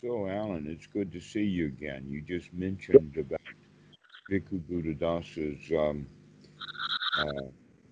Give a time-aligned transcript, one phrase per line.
[0.00, 2.06] So, Alan, it's good to see you again.
[2.08, 3.40] You just mentioned about
[4.30, 6.06] Bhikkhu Buddhadasa's um,
[7.18, 7.48] uh,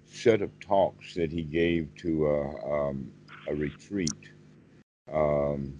[0.06, 3.12] set of talks that he gave to a, um,
[3.46, 4.30] a retreat,
[5.12, 5.78] um,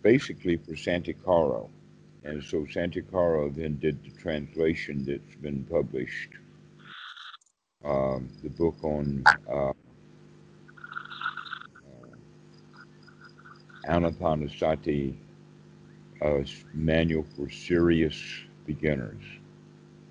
[0.00, 1.68] basically for Santikaro.
[2.24, 6.30] And so Santikaro then did the translation that's been published,
[7.84, 9.74] um, the book on uh, uh,
[13.86, 15.27] Anapanasati
[16.22, 16.42] uh,
[16.74, 18.20] Manual for Serious
[18.66, 19.22] Beginners.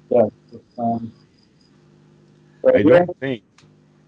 [0.10, 0.28] Yeah.
[0.78, 1.12] Um,
[2.74, 3.44] I don't think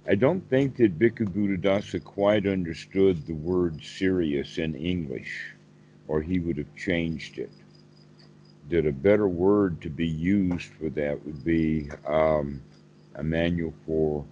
[0.07, 5.53] I don't think that Bhikkhu Buddhadasa quite understood the word serious in English,
[6.07, 7.51] or he would have changed it.
[8.69, 12.61] That a better word to be used for that would be um,
[13.15, 14.25] a manual for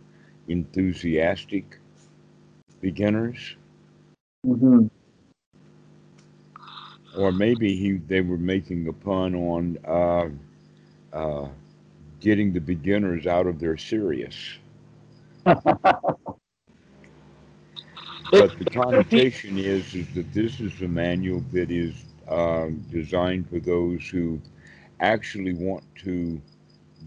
[0.47, 1.79] enthusiastic
[2.81, 3.55] beginners,
[4.45, 4.89] mhm.
[7.17, 10.29] Or maybe he they were making a pun on uh,
[11.17, 11.47] uh,
[12.21, 14.35] getting the beginners out of their serious.
[18.31, 21.95] But the connotation is, is that this is a manual that is
[22.29, 24.41] um, designed for those who
[24.99, 26.41] actually want to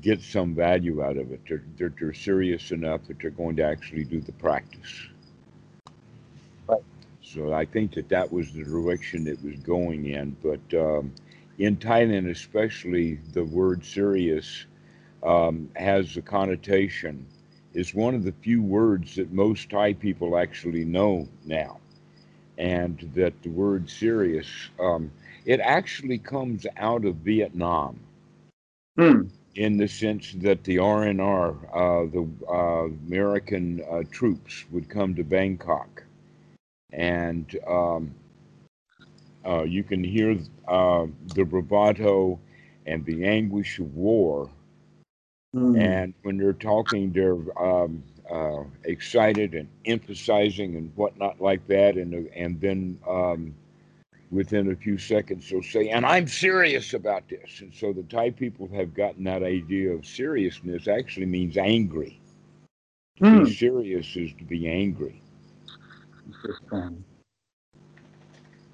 [0.00, 1.40] get some value out of it.
[1.46, 5.08] They're, they're, they're serious enough that they're going to actually do the practice.
[7.22, 10.36] So I think that that was the direction it was going in.
[10.42, 11.12] But um,
[11.58, 14.66] in Thailand, especially, the word serious
[15.22, 17.26] um, has a connotation
[17.74, 21.78] is one of the few words that most Thai people actually know now.
[22.58, 25.10] And that the word serious, um,
[25.44, 28.00] it actually comes out of Vietnam
[28.96, 29.22] Hmm.
[29.54, 35.24] in the sense that the R&R, uh, the uh, American uh, troops, would come to
[35.24, 36.04] Bangkok.
[36.92, 38.14] And um,
[39.46, 40.38] uh, you can hear
[40.68, 42.38] uh, the bravado
[42.86, 44.50] and the anguish of war
[45.54, 45.74] Hmm.
[45.74, 51.96] and when they're talking, they're um, uh, excited and emphasizing and whatnot like that.
[51.96, 53.54] And and then um,
[54.30, 58.30] within a few seconds, they'll say, "And I'm serious about this." And so the Thai
[58.30, 62.20] people have gotten that idea of seriousness actually means angry.
[63.16, 63.42] To Hmm.
[63.42, 65.22] be serious is to be angry.
[66.30, 67.04] Interesting.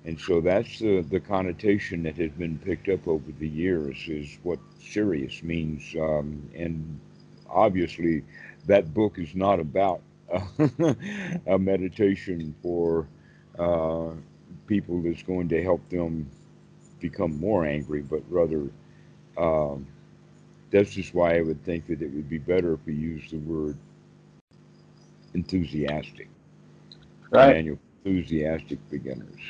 [0.04, 4.38] And so that's the, the connotation that has been picked up over the years is
[4.42, 5.94] what serious means.
[5.98, 7.00] Um, and
[7.50, 8.22] obviously,
[8.66, 10.00] that book is not about
[11.46, 13.08] a meditation for
[13.58, 14.10] uh,
[14.66, 16.30] people that's going to help them
[17.00, 18.70] become more angry, but rather,
[19.36, 19.86] um,
[20.70, 23.38] that's just why I would think that it would be better if we use the
[23.38, 23.76] word
[25.34, 26.28] enthusiastic.
[27.30, 27.56] Right.
[27.56, 29.40] Manual enthusiastic beginners.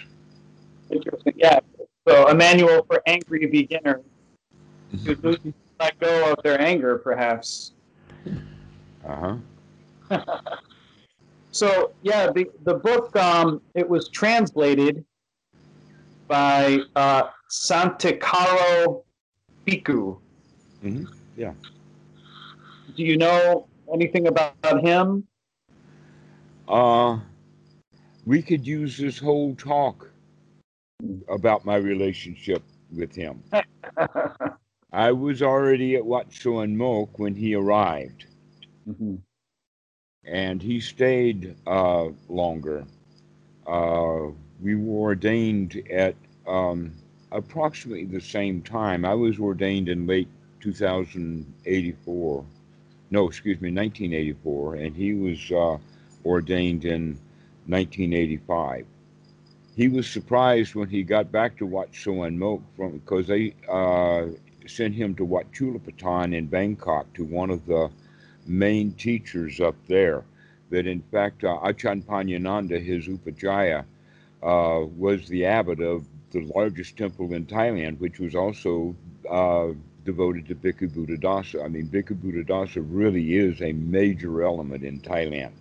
[0.90, 1.34] Interesting.
[1.36, 1.60] Yeah.
[2.08, 4.02] So a manual for angry beginners
[5.04, 5.38] to
[5.80, 7.72] let go of their anger, perhaps.
[9.04, 9.38] Uh
[10.10, 10.16] huh.
[11.56, 15.02] So yeah, the the book um, it was translated
[16.28, 19.02] by uh, Santikaro
[19.66, 20.18] Bhikkhu.
[20.84, 21.54] Mhm, yeah.
[22.94, 25.26] Do you know anything about him?
[26.68, 27.20] Uh,
[28.26, 30.10] we could use this whole talk
[31.28, 32.62] about my relationship
[32.94, 33.42] with him.
[34.92, 38.26] I was already at Wat Suan Mok when he arrived,
[38.88, 39.18] Mhm.
[40.24, 42.84] and he stayed uh, longer.
[43.66, 44.28] Uh,
[44.62, 46.14] we were ordained at
[46.46, 46.92] um,
[47.32, 49.04] approximately the same time.
[49.04, 50.28] I was ordained in late
[50.60, 52.44] 2084.
[53.10, 55.78] No, excuse me, 1984, and he was uh,
[56.24, 57.18] ordained in
[57.68, 58.86] 1985.
[59.76, 64.26] He was surprised when he got back to Wat Suan Mok from because they uh,
[64.66, 67.90] sent him to Wat Chulapatan in Bangkok to one of the
[68.46, 70.24] main teachers up there.
[70.70, 73.84] That in fact, uh, Achan Panyananda, his Upajjhaya,
[74.42, 78.96] uh, was the abbot of the largest temple in Thailand, which was also
[79.30, 79.68] uh,
[80.04, 81.64] devoted to Bhikkhu.
[81.64, 85.52] I mean, Bhikkhu really is a major element in Thailand.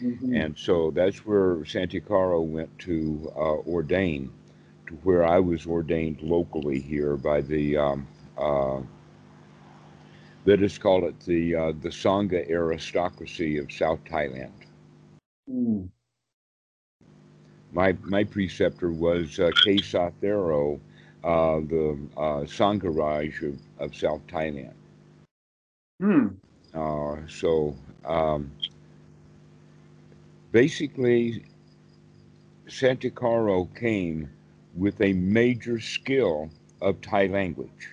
[0.00, 0.32] Mhm.
[0.34, 4.30] And so that's where Santikaro went to uh, ordain,
[4.86, 8.06] to where I was ordained locally here by the, um,
[8.36, 8.80] uh,
[10.44, 14.52] let us call it the uh, the Sangha aristocracy of South Thailand.
[15.48, 15.88] Mm.
[17.72, 20.80] My my preceptor was uh, Kesa Thero,
[21.24, 24.74] uh, the uh, Sangharaj of, of South Thailand.
[26.00, 26.28] Hmm.
[26.74, 28.50] Uh, so um,
[30.56, 31.44] basically,
[32.66, 34.30] Santikaro came
[34.74, 36.48] with a major skill
[36.80, 37.90] of Thai language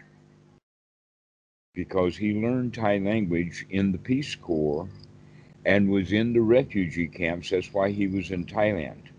[1.73, 4.87] because he learned Thai language in the Peace Corps
[5.65, 7.49] and was in the refugee camps.
[7.49, 9.09] That's why he was in Thailand.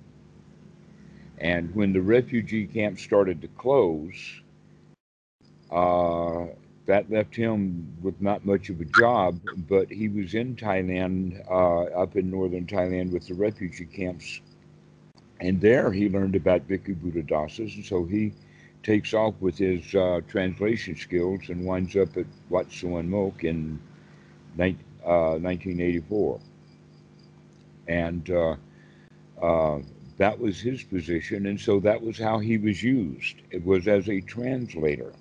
[1.37, 4.41] And when the refugee camps started to close,
[5.70, 6.46] uh,
[6.86, 11.84] that left him with not much of a job, but he was in Thailand, uh,
[11.98, 14.40] up in northern Thailand with the refugee camps.
[15.40, 18.32] And there he learned about Bhikkhu Buddhadasas, and so he
[18.82, 23.81] takes off with his uh, translation skills and winds up at Wat Suan Mok in
[24.56, 26.40] 19, uh, 1984.
[27.88, 28.56] And uh,
[29.42, 29.81] uh,
[30.19, 33.36] that was his position, and so that was how he was used.
[33.50, 35.12] It was as a translator.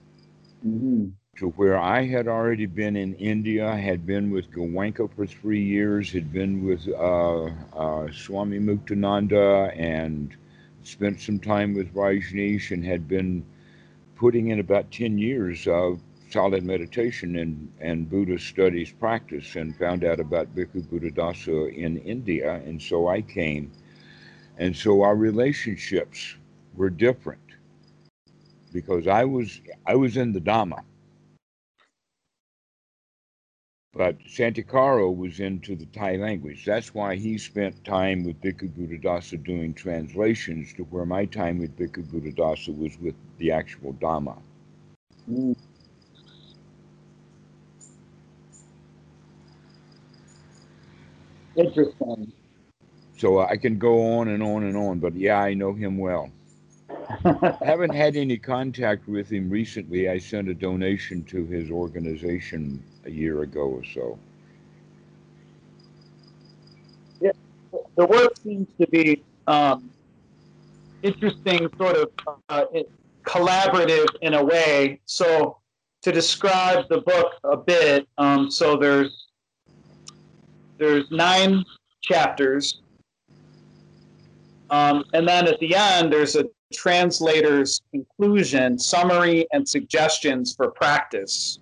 [0.66, 1.08] Mm-hmm.
[1.38, 6.12] To where I had already been in India, had been with Goenka for three years,
[6.12, 7.46] had been with uh,
[7.76, 10.36] uh, Swami Muktananda, and
[10.84, 13.44] spent some time with Rajneesh, and had been
[14.16, 16.00] putting in about 10 years of
[16.30, 22.62] solid meditation and, and Buddhist studies practice and found out about Bhikkhu Buddhadasa in India.
[22.66, 23.72] And so I came.
[24.60, 26.36] And so our relationships
[26.76, 27.40] were different
[28.72, 30.84] because I was I was in the Dhamma.
[33.96, 36.66] But Santikaro was into the Thai language.
[36.66, 41.78] That's why he spent time with Bhikkhu Buddhadasa doing translations to where my time with
[41.78, 44.36] Bhikkhu Buddhadasa was with the actual Dhamma.
[45.30, 45.56] Mm.
[51.56, 52.34] Interesting.
[53.18, 56.00] So uh, I can go on and on and on, but yeah, I know him
[56.00, 56.32] well.
[57.24, 60.10] I haven't had any contact with him recently.
[60.10, 64.18] I sent a donation to his organization a year ago or so.
[67.22, 67.32] Yeah,
[67.96, 69.90] the work seems to be um,
[71.02, 72.12] interesting, sort of
[72.50, 72.66] uh,
[73.24, 75.00] collaborative in a way.
[75.06, 75.58] So,
[76.02, 79.28] to describe the book a bit, um, so there's
[80.78, 81.64] there's nine
[82.02, 82.82] chapters,
[84.70, 91.60] um, and then at the end there's a translator's conclusion, summary, and suggestions for practice.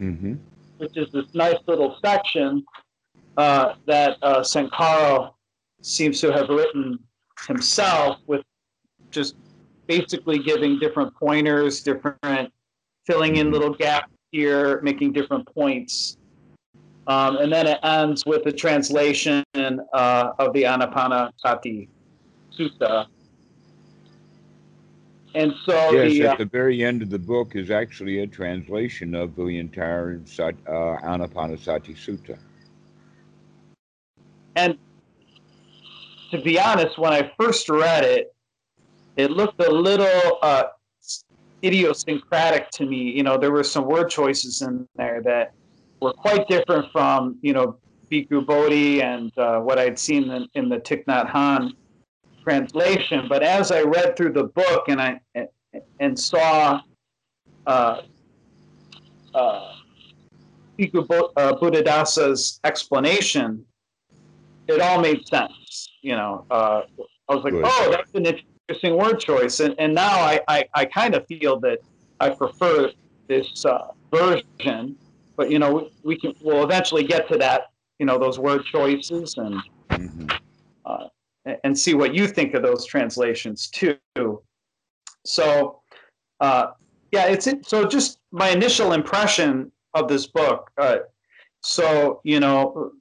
[0.00, 0.34] Mm-hmm
[0.78, 2.64] which is this nice little section
[3.36, 5.32] uh, that uh, Santikaro
[5.82, 6.98] seems to have written
[7.46, 8.42] himself with
[9.10, 9.36] just
[9.86, 12.52] basically giving different pointers, different
[13.06, 16.18] filling in little gaps here, making different points.
[17.06, 21.88] Um, and then it ends with a translation uh, of the Anapanasati
[22.58, 23.06] Sutta,
[25.36, 28.26] and so yes, the, at uh, the very end of the book is actually a
[28.26, 30.50] translation of the entire uh,
[31.04, 32.38] Anapanasati Sutta.
[34.56, 34.78] And
[36.30, 38.34] to be honest, when I first read it,
[39.16, 40.64] it looked a little uh,
[41.62, 43.12] idiosyncratic to me.
[43.12, 45.52] You know, there were some word choices in there that
[46.00, 47.76] were quite different from, you know,
[48.10, 51.72] Bhikkhu Bodhi and uh, what I'd seen in, in the Thich Nhat Hanh
[52.46, 53.26] translation.
[53.28, 55.20] But as I read through the book and I
[56.00, 56.80] and saw
[57.66, 58.02] uh,
[59.34, 59.72] uh, uh,
[60.78, 63.64] Buddhadasa's explanation,
[64.68, 65.90] it all made sense.
[66.02, 66.82] You know, uh,
[67.28, 67.64] I was like, Good.
[67.66, 69.60] oh, that's an interesting word choice.
[69.60, 71.78] And, and now I, I, I kind of feel that
[72.20, 72.90] I prefer
[73.26, 74.96] this uh, version.
[75.36, 78.64] But, you know, we, we, can, we'll eventually get to that, you know, those word
[78.64, 79.56] choices and
[79.90, 80.28] mm-hmm.
[80.84, 81.08] uh,
[81.64, 83.96] and see what you think of those translations too.
[85.24, 85.80] So,
[86.40, 86.68] uh,
[87.12, 87.48] yeah, it's.
[87.62, 90.70] So, just my initial impression of this book.
[90.76, 90.98] Uh,
[91.62, 92.92] so, you know,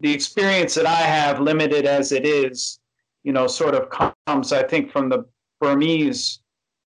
[0.00, 2.78] the experience that I have, limited as it is,
[3.24, 5.24] you know, sort of comes, I think, from the
[5.60, 6.40] Burmese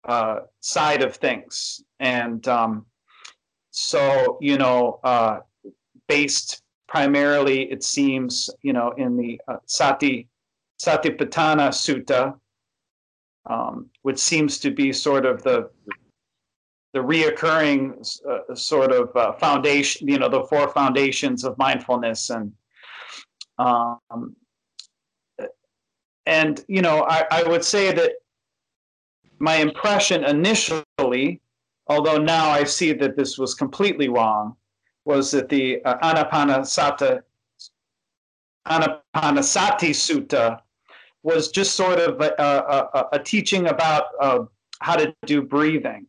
[0.07, 2.85] uh, side of things, and um,
[3.71, 5.39] so you know, uh,
[6.07, 10.27] based primarily, it seems, you know, in the uh, Sati
[10.81, 12.35] Satipatthana Sutta,
[13.49, 15.69] um, which seems to be sort of the
[16.93, 22.51] the reoccurring uh, sort of uh, foundation, you know, the four foundations of mindfulness, and
[23.59, 24.35] um,
[26.25, 28.13] and you know, I, I would say that
[29.39, 31.41] my impression initially,
[31.87, 34.55] although now I see that this was completely wrong,
[35.07, 37.21] was that the uh, Anapanasati,
[38.67, 40.59] Anapanasati Sutta
[41.23, 44.39] was just sort of a, a, a teaching about uh,
[44.81, 46.05] how to do breathing.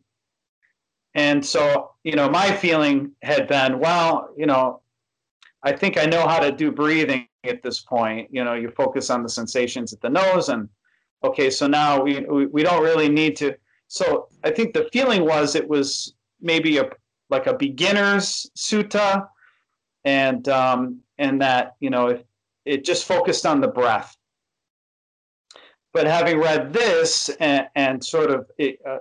[1.15, 4.81] And so, you know, my feeling had been, well, you know,
[5.63, 8.29] I think I know how to do breathing at this point.
[8.31, 10.69] You know, you focus on the sensations at the nose and
[11.23, 13.55] okay, so now we, we, we don't really need to.
[13.87, 16.89] So I think the feeling was it was maybe a
[17.29, 19.27] like a beginner's sutta,
[20.05, 22.27] and um, and that you know it,
[22.65, 24.15] it just focused on the breath.
[25.91, 28.99] But having read this and, and sort of it, uh,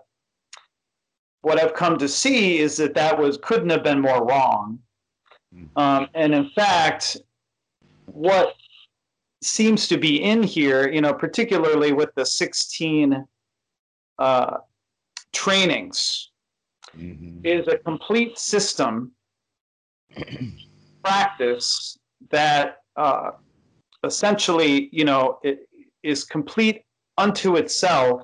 [1.43, 4.79] what I've come to see is that that was couldn't have been more wrong.
[5.55, 5.65] Hmm.
[5.77, 7.19] Um, and in fact,
[8.07, 8.55] what
[9.43, 13.25] seems to be in here, you know, particularly with the 16
[14.19, 14.57] uh,
[15.33, 16.28] trainings,
[16.97, 17.45] mm-hmm.
[17.45, 19.13] is a complete system
[21.05, 21.99] practice
[22.31, 23.33] that uh,
[24.05, 25.69] essentially, you know, it
[26.03, 26.83] is complete
[27.17, 28.23] unto itself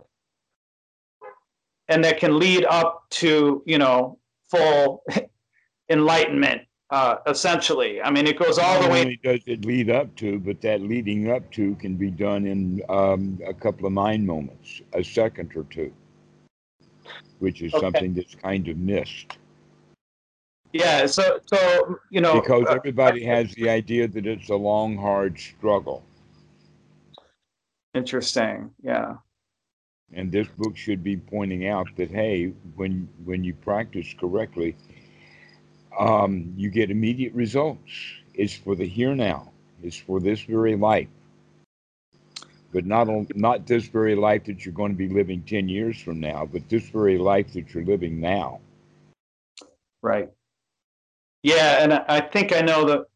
[1.89, 4.19] and that can lead up to, you know,
[4.51, 5.03] full
[5.91, 8.01] enlightenment uh, essentially.
[8.01, 9.19] I mean, it goes all the way.
[9.23, 13.41] does it lead up to, but that leading up to can be done in um,
[13.47, 15.93] a couple of mind moments, a second or two,
[17.45, 17.85] which is okay.
[17.85, 19.37] something that's kind of missed.
[20.73, 24.57] Yeah, so so you know because uh, everybody uh, has the idea that it's a
[24.57, 26.03] long, hard struggle.
[27.93, 28.71] Interesting.
[28.83, 29.17] Yeah.
[30.15, 32.47] And this book should be pointing out that hey,
[32.77, 34.75] when when you practice correctly,
[35.99, 37.93] um, you get immediate results.
[38.33, 39.53] It's for the here now.
[39.83, 41.09] It's for this very life.
[42.75, 46.01] But not on, not this very life that you're going to be living 10 years
[46.01, 48.61] from now, but this very life that you're living now.
[50.03, 50.29] Right.
[51.45, 53.07] Yeah, and I think I know the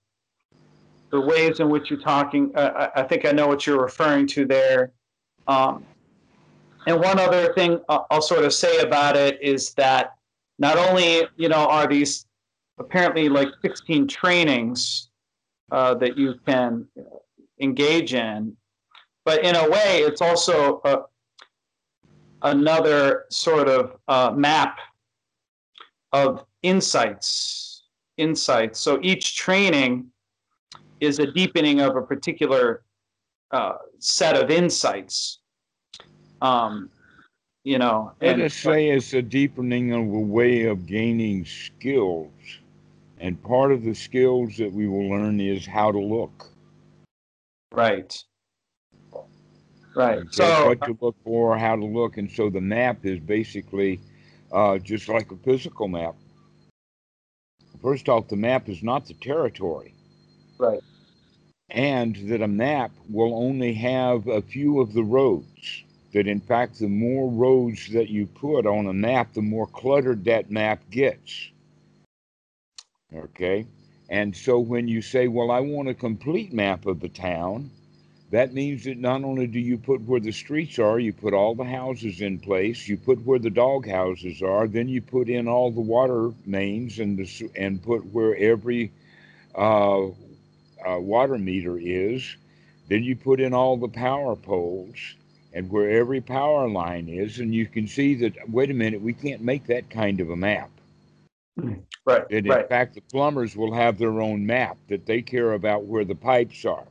[1.10, 2.54] the ways in which you're talking.
[2.54, 4.92] Uh, I think I know what you're referring to there.
[5.48, 5.84] Um,
[6.86, 10.14] and one other thing I'll sort of say about it is that
[10.58, 12.26] not only you know are these
[12.78, 15.08] apparently like 16 trainings
[15.72, 16.86] uh, that you can
[17.60, 18.56] engage in.
[19.28, 21.00] But in a way, it's also a,
[22.40, 24.78] another sort of uh, map
[26.14, 27.82] of insights.
[28.16, 28.80] Insights.
[28.80, 30.06] So each training
[31.00, 32.84] is a deepening of a particular
[33.50, 35.40] uh, set of insights.
[36.40, 36.88] Um,
[37.64, 42.32] you know, let us say it's a deepening of a way of gaining skills
[43.18, 46.50] and part of the skills that we will learn is how to look.
[47.70, 48.24] Right.
[49.98, 50.22] Right.
[50.30, 53.98] so what to look for, how to look, and so the map is basically
[54.52, 56.14] uh, just like a physical map.
[57.82, 59.92] First off, the map is not the territory.
[60.56, 60.78] Right.
[61.70, 65.82] And that a map will only have a few of the roads.
[66.12, 70.24] That in fact, the more roads that you put on a map, the more cluttered
[70.26, 71.50] that map gets.
[73.12, 73.66] Okay.
[74.08, 77.72] And so when you say, well, I want a complete map of the town,
[78.30, 81.54] that means that not only do you put where the streets are, you put all
[81.54, 85.48] the houses in place, you put where the dog houses are, then you put in
[85.48, 88.92] all the water mains and the, and put where every
[89.54, 90.10] uh, uh,
[90.98, 92.36] water meter is.
[92.88, 95.14] Then you put in all the power poles
[95.54, 98.50] and where every power line is, and you can see that.
[98.50, 100.70] Wait a minute, we can't make that kind of a map.
[102.04, 102.24] Right.
[102.30, 102.68] And in right.
[102.68, 106.64] fact, the plumbers will have their own map that they care about where the pipes
[106.64, 106.86] are.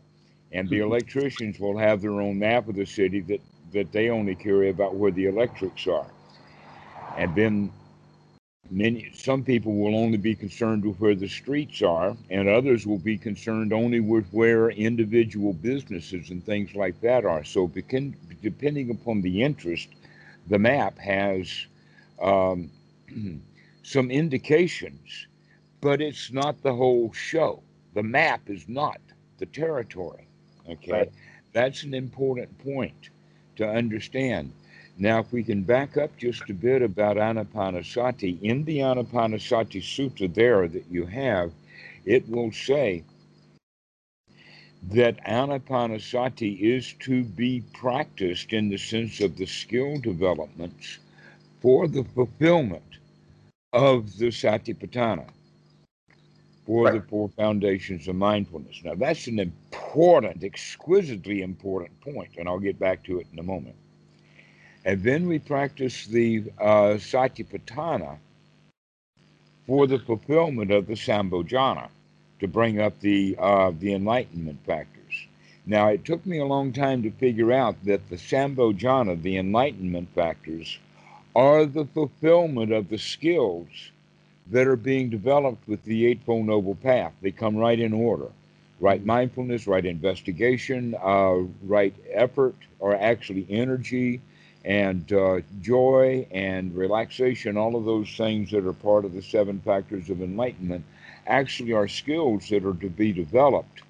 [0.51, 0.91] And the mm-hmm.
[0.91, 3.41] electricians will have their own map of the city that,
[3.73, 6.07] that they only care about where the electrics are.
[7.17, 7.71] And then
[8.69, 12.99] many some people will only be concerned with where the streets are, and others will
[12.99, 17.43] be concerned only with where individual businesses and things like that are.
[17.43, 19.89] So begin, depending upon the interest,
[20.47, 21.65] the map has
[22.21, 22.71] um,
[23.83, 25.27] some indications,
[25.81, 27.63] but it's not the whole show.
[27.93, 28.99] The map is not
[29.37, 30.26] the territory.
[30.69, 30.91] Okay.
[30.91, 31.11] Right.
[31.53, 33.09] That's an important point
[33.55, 34.51] to understand.
[34.97, 40.33] Now, if we can back up just a bit about Anapanasati, in the Anapanasati Sutta
[40.33, 41.51] there that you have,
[42.05, 43.03] it will say
[44.89, 50.99] that Anapanasati is to be practiced in the sense of the skill developments
[51.61, 52.83] for the fulfillment
[53.73, 55.27] of the Satipatthana
[56.67, 56.95] for right.
[56.95, 58.81] the four foundations of mindfulness.
[58.83, 63.43] Now, that's an important, exquisitely important point, and I'll get back to it in a
[63.43, 63.75] moment.
[64.83, 68.17] And then we practice the uh, Satipatthana
[69.65, 71.87] for the fulfillment of the Sambhojana
[72.39, 75.27] to bring up the, uh, the enlightenment factors.
[75.65, 80.09] Now, it took me a long time to figure out that the Sambhojana, the enlightenment
[80.13, 80.79] factors,
[81.33, 83.67] are the fulfillment of the skills
[84.51, 87.13] that are being developed with the Eightfold Noble Path.
[87.21, 88.29] They come right in order.
[88.79, 94.21] right mindfulness, right investigation, uh, right effort, or actually energy
[94.65, 99.59] and uh, joy and relaxation, all of those things that are part of the seven
[99.61, 100.83] factors of enlightenment,
[101.25, 103.81] actually are skills that are to be developed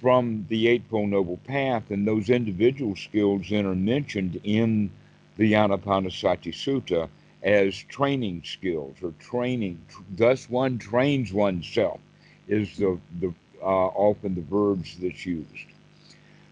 [0.00, 4.90] from the Eightfold Noble Path, and those individual skills then are mentioned in
[5.36, 7.08] the Anapanasati Sutta
[7.42, 9.80] as training skills or training.
[10.10, 12.00] Thus, one trains oneself
[12.48, 15.66] is the, the uh, often the verbs that's used.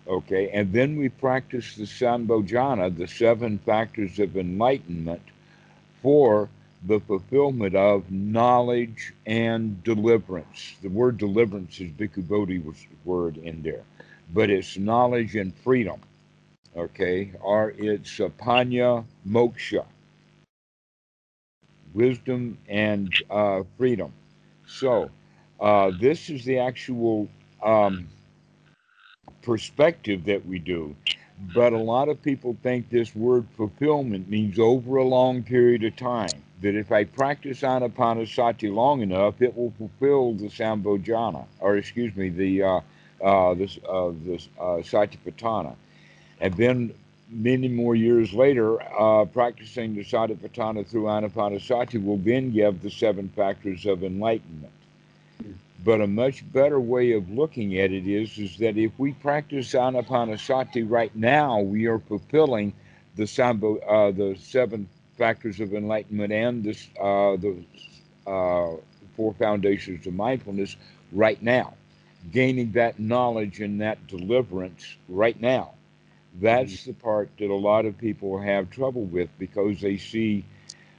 [0.06, 5.22] Okay, and then we practice the Sambhojana, the seven factors of enlightenment,
[6.02, 6.48] for
[6.86, 10.74] the fulfillment of knowledge and deliverance.
[10.82, 13.84] The word deliverance is Bhikkhu Bodhi's word in there,
[14.32, 16.00] but it's knowledge and freedom.
[16.76, 19.84] Okay, or it's panya moksha,
[21.94, 24.12] wisdom and uh, freedom.
[24.66, 25.10] So,
[25.60, 27.28] uh, this is the actual
[27.62, 28.08] um,
[29.42, 30.94] perspective that we do.
[31.54, 35.96] But a lot of people think this word fulfillment means over a long period of
[35.96, 36.42] time.
[36.60, 42.28] That if I practice anapanasati long enough, it will fulfill the sambhojana, or excuse me,
[42.28, 42.80] the uh,
[43.24, 45.74] uh, this uh, this uh, satipatthana,
[46.40, 46.92] and then
[47.30, 53.28] many more years later, uh, practicing the satipatthana through anapanasati will then give the seven
[53.28, 54.72] factors of enlightenment.
[55.84, 59.72] But a much better way of looking at it is, is that if we practice
[59.72, 62.72] anapanasati right now, we are fulfilling
[63.16, 67.56] the sambo, uh, the seven factors of enlightenment and this, uh, the
[68.26, 68.76] uh,
[69.16, 70.76] four foundations of mindfulness
[71.12, 71.74] right now,
[72.32, 75.72] gaining that knowledge and that deliverance right now.
[76.38, 76.90] That's mm-hmm.
[76.90, 80.44] the part that a lot of people have trouble with because they see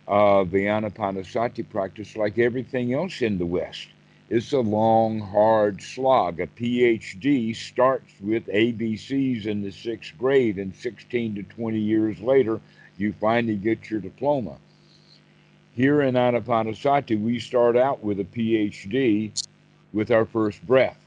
[0.08, 3.88] uh, the anapanasati practice like everything else in the West
[4.32, 6.40] it's a long, hard slog.
[6.40, 12.62] A PhD starts with ABCs in the sixth grade, and 16 to 20 years later,
[12.98, 14.56] you finally get your diploma.
[15.74, 19.34] Here in Anapanasati, we start out with a PhD
[19.92, 21.00] with our first breath,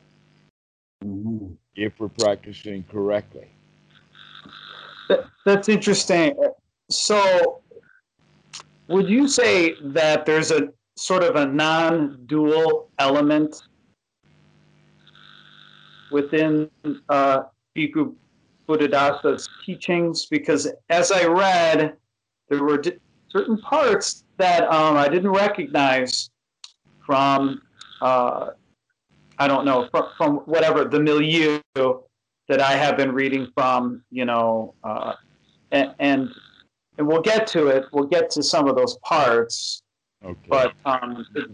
[1.03, 1.55] mm-hmm.
[1.77, 3.49] if we're practicing correctly.
[5.09, 6.35] That, that's interesting.
[6.91, 7.63] So,
[8.89, 13.63] would you say that there's a sort of a non-dual element
[16.11, 16.71] within
[17.09, 17.43] uh,
[17.77, 18.15] Bhikkhu
[18.69, 21.97] Buddhadasa's teachings because as I read,
[22.49, 26.31] there were di- certain parts that um, I didn't recognize
[27.05, 27.61] from,
[28.01, 28.51] uh,
[29.39, 31.61] I don't know, from, from, whatever the milieu
[32.49, 35.15] that I have been reading from, you know, uh,
[35.71, 36.31] and, and
[36.99, 37.87] and we'll get to it.
[37.93, 39.83] We'll get to some of those parts.
[40.25, 40.39] Okay.
[40.49, 41.51] But um, it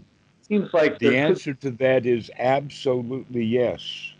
[0.47, 1.61] seems like the answer could...
[1.61, 4.13] to that is absolutely yes.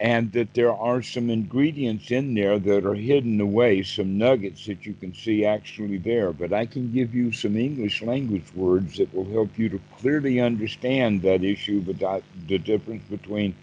[0.00, 4.84] And that there are some ingredients in there that are hidden away, some nuggets that
[4.84, 6.32] you can see actually there.
[6.32, 10.40] But I can give you some English language words that will help you to clearly
[10.40, 13.54] understand that issue, but the difference between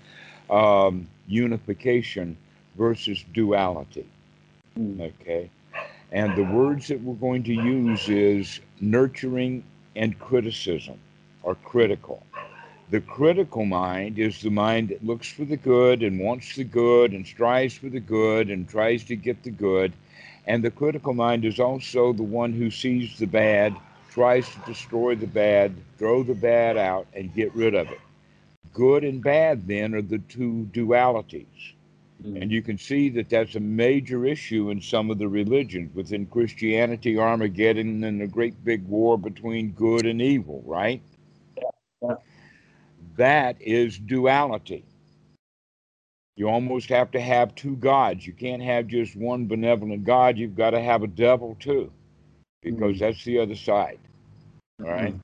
[0.49, 2.37] um, unification
[2.77, 4.07] versus duality.
[4.75, 5.01] Hmm.
[5.01, 5.49] Okay.
[6.11, 9.63] And the words that we're going to use is nurturing
[9.95, 10.99] and criticism
[11.43, 12.23] are critical.
[12.89, 17.13] The critical mind is the mind that looks for the good and wants the good
[17.13, 19.93] and strives for the good and tries to get the good.
[20.45, 25.15] And the critical mind is also the one who sees the bad, tries to destroy
[25.15, 27.99] the bad, throw the bad out, and get rid of it.
[28.73, 31.73] Good and bad, then, are the two dualities.
[32.23, 32.41] Mm.
[32.41, 35.93] And you can see that that's a major issue in some of the religions.
[35.93, 41.01] Within Christianity, Armageddon and the great big war between good and evil, right?
[42.01, 42.15] Yeah.
[43.17, 44.83] That is duality.
[46.35, 48.27] You almost have to have two gods.
[48.27, 50.37] You can't have just one benevolent God.
[50.37, 51.91] You've got to have a devil too,
[52.61, 52.99] because mm.
[52.99, 53.99] that's the other side.
[54.79, 55.15] All right?
[55.15, 55.19] mm.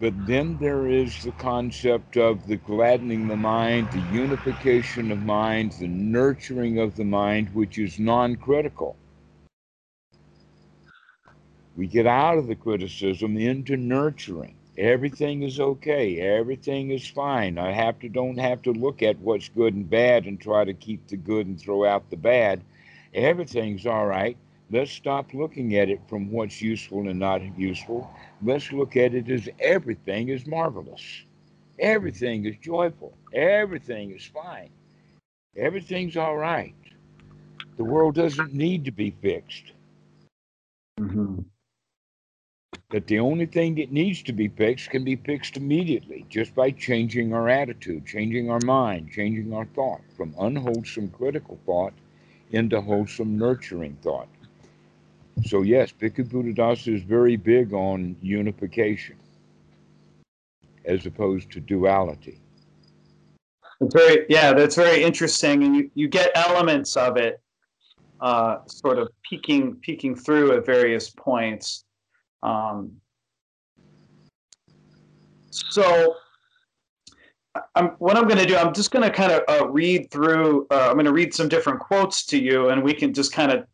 [0.00, 5.72] But then there is the concept of the gladdening the mind, the unification of mind,
[5.72, 8.96] the nurturing of the mind, which is non critical.
[11.76, 14.54] We get out of the criticism into nurturing.
[14.76, 16.20] Everything is okay.
[16.20, 17.58] Everything is fine.
[17.58, 20.74] I have to don't have to look at what's good and bad and try to
[20.74, 22.60] keep the good and throw out the bad.
[23.14, 24.36] Everything's all right.
[24.70, 28.08] Let's stop looking at it from what's useful and not useful.
[28.42, 31.22] Let's look at it as everything is marvelous.
[31.78, 33.12] Everything is joyful.
[33.34, 34.70] Everything is fine.
[35.56, 36.74] Everything's all right.
[37.76, 39.72] The world doesn't need to be fixed.
[41.00, 41.42] Mm-hmm.
[42.90, 46.70] that the only thing that needs to be fixed can be fixed immediately just by
[46.72, 51.92] changing our attitude, changing our mind, changing our thought from unwholesome critical thought
[52.50, 54.28] into wholesome nurturing thought.
[55.46, 59.16] So, yes, Bhikkhu Buddhadasa is very big on unification
[60.84, 62.40] as opposed to duality.
[63.80, 65.62] It's very, yeah, that's very interesting.
[65.64, 67.40] And you, you get elements of it
[68.20, 71.84] uh, sort of peeking, peeking through at various points.
[72.42, 72.92] Um,
[75.50, 76.14] so,
[77.74, 80.66] I'm, what I'm going to do, I'm just going to kind of uh, read through,
[80.70, 83.52] uh, I'm going to read some different quotes to you, and we can just kind
[83.52, 83.66] of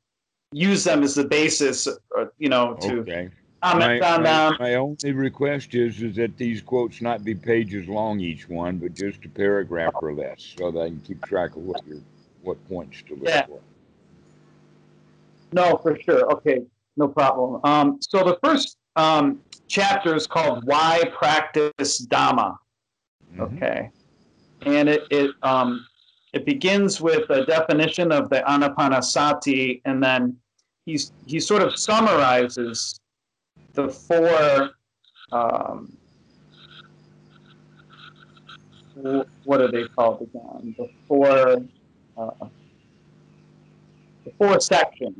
[0.54, 3.28] use them as the basis, uh, you know, to Okay.
[3.62, 4.56] comment My, on my, them.
[4.60, 8.94] my only request is, is that these quotes not be pages long each one, but
[8.94, 11.98] just a paragraph or less, so that I can keep track of what your
[12.42, 13.46] what points to look Yeah.
[13.46, 13.58] for.
[15.52, 16.30] No, for sure.
[16.34, 16.60] Okay,
[16.96, 17.60] no problem.
[17.64, 22.56] Um, so the first um, chapter is called "Why Practice Dhamma."
[23.32, 23.40] Mhm.
[23.40, 23.90] Okay,
[24.62, 25.86] and it it um,
[26.32, 30.36] it begins with a definition of the anapanasati, and then
[30.86, 32.98] he's he sort of summarizes
[33.72, 34.70] the four.
[35.32, 35.96] Um,
[39.44, 40.74] what are they called again?
[40.78, 41.28] The four.
[42.16, 42.46] Uh,
[44.24, 45.16] the four sections.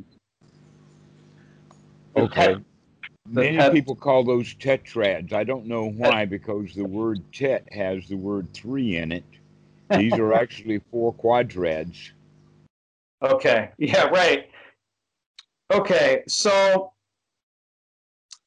[2.15, 2.45] The Okay.
[2.53, 2.61] tet-
[3.27, 5.33] Many tet- people call those tetrads.
[5.33, 9.25] I don't know why, because the word tet has the word three in it.
[9.89, 12.11] These are actually four quadrads.
[13.21, 13.71] Okay.
[13.77, 14.49] Yeah, right.
[15.73, 16.23] Okay.
[16.27, 16.93] So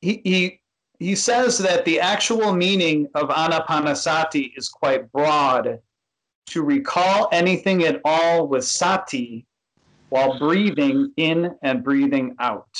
[0.00, 0.60] he he
[0.98, 5.80] he says that the actual meaning of anapanasati is quite broad.
[6.52, 9.44] To recall anything at all with sati
[10.08, 12.74] while breathing in and breathing out.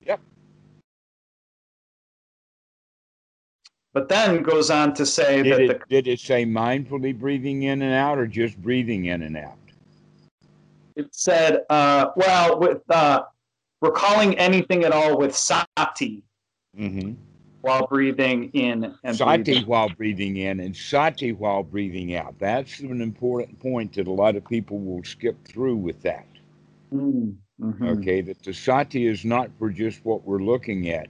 [0.00, 0.18] Yep.
[3.92, 7.82] But then goes on to say Did that it, did it say mindfully breathing in
[7.82, 9.58] and out or just breathing in and out?
[11.00, 13.22] it said, uh, well, with uh,
[13.80, 16.22] recalling anything at all with sati
[16.78, 17.12] Mm-hmm.
[17.62, 19.66] while breathing in and Sati breathing.
[19.66, 22.38] while breathing in and sati while breathing out.
[22.38, 26.26] That's an important point that a lot of people will skip through with that.
[26.92, 27.98] Mm, mhm.
[27.98, 31.08] Okay, that the sati is not for just what we're looking at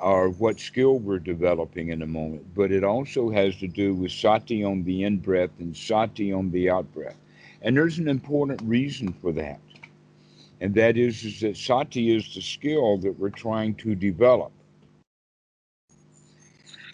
[0.00, 4.10] or what skill we're developing in a moment, but it also has to do with
[4.12, 7.16] sati on the in breath and sati on the out breath.
[7.62, 9.60] And there's an important reason for that.
[10.60, 14.52] And that is, is that sati is the skill that we're trying to develop.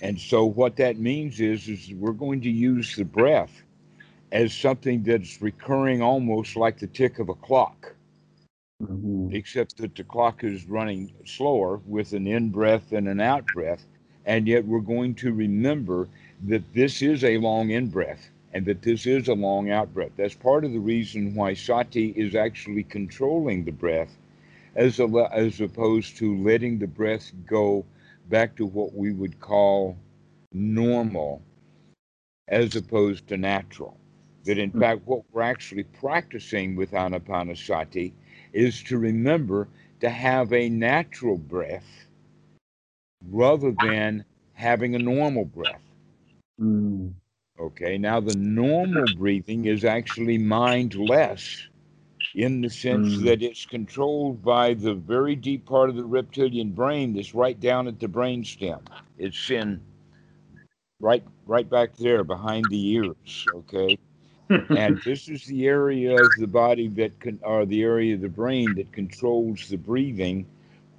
[0.02, 3.62] And so what that means is, is we're going to use the breath
[4.32, 7.94] as something that's recurring almost like the tick of a clock
[8.82, 9.32] Mhm.
[9.34, 13.86] except that the clock is running slower with an in breath and an out breath.
[14.26, 16.08] And yet we're going to remember
[16.46, 20.16] that this is a long in breath and that this is a long out breath.
[20.16, 24.18] That's part of the reason why sati is actually controlling the breath
[24.74, 27.86] as, a, as opposed to letting the breath go
[28.30, 29.96] back to what we would call
[30.52, 31.42] normal
[32.48, 33.96] as opposed to natural.
[34.44, 34.86] That in Hmm.
[34.86, 38.12] fact, what we're actually practicing with anapanasati
[38.52, 39.68] is to remember
[40.00, 42.06] to have a natural breath
[43.30, 45.82] rather than having a normal breath.
[46.60, 47.14] Mm.
[47.58, 51.68] Okay, now the normal breathing is actually mindless
[52.34, 53.22] in the sense Mm.
[53.22, 57.86] that it's controlled by the very deep part of the reptilian brain that's right down
[57.88, 58.80] at the brain stem.
[59.18, 59.80] It's in
[61.00, 63.98] right right back there behind the ears, okay?
[64.72, 68.28] and this is the area of the body that can or the area of the
[68.28, 70.46] brain that controls the breathing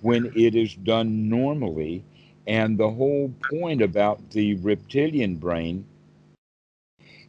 [0.02, 2.04] when it is done normally
[2.48, 5.86] and the whole point about the reptilian brain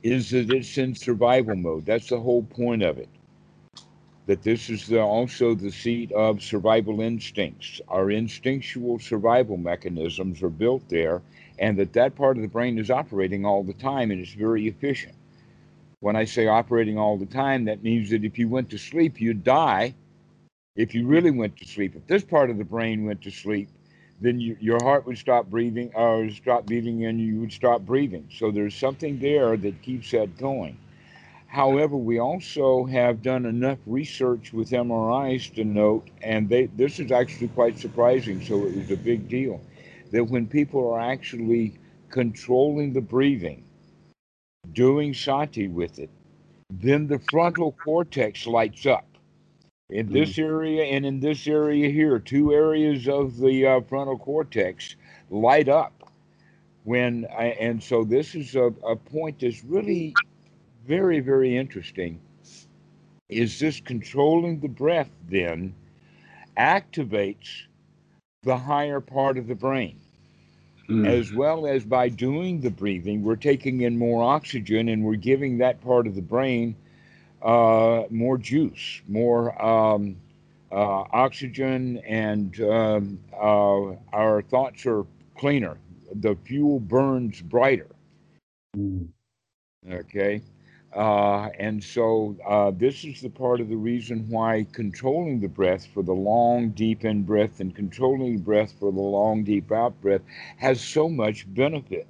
[0.02, 1.86] is that it's in survival mode.
[1.86, 3.08] That's the whole point of it.
[4.26, 7.80] That this is the, also the seat of survival instincts.
[7.88, 11.22] Our instinctual survival mechanisms are built there
[11.58, 14.68] and that that part of the brain is operating all the time and it's very
[14.68, 15.14] efficient.
[16.00, 19.20] When I say operating all the time, that means that if you went to sleep,
[19.20, 19.94] you'd die.
[20.76, 23.68] If you really went to sleep, if this part of the brain went to sleep,
[24.20, 28.28] then you, your heart would stop breathing or stop beating and you would stop breathing.
[28.32, 30.78] So there's something there that keeps that going.
[31.48, 37.10] However, we also have done enough research with MRIs to note, and they, this is
[37.10, 39.58] actually quite surprising, so it was a big deal,
[40.10, 41.74] that when people are actually
[42.10, 43.64] controlling the breathing,
[44.74, 46.10] doing sati with it,
[46.70, 49.07] then the frontal cortex lights up.
[49.90, 50.50] In this mm-hmm.
[50.50, 54.96] area and in this area here, two areas of the uh, frontal cortex
[55.30, 55.98] light up
[56.88, 60.14] when I, and so this is a, a point that's really
[60.86, 62.18] very very interesting
[63.28, 65.74] is this controlling the breath then
[66.56, 67.66] activates
[68.42, 70.00] the higher part of the brain
[70.88, 71.06] mm.
[71.06, 75.58] as well as by doing the breathing we're taking in more oxygen and we're giving
[75.58, 76.74] that part of the brain
[77.42, 80.16] uh, more juice more um,
[80.70, 85.78] uh, oxygen and um, uh, our thoughts are cleaner
[86.14, 87.88] the fuel burns brighter.
[88.76, 89.08] Mm.
[89.90, 90.42] Okay.
[90.94, 95.86] Uh, and so uh, this is the part of the reason why controlling the breath
[95.92, 99.98] for the long, deep in breath and controlling the breath for the long, deep out
[100.00, 100.22] breath
[100.56, 102.06] has so much benefit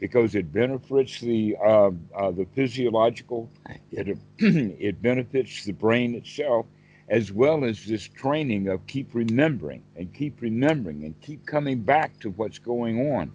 [0.00, 3.48] because it benefits the uh, uh the physiological,
[3.92, 6.66] it it benefits the brain itself,
[7.08, 12.18] as well as this training of keep remembering and keep remembering and keep coming back
[12.20, 13.30] to what's going on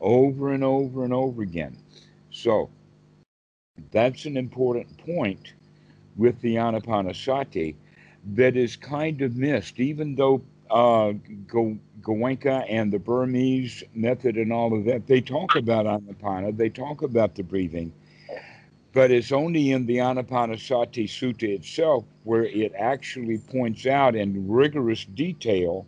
[0.00, 1.76] over and over and over again.
[2.30, 2.68] So
[3.90, 5.54] that's an important point
[6.16, 7.74] with the Anapanasati
[8.34, 11.12] that is kind of missed, even though uh,
[12.06, 17.02] Goenka and the Burmese method and all of that, they talk about Anapana, they talk
[17.02, 17.92] about the breathing
[18.96, 25.04] but it's only in the Anapanasati Sutta itself where it actually points out in rigorous
[25.04, 25.86] detail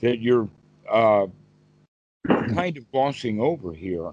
[0.00, 0.48] that you're
[0.90, 1.28] uh,
[2.26, 4.10] kind of glossing over here.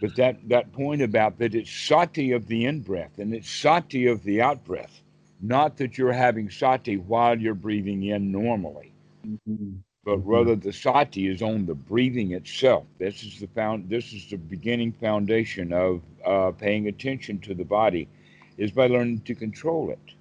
[0.00, 4.08] But that, that point about that it's sati of the in breath and it's sati
[4.08, 5.00] of the out breath,
[5.40, 8.92] not that you're having sati while you're breathing in normally.
[9.24, 10.30] Mm-hmm but mm-hmm.
[10.30, 12.84] rather the sati is on the breathing itself.
[12.98, 13.90] This is the found.
[13.90, 18.08] This is the beginning foundation of uh, paying attention to the body,
[18.56, 20.14] is by learning to control it,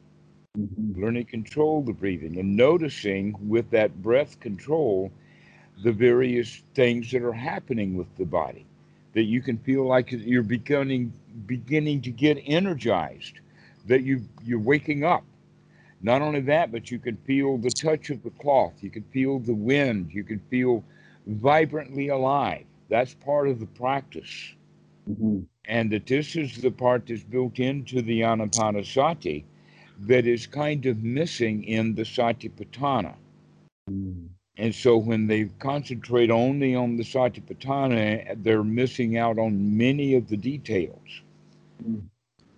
[0.58, 1.02] mm-hmm.
[1.02, 5.12] learning to control the breathing, and noticing with that breath control
[5.84, 8.66] the various things that are happening with the body.
[9.14, 11.14] That you can feel like you're beginning
[11.46, 13.40] beginning to get energized,
[13.86, 15.24] that you you're waking up
[16.02, 18.74] not only that, but you can feel the touch of the cloth.
[18.82, 20.12] You can feel the wind.
[20.12, 20.84] You can feel
[21.28, 22.66] vibrantly alive.
[22.90, 24.54] That's part of the practice.
[25.10, 25.42] Mm-hmm.
[25.66, 29.44] And that this is the part that's built into the Anapanasati
[30.02, 33.16] that is kind of missing in the Satipatthana.
[33.90, 34.28] Mm-hmm.
[34.58, 40.28] And so when they concentrate only on the Satipatthana, they're missing out on many of
[40.28, 41.22] the details.
[41.84, 42.06] Mm-hmm.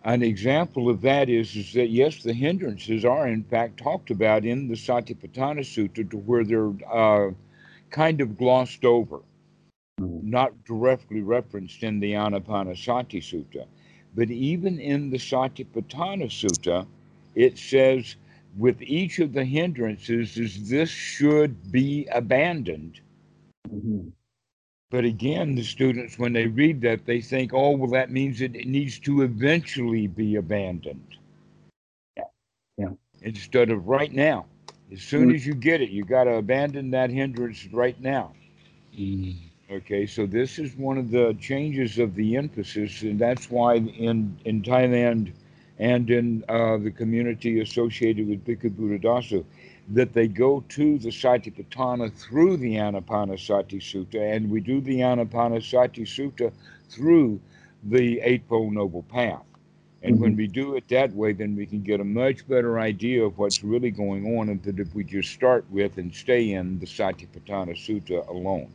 [0.07, 4.45] An example of that is, is that yes, the hindrances are in fact talked about
[4.45, 7.31] in the Satipatthana Sutta to where they're uh,
[7.89, 9.19] kind of glossed over,
[9.99, 10.29] mm-hmm.
[10.29, 13.65] not directly referenced in the Anapanasati Sutta.
[14.15, 16.87] But even in the Satipatthana Sutta,
[17.35, 18.15] it says
[18.57, 23.01] with each of the hindrances is this should be abandoned.
[23.69, 24.07] Mm-hmm.
[24.89, 28.53] But again, the students, when they read that, they think, oh, well, that means it
[28.53, 31.17] needs to eventually be abandoned.
[32.15, 32.23] Yeah.
[32.77, 32.89] Yeah.
[33.21, 34.45] Instead of right now.
[34.91, 35.35] As soon mm.
[35.35, 38.33] as you get it, you got to abandon that hindrance right now.
[38.97, 39.35] Mm.
[39.69, 44.39] Okay, so this is one of the changes of the emphasis, and that's why in,
[44.45, 45.33] in Thailand
[45.77, 49.43] and in uh, the community associated with Bhikkhu Buddhadasa,
[49.89, 56.01] that they go to the Satipatthana through the Anapanasati Sutta, and we do the Anapanasati
[56.03, 56.51] Sutta
[56.89, 57.39] through
[57.83, 59.43] the Eightfold Noble Path.
[60.03, 60.23] And mm-hmm.
[60.23, 63.37] when we do it that way, then we can get a much better idea of
[63.37, 67.75] what's really going on than if we just start with and stay in the Satipatthana
[67.75, 68.71] Sutta alone.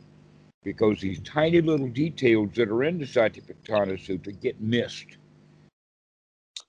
[0.63, 5.17] Because these tiny little details that are in the Satipatthana Sutta get missed.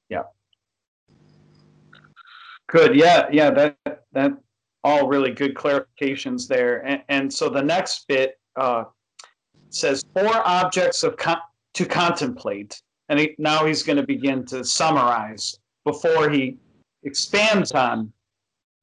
[0.09, 0.25] Yeah.
[2.75, 2.97] Good.
[2.97, 3.29] Yeah.
[3.31, 3.51] Yeah.
[3.51, 3.77] That
[4.15, 4.33] that
[4.83, 6.85] all really good clarifications there.
[6.85, 8.85] And, and so the next bit uh,
[9.71, 11.39] says four objects of con-
[11.75, 16.59] to contemplate, and he, now he's going to begin to summarize before he
[17.05, 18.13] expands on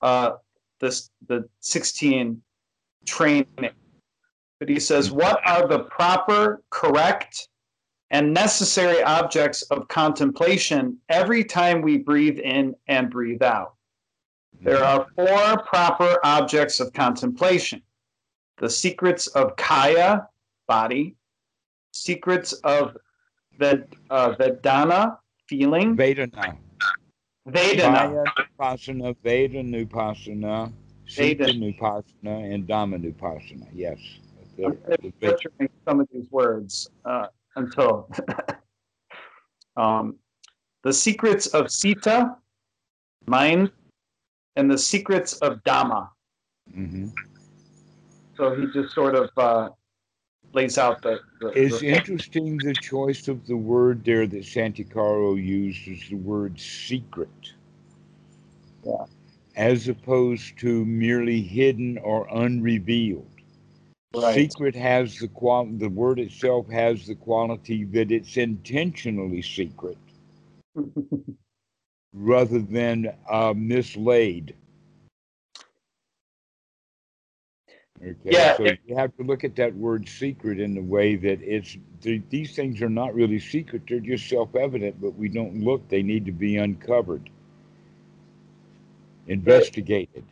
[0.01, 0.31] uh,
[0.79, 2.41] this the 16
[3.05, 3.45] training.
[3.57, 7.49] But he says, what are the proper, correct,
[8.09, 13.73] and necessary objects of contemplation every time we breathe in and breathe out?
[14.61, 17.81] There are four proper objects of contemplation
[18.57, 20.27] the secrets of Kaya,
[20.67, 21.15] body,
[21.93, 22.95] secrets of
[23.57, 25.97] the uh, Vedana, feeling.
[25.97, 26.57] Vedana.
[27.49, 28.23] Vedana.
[28.59, 30.71] Nupassana, Vedanupassana,
[31.07, 33.67] Citta Nupassana, and Dhamma Nupassana.
[33.73, 33.97] Yes.
[34.57, 38.09] The, I'm the, some of these words uh, until.
[39.75, 40.17] um,
[40.83, 42.35] the secrets of Citta,
[43.25, 43.71] mind,
[44.55, 46.09] and the secrets of Dhamma.
[46.73, 47.07] hmm
[48.35, 49.69] So he just sort of uh,
[50.53, 51.19] lays out the.
[51.39, 56.15] the It's the- interesting the choice of the word there that Santikaro used is the
[56.17, 57.53] word secret.
[58.83, 59.05] Yeah.
[59.55, 63.27] As opposed to merely hidden or unrevealed.
[64.13, 64.33] Right.
[64.33, 69.97] Secret has the qual the word itself has the quality that it's intentionally secret
[72.13, 74.55] rather than uh, mislaid.
[78.01, 81.15] Okay, Yeah, so it- you have to look at that word secret in the way
[81.15, 85.63] that it's th- these things are not really secret; they're just self-evident, but we don't
[85.63, 87.29] look; they need to be uncovered,
[89.27, 90.23] investigated.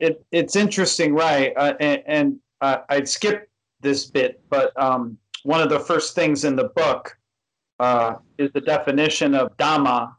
[0.00, 1.52] it, it's interesting, right?
[1.56, 3.48] Uh, and and uh, I'd skip
[3.80, 7.16] this bit, but um, one of the first things in the book
[7.78, 10.15] uh, is the definition of Dhamma.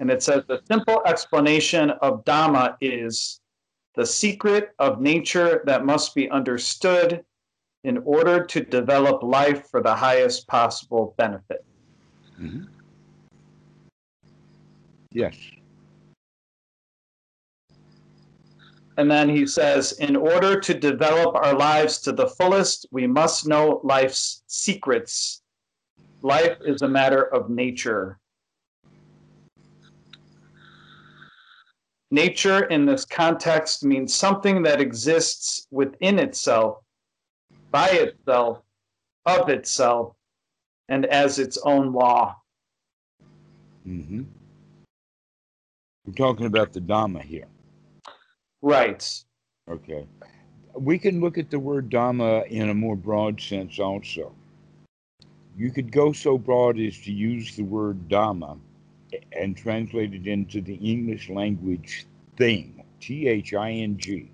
[0.00, 3.40] And it says the simple explanation of Dhamma is
[3.94, 7.22] the secret of nature that must be understood
[7.84, 11.64] in order to develop life for the highest possible benefit.
[12.38, 12.66] Mhm.
[15.12, 15.36] Yes.
[18.96, 23.46] And then he says, in order to develop our lives to the fullest, we must
[23.46, 25.42] know life's secrets.
[26.22, 28.18] Life is a matter of nature.
[32.10, 36.78] Nature in this context means something that exists within itself,
[37.70, 38.62] by itself,
[39.26, 40.14] of itself,
[40.88, 42.34] and as its own law.
[43.86, 44.22] Mm-hmm.
[46.04, 47.46] We're talking about the Dhamma here.
[48.60, 49.08] Right.
[49.70, 50.04] Okay.
[50.74, 54.34] We can look at the word Dhamma in a more broad sense also.
[55.56, 58.58] You could go so broad as to use the word Dhamma
[59.32, 64.30] and translated into the English language thing, T H I N G,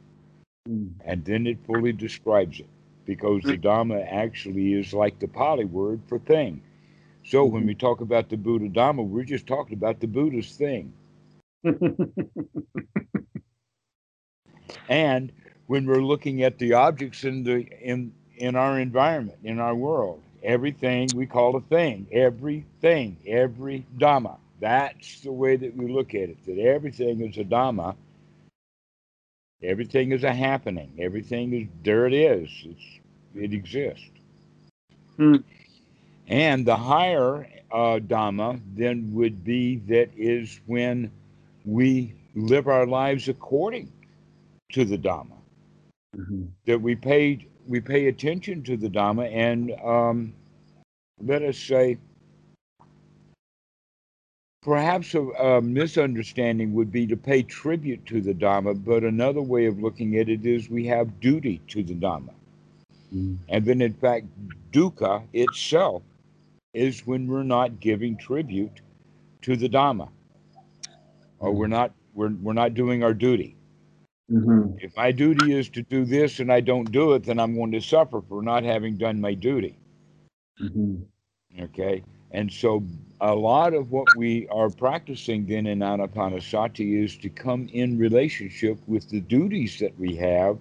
[0.66, 0.88] hmm.
[1.04, 2.68] and then it fully describes it
[3.04, 3.50] because hmm.
[3.50, 6.62] the Dhamma actually is like the Pali word for thing.
[7.24, 7.68] So when mm-hmm.
[7.68, 10.92] we talk about the Buddha Dhamma, we're just talking about the Buddha's thing.
[14.88, 15.32] and
[15.66, 20.22] when we're looking at the objects in the in in our environment in our world
[20.42, 26.28] everything we call a thing everything every dhamma that's the way that we look at
[26.30, 27.94] it that everything is a dhamma
[29.62, 32.86] everything is a happening everything is there it is it's
[33.34, 34.10] it exists
[35.16, 35.36] Hmm.
[36.28, 41.10] and the higher uh, dhamma then would be that is when
[41.64, 43.90] we live our lives according
[44.72, 45.36] to the Dhamma.
[46.16, 46.52] Mhm.
[46.66, 50.34] That we pay we pay attention to the Dhamma, and um,
[51.22, 51.98] let us say,
[54.66, 59.66] perhaps a, a misunderstanding would be to pay tribute to the Dhamma, but another way
[59.66, 62.34] of looking at it is we have duty to the Dhamma,
[63.14, 63.38] Mhm.
[63.48, 64.26] and then in fact,
[64.72, 66.02] dukkha itself
[66.74, 68.80] is when we're not giving tribute
[69.42, 70.08] to the Dhamma,
[71.38, 73.54] or we're not we're we're not doing our duty.
[74.32, 74.82] Mhm.
[74.82, 77.70] If my duty is to do this and I don't do it, then I'm going
[77.70, 79.78] to suffer for not having done my duty.
[80.60, 81.04] Mhm.
[81.60, 82.02] Okay.
[82.36, 82.84] And so
[83.22, 88.78] a lot of what we are practicing then in Anapanasati is to come in relationship
[88.86, 90.58] with the duties that we have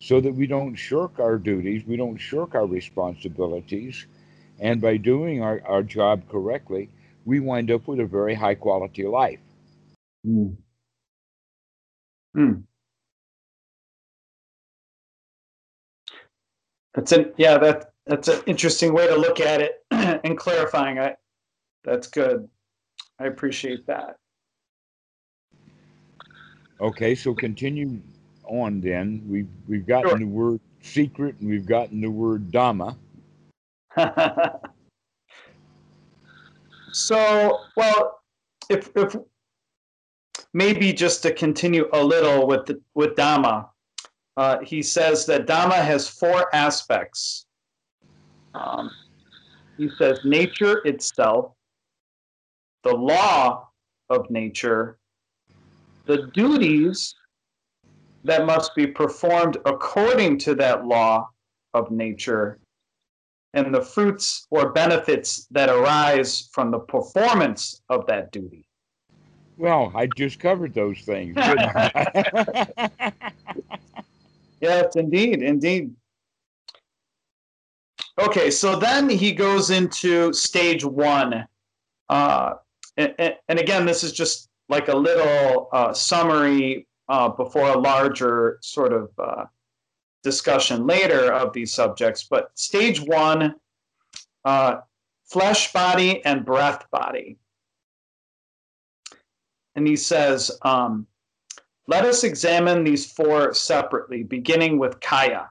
[0.00, 4.06] so that we don't shirk our duties, we don't shirk our responsibilities.
[4.60, 6.90] And by doing our, our job correctly,
[7.24, 9.40] we wind up with a very high quality life.
[10.26, 10.56] Mhm.
[16.94, 19.84] That's an yeah, that that's an interesting way to look at it
[20.24, 21.16] and clarifying it.
[21.84, 22.48] That's good.
[23.18, 24.16] I appreciate that.
[26.80, 28.00] Okay, so continue
[28.44, 29.22] on then.
[29.26, 30.18] We've we've gotten Sure.
[30.18, 32.96] the word secret and we've gotten the word Dhamma.
[36.92, 38.20] so, well,
[38.68, 39.16] if if
[40.52, 43.68] maybe just to continue a little with the, with Dhamma,
[44.36, 47.46] uh, he says that Dhamma has four aspects.
[48.54, 48.90] Um,
[49.76, 51.52] he says nature itself,
[52.82, 53.68] the law
[54.10, 54.98] of nature,
[56.06, 57.14] the duties
[58.24, 61.28] that must be performed according to that law
[61.74, 62.58] of nature,
[63.54, 68.66] and the fruits or benefits that arise from the performance of that duty.
[69.58, 71.36] Well, I just covered those things.
[74.60, 75.94] Yes, indeed, indeed.
[78.18, 81.46] Okay, so then he goes into stage one.
[82.08, 82.54] Uh,
[82.96, 88.58] and, and- again, this is just like a little uh, summary uh, before a larger
[88.62, 89.44] sort of uh,
[90.22, 92.26] discussion later of these subjects.
[92.28, 93.54] But stage one,
[94.44, 94.78] uh,
[95.26, 97.36] flesh body and breath body.
[99.74, 101.06] And he says, um,
[101.86, 105.48] let us examine these four separately, beginning with Kaya.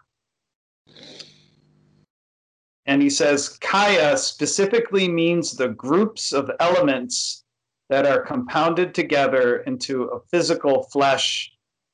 [2.86, 7.44] And he says, Kaya specifically means the groups of elements
[7.90, 11.52] that are compounded together into a physical flesh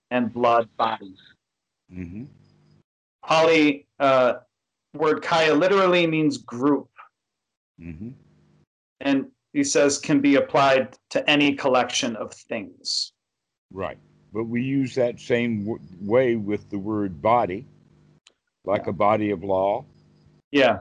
[0.10, 1.16] and blood body.
[1.94, 2.24] Mm-hmm.
[3.26, 4.34] Pali uh,
[4.94, 6.90] word Kaya literally means group.
[7.80, 8.10] Mm-hmm.
[9.02, 13.14] And he says can be applied to any collection of things.
[13.72, 13.98] Right.
[14.34, 17.66] But we use that same w- way with the word body,
[18.64, 19.86] like a body of law.
[20.52, 20.80] Yeah.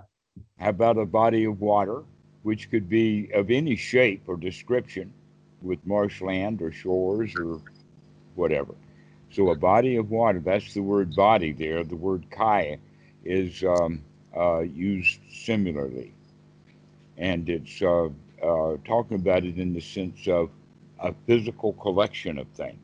[0.59, 2.03] How about a body of water,
[2.43, 5.12] which could be of any shape or description
[5.62, 7.61] with marshland or shores or
[8.35, 8.75] whatever.
[9.31, 11.85] So a body of water, that's the word body there.
[11.85, 12.79] The word kai
[13.25, 14.03] is um,
[14.37, 16.12] uh, used similarly.
[17.16, 18.09] And it's uh,
[18.43, 20.51] uh, talking about it in the sense of
[20.99, 22.79] a physical collection of things.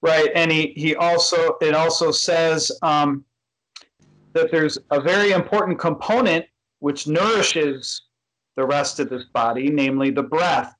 [0.00, 3.24] Right, and he, he also it also says um,
[4.38, 6.46] that there's a very important component
[6.78, 8.02] which nourishes
[8.56, 10.74] the rest of this body, namely the breath.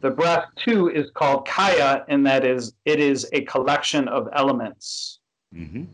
[0.00, 5.18] The breath too is called kaya, and that is it is a collection of elements.
[5.54, 5.84] Mm-hmm.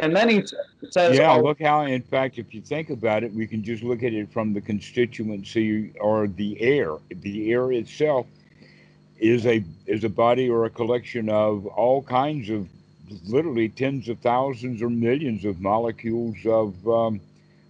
[0.00, 0.44] And then he
[0.90, 3.82] says, Yeah, oh, look how, in fact, if you think about it, we can just
[3.82, 6.96] look at it from the constituency or the air.
[7.10, 8.26] The air itself
[9.18, 12.68] is a is a body or a collection of all kinds of,
[13.26, 17.20] literally tens of thousands or millions of molecules of um,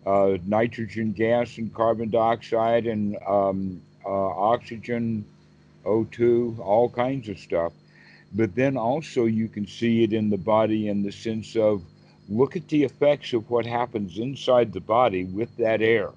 [0.05, 5.25] uh, nitrogen gas and carbon dioxide and um, uh, oxygen,
[5.85, 7.73] O2, all kinds of stuff.
[8.35, 11.83] But then also you can see it in the body in the sense of
[12.29, 16.11] look at the effects of what happens inside the body with that air.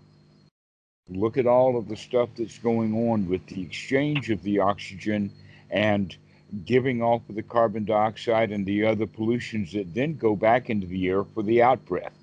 [1.09, 5.31] Look at all of the stuff that's going on with the exchange of the oxygen
[5.69, 6.15] and
[6.65, 10.87] giving off of the carbon dioxide and the other pollutions that then go back into
[10.87, 12.13] the air for the out breath.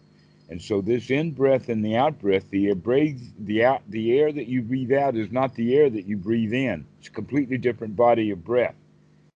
[0.50, 4.18] And so this in breath and the out breath, the air breathe, the out, the
[4.18, 6.86] air that you breathe out is not the air that you breathe in.
[6.98, 8.74] It's a completely different body of breath.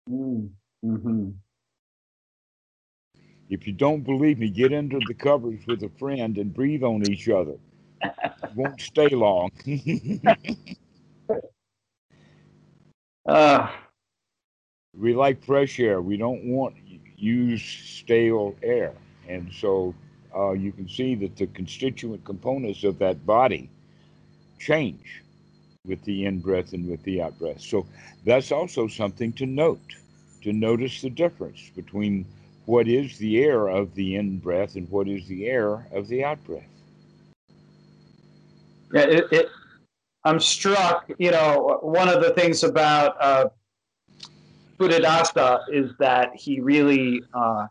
[0.09, 1.29] Mm-hmm.
[3.49, 7.09] If you don't believe me, get under the covers with a friend and breathe on
[7.09, 7.57] each other.
[8.55, 9.51] Won't stay long.
[13.27, 13.69] uh,
[14.97, 16.01] we like fresh air.
[16.01, 16.75] We don't want
[17.17, 18.93] use stale air.
[19.27, 19.93] And so
[20.35, 23.69] uh, you can see that the constituent components of that body
[24.59, 25.23] change
[25.85, 27.61] with the in breath and with the out breath.
[27.61, 27.85] So
[28.25, 29.95] that's also something to note,
[30.43, 32.25] to notice the difference between
[32.65, 36.23] what is the air of the in breath and what is the air of the
[36.23, 36.78] out breath.
[38.93, 39.49] Yeah, it, it,
[40.23, 41.09] I'm struck.
[41.17, 43.49] You know, one of the things about uh,
[44.77, 47.67] Buddhadasa is that he really, uh,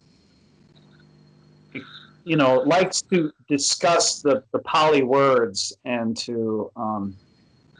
[2.24, 7.16] you know, likes to discuss the, the Pali words and to um,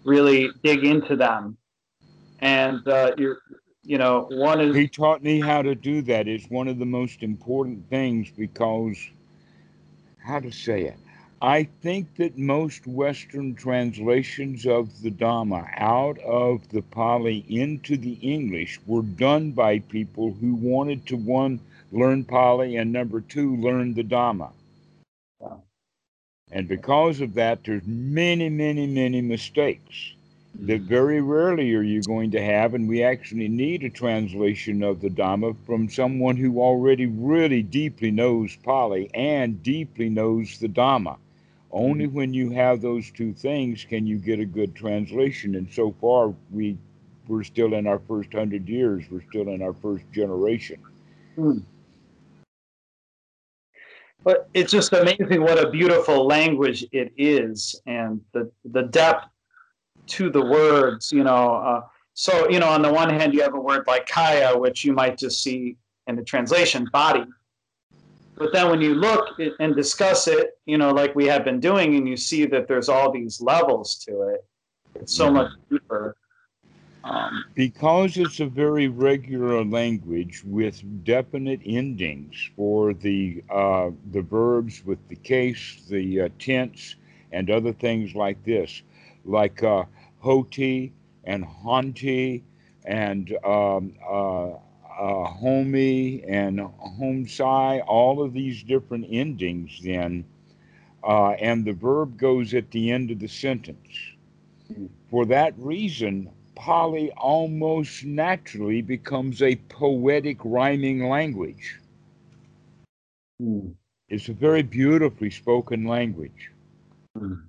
[0.05, 1.57] really dig into them.
[2.41, 3.39] And uh, you're,
[3.83, 6.29] you know, one is He taught me how to do that.
[6.29, 8.97] It's one of the most important things because,
[10.25, 10.99] how to say it?
[11.41, 18.15] I think that most Western translations of the Dhamma out of the Pali into the
[18.15, 21.61] English were done by people who wanted to, one,
[21.93, 24.51] learn Pali, and number two, learn the Dhamma.
[25.39, 25.63] Wow.
[26.51, 30.15] And because of that, there's many, many, many mistakes
[30.61, 30.89] that mm.
[30.89, 35.11] very rarely are you going to have, and we actually need a translation of the
[35.11, 41.17] Dhamma from someone who already really deeply knows Pali and deeply knows the Dhamma.
[41.71, 45.55] Only when you have those two things can you get a good translation.
[45.55, 46.79] And so far, we
[47.27, 49.05] we're still in our first hundred years.
[49.11, 50.81] We're still in our first generation.
[54.25, 59.27] but it's just amazing what a beautiful language it is and the the depth
[60.07, 61.83] to the words you know uh,
[62.15, 64.93] so you know on the one hand you have a word like kaya which you
[64.93, 67.25] might just see in the translation body
[68.39, 71.97] but then when you look and discuss it you know like we have been doing
[71.97, 74.45] and you see that there's all these levels to it
[74.95, 75.35] it's so Mhm.
[75.35, 76.17] much deeper
[77.05, 84.85] um, Because it's a very regular language with definite endings for the uh, the verbs
[84.85, 86.97] with the case, the uh, tense,
[87.33, 88.83] and other things like this.
[89.25, 89.85] Like uh,
[90.21, 90.93] Hoti
[91.25, 92.43] and Honti
[92.85, 93.95] and um,
[94.99, 100.25] uh, Homi and Homsai, all of these different endings then,
[101.05, 104.13] uh, and the verb goes at the end of the sentence.
[105.11, 111.79] For that reason, Pali almost naturally becomes a poetic rhyming language.
[113.43, 113.75] Mm.
[114.09, 116.51] It's a very beautifully spoken language.
[117.17, 117.49] Mm.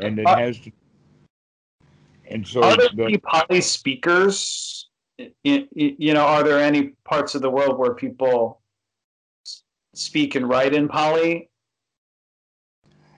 [0.00, 0.70] And it Uh, has to,
[2.28, 4.88] and so Are there the, any Pali speakers?
[5.44, 8.60] You know, are there any parts of the world where people
[9.94, 11.48] speak and write in Pali?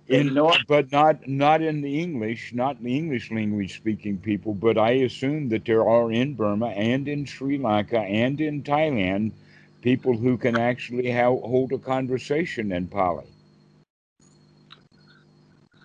[0.08, 4.54] in, know- but not not in the English, not the English language speaking people.
[4.54, 9.32] But I assume that there are in Burma and in Sri Lanka and in Thailand
[9.80, 13.26] people who can actually hold a conversation in Pali.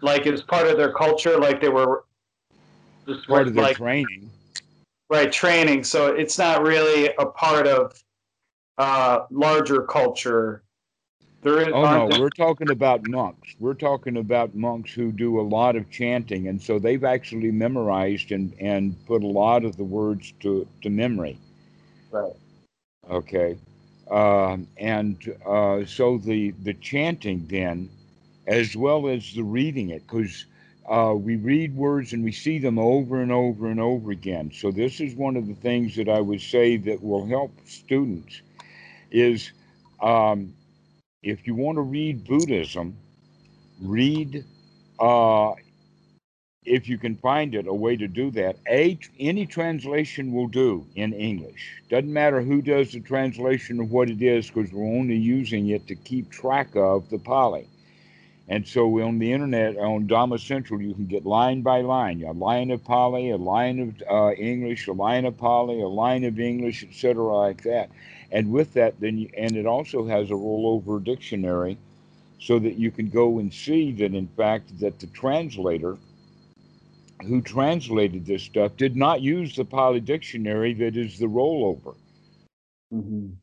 [0.02, 2.06] Like as part of their culture, like they were
[3.08, 4.30] just Part of their like training.
[5.10, 5.84] right training.
[5.84, 8.02] So it's not really a part of
[8.78, 10.64] uh, larger culture.
[11.42, 11.74] There is.
[11.74, 13.56] Oh no, we're talking about monks.
[13.60, 18.32] We're talking about monks who do a lot of chanting, and so they've actually memorized
[18.32, 21.38] and and put a lot of the words to to memory.
[22.12, 22.34] Right.
[23.12, 23.58] Okay,
[24.10, 27.90] um, and uh, so the the chanting then,
[28.48, 30.46] as well as the reading it, because
[30.90, 34.52] uh, we read words and we see them over and over and over again.
[34.54, 38.42] So this is one of the things that I would say that will help students
[39.12, 39.52] is.
[40.02, 40.54] Um,
[41.24, 42.98] if you want to read Buddhism,
[43.82, 44.44] read,
[45.00, 45.54] uh,
[46.66, 48.58] if you can find it, a way to do that.
[48.70, 51.82] A, any translation will do in English.
[51.90, 55.88] Doesn't matter who does the translation of what it is, because we're only using it
[55.88, 57.68] to keep track of the Pali.
[58.50, 62.34] And so on the internet, on Dhamma Central, you can get line by line, a
[62.34, 66.40] line of Pali, a line of uh, English, a line of Pali, a line of
[66.40, 67.90] English, etc., like that.
[68.32, 71.78] And with that, then you, and it also has a rollover dictionary,
[72.40, 75.98] so that you can go and see that in fact that the translator
[77.26, 81.96] who translated this stuff did not use the Pali dictionary that is the rollover.
[82.94, 83.38] Mhm.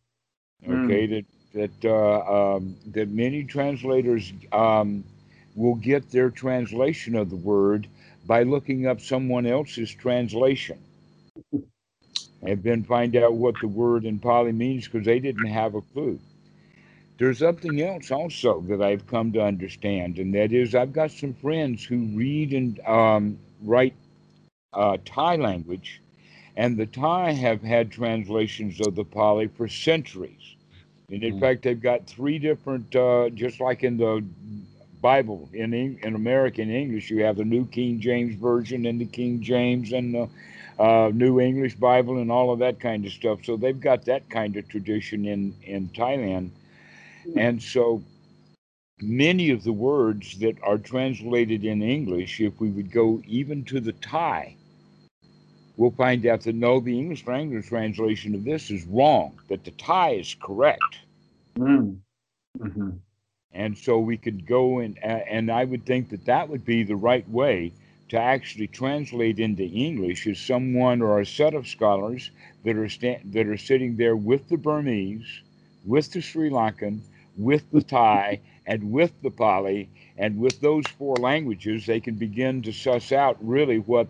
[0.69, 1.25] Okay, that
[1.55, 5.05] that uh, um, that many translators um,
[5.57, 7.89] will get their translation of the word
[8.27, 10.79] by looking up someone else's translation,
[12.43, 15.81] and then find out what the word in Pali means because they didn't have a
[15.81, 16.19] clue.
[17.19, 21.35] There's something else also that I've come to understand, and that is I've got some
[21.35, 23.95] friends who read and um, write
[24.73, 26.01] uh, Thai language,
[26.57, 30.57] and the Thai have had translations of the Pali for centuries.
[31.11, 31.41] And in Mhm.
[31.41, 34.25] fact, they've got three different, uh, just like in the
[35.03, 39.41] Bible in in American English, you have the New King James Version and the King
[39.41, 40.29] James and the
[40.79, 43.45] uh, New English Bible and all of that kind of stuff.
[43.45, 46.51] So they've got that kind of tradition in in Thailand,
[47.37, 48.03] and so
[49.03, 53.81] many of the words that are translated in English, if we would go even to
[53.81, 54.57] the Thai,
[55.81, 59.71] we'll find out that no, the English language translation of this is wrong, that the
[59.73, 60.99] Thai is correct.
[61.59, 61.99] Mm.
[62.59, 62.99] Mhm.
[63.53, 66.97] And so we could go and and I would think that that would be the
[66.97, 67.73] right way
[68.11, 72.31] to actually translate into English is someone or a set of scholars
[72.65, 75.43] that are sta- that are sitting there with the Burmese,
[75.87, 77.01] with the Sri Lankan,
[77.39, 82.63] with the Thai, and with the Pali, and with those four languages, they can begin
[82.63, 84.09] to suss out really what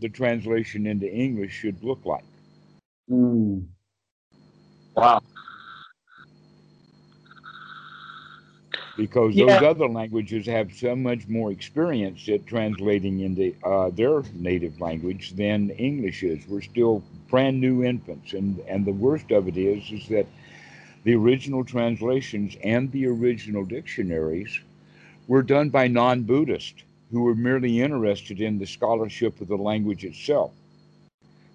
[0.00, 2.24] the translation into English should look like.
[3.10, 3.66] Mm.
[4.96, 5.20] Wow.
[8.96, 9.58] because Yeah.
[9.58, 15.32] those other languages have so much more experience at translating into uh, their native language
[15.32, 16.46] than English is.
[16.48, 20.26] We're still brand new infants, and and the worst of it is is that
[21.04, 24.60] the original translations and the original dictionaries
[25.26, 30.52] were done by non-Buddhists who were merely interested in the scholarship of the language itself.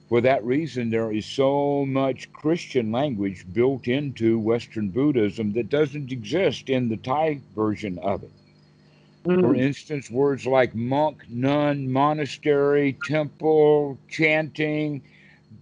[0.10, 6.12] For that reason, there is so much Christian language built into Western Buddhism that doesn't
[6.12, 8.32] exist in the Thai version of it.
[9.40, 9.56] For Mm.
[9.56, 15.04] instance, words like monk, nun, monastery, temple, chanting,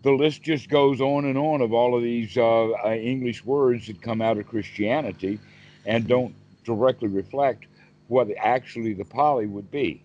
[0.04, 3.88] the list just goes on and on of all of these uh, uh, English words
[3.88, 5.40] that come out of Christianity
[5.86, 6.36] and don't
[6.66, 7.67] directly reflect
[8.08, 10.04] what actually the Pali would be.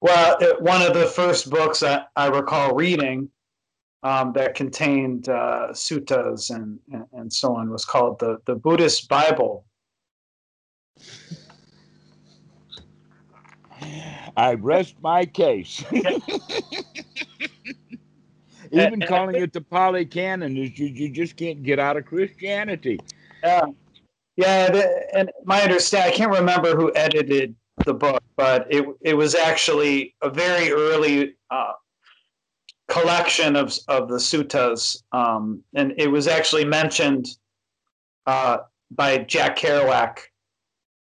[0.00, 3.28] Well, it, one of the first books I, I recall reading
[4.02, 9.08] um, that contained uh, suttas and, and, and so on was called the, the Buddhist
[9.08, 9.64] Bible.
[14.36, 15.84] I rest my case.
[18.72, 21.78] Even And- and I calling it the Pali Canon is you, you just can't get
[21.78, 22.98] out of Christianity.
[23.44, 23.66] Yeah,
[24.36, 24.70] yeah.
[24.70, 27.54] The, and my understanding, I can't remember who edited
[27.84, 31.72] the book, but it it was actually a very early uh,
[32.88, 37.28] collection of of the suttas, um, and it was actually mentioned
[38.26, 38.58] uh,
[38.90, 40.18] by Jack Kerouac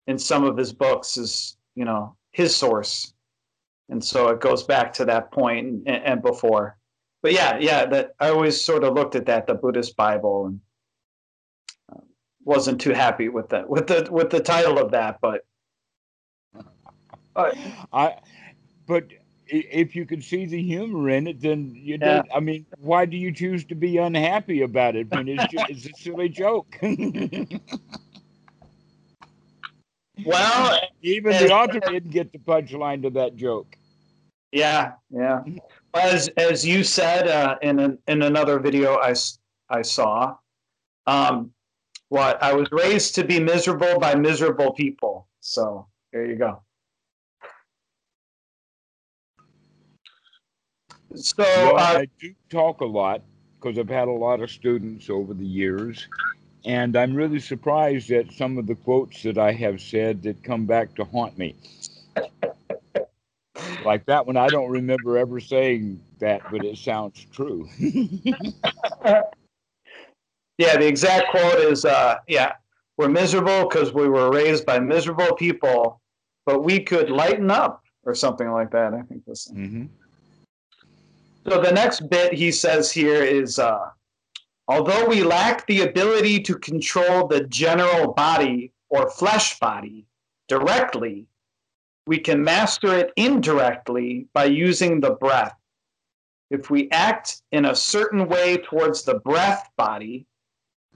[0.07, 3.13] in some of his books as you know his source,
[3.89, 6.77] and so it goes back to that point and, and before.
[7.21, 10.59] But yeah, yeah, that I always sort of looked at that the Buddhist Bible and
[12.49, 15.45] wasn't too happy with that with the with the title of that but
[17.93, 18.17] I,
[18.87, 19.05] but
[19.47, 22.21] if you could see the humor in it, then you Yeah.
[22.21, 22.27] don't.
[22.33, 25.85] I mean, why do you choose to be unhappy about it when it's just, it's
[25.85, 26.77] a silly joke?
[30.25, 33.77] well Even the author didn't get the punchline to that joke.
[34.51, 35.41] yeah yeah
[35.93, 39.13] as as you said uh, in an, in another video I
[39.69, 40.35] I saw
[41.07, 41.51] um
[42.09, 46.61] what i was raised to be miserable by miserable people so there you go
[51.15, 53.21] so Well, uh, I do talk a lot
[53.59, 56.07] because I've had a lot of students over the years,
[56.65, 60.65] and I'm really surprised at some of the quotes that I have said that come
[60.65, 61.55] back to haunt me.
[63.83, 67.67] Like that one, I don't remember ever saying that, but it sounds true.
[70.59, 72.53] yeah the exact quote is uh yeah
[72.97, 75.99] we're miserable because we were raised by miserable people
[76.45, 79.85] but we could lighten up or something like that i think this hmm
[81.47, 83.89] so the next bit he says here is uh
[84.67, 90.05] although we lack the ability to control the general body or flesh body
[90.47, 91.25] directly
[92.09, 95.55] we can master it indirectly by using the breath.
[96.49, 100.25] If we act in a certain way towards the breath body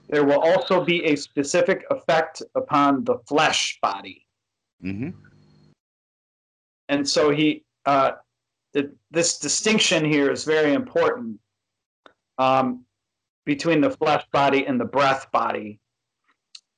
[0.08, 4.26] there will also be a specific effect upon the flesh body.
[4.80, 5.10] hmm
[6.88, 8.12] And so he, uh,
[8.74, 11.40] th- this distinction here is very important
[12.38, 12.84] um,
[13.46, 15.80] between the flesh body and the breath body.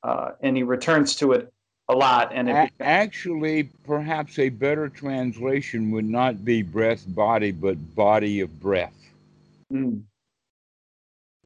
[0.03, 1.53] Uh, and he returns to it
[1.89, 2.31] a lot.
[2.33, 8.61] And A- actually, perhaps a better translation would not be breath body, but body of
[8.61, 8.95] breath.
[9.73, 10.03] Mm,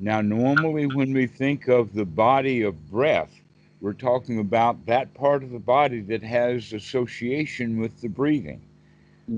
[0.03, 3.39] Now, normally when we think of the body of breath,
[3.83, 8.63] we're talking about that part of the body that has association with the breathing,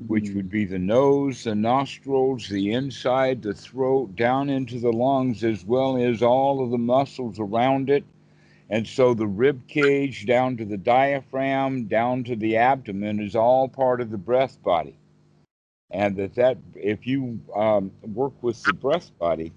[0.06, 5.42] which would be the nose, the nostrils, the inside, the throat, down into the lungs,
[5.42, 8.04] as well as all of the muscles around it.
[8.70, 13.68] And so the rib cage down to the diaphragm, down to the abdomen is all
[13.68, 14.94] part of the breath body.
[15.90, 19.52] And that, that if you um, work with the breath body,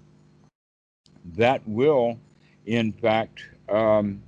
[1.34, 2.18] that will,
[2.66, 4.22] in fact, um,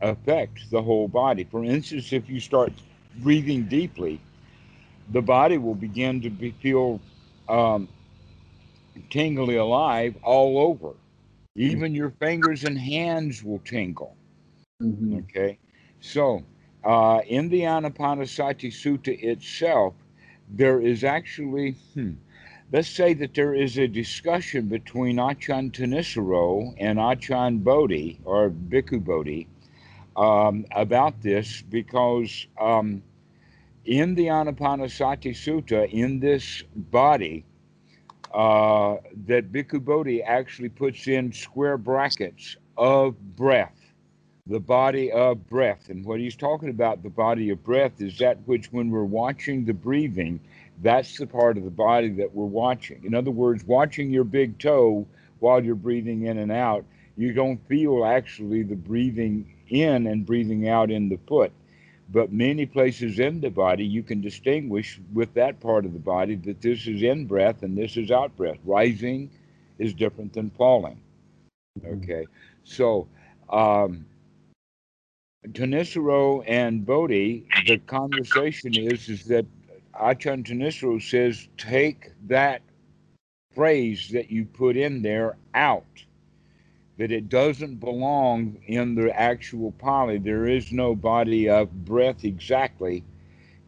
[0.00, 1.44] affect the whole body.
[1.44, 2.72] For instance, if you start
[3.18, 4.20] breathing deeply,
[5.12, 7.00] the body will begin to be, feel
[7.48, 7.88] um,
[9.10, 10.94] tingly alive all over.
[11.56, 14.16] Even your fingers and hands will tingle.
[14.82, 15.24] Mhm.
[15.24, 15.58] Okay,
[16.00, 16.42] so
[16.84, 19.94] uh, in the Anapanasati Sutta itself,
[20.48, 22.12] there is actually, hmm,
[22.72, 29.04] let's say that there is a discussion between Achan Thanissaro and Achan Bodhi or Bhikkhu
[29.04, 29.48] Bodhi
[30.16, 33.02] um, about this because um,
[33.84, 37.44] in the Anapanasati Sutta, in this body,
[38.32, 43.80] uh, that Bhikkhu Bodhi actually puts in square brackets of breath
[44.50, 45.88] the body of breath.
[45.88, 49.64] And what he's talking about, the body of breath, is that which, when we're watching
[49.64, 50.40] the breathing,
[50.82, 53.04] that's the part of the body that we're watching.
[53.04, 55.06] In other words, watching your big toe
[55.38, 56.84] while you're breathing in and out,
[57.16, 61.52] you don't feel actually the breathing in and breathing out in the foot.
[62.12, 66.34] But many places in the body, you can distinguish with that part of the body
[66.36, 68.58] that this is in breath and this is out breath.
[68.64, 69.30] Rising
[69.78, 71.00] is different than falling.
[71.84, 72.26] Okay.
[72.64, 73.06] So,
[73.48, 74.04] um,
[75.48, 79.46] Thanissaro and Bodhi, the conversation is is that
[79.98, 82.62] Achan Thanissaro says, take that
[83.54, 85.84] phrase that you put in there out.
[86.98, 90.18] That it doesn't belong in the actual Pali.
[90.18, 93.04] There is no body of breath exactly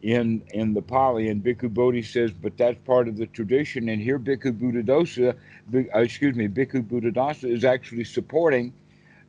[0.03, 1.29] in in the Pali.
[1.29, 3.89] And Bhikkhu Bodhi says, but that's part of the tradition.
[3.89, 5.35] And here Bhikkhu Buddhadasa,
[5.73, 8.71] uh, excuse me, Bhikkhu Buddhadasa is actually supporting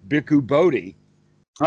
[0.09, 0.97] Bhikkhu Bodhi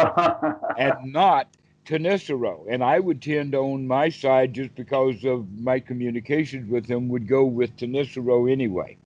[0.77, 1.47] and not
[1.87, 6.87] Thanissaro, and I would tend to own my side just because of my communications with
[6.87, 8.97] him would go with Thanissaro anyway.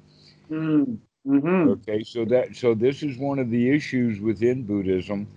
[0.50, 1.00] Mm.
[1.26, 5.28] hmm Okay, so that so this is one of the issues within Buddhism,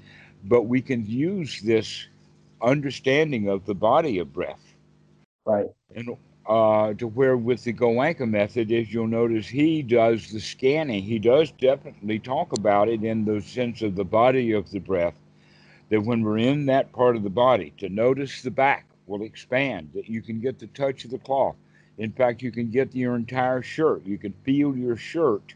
[0.45, 2.09] but we can use this
[2.63, 4.75] understanding of the body of breath
[5.47, 5.71] Right.
[5.95, 6.11] and
[6.47, 11.03] uh, to where with the Goenka method, as you'll notice, he does the scanning.
[11.03, 15.15] He does definitely talk about it in the sense of the body of the breath.
[15.91, 19.91] That when we're in that part of the body, to notice the back will expand.
[19.95, 21.57] That you can get the touch of the cloth.
[21.99, 24.05] In fact, you can get your entire shirt.
[24.05, 25.55] You can feel your shirt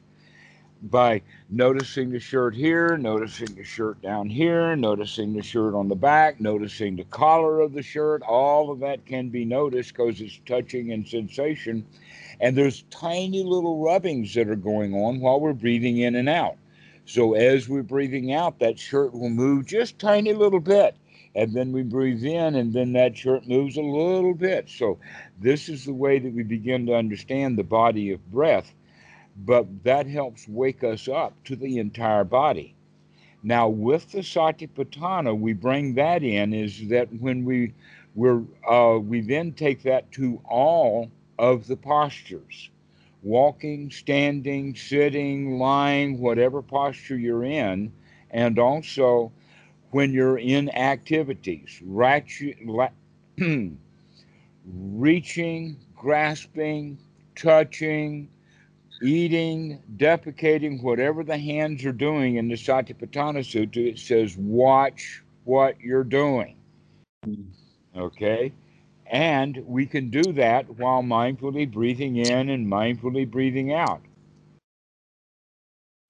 [0.83, 5.97] by noticing the shirt here, noticing the shirt down here, noticing the shirt on the
[5.97, 8.23] back, noticing the collar of the shirt.
[8.23, 11.85] All of that can be noticed because it's touching and sensation.
[12.41, 16.57] And there's tiny little rubbings that are going on while we're breathing in and out.
[17.09, 20.97] So as we're breathing out, that shirt will move just tiny little bit.
[21.35, 24.69] And then we breathe in, and then that shirt moves a little bit.
[24.69, 24.99] So,
[25.41, 28.75] this is the way that we begin to understand the body of breath
[29.45, 32.75] but that helps wake us up to the entire body.
[33.43, 37.73] Now, with the Satipatthana, we bring that in is that when we
[38.15, 42.71] we're, uh, we then take that to all of the postures
[43.23, 47.93] walking, standing, sitting, lying, whatever posture you're in,
[48.31, 49.33] and also
[49.91, 51.81] when you're in activities,
[54.67, 56.99] reaching, grasping,
[57.35, 58.29] touching,
[59.03, 65.81] eating, defecating, whatever the hands are doing in the Satipatthana Sutta, it says, watch what
[65.81, 66.57] you're doing.
[67.27, 67.47] Mm.
[67.97, 68.53] Okay?
[69.11, 74.03] And we can do that while mindfully breathing in and mindfully breathing out.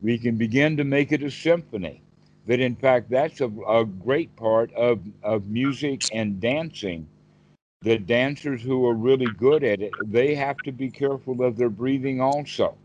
[0.00, 2.02] We can begin to make it a symphony.
[2.46, 7.06] That in fact, that's a, a great part of, of music and dancing
[7.82, 11.70] the dancers who are really good at it, they have to be careful of their
[11.70, 12.76] breathing also.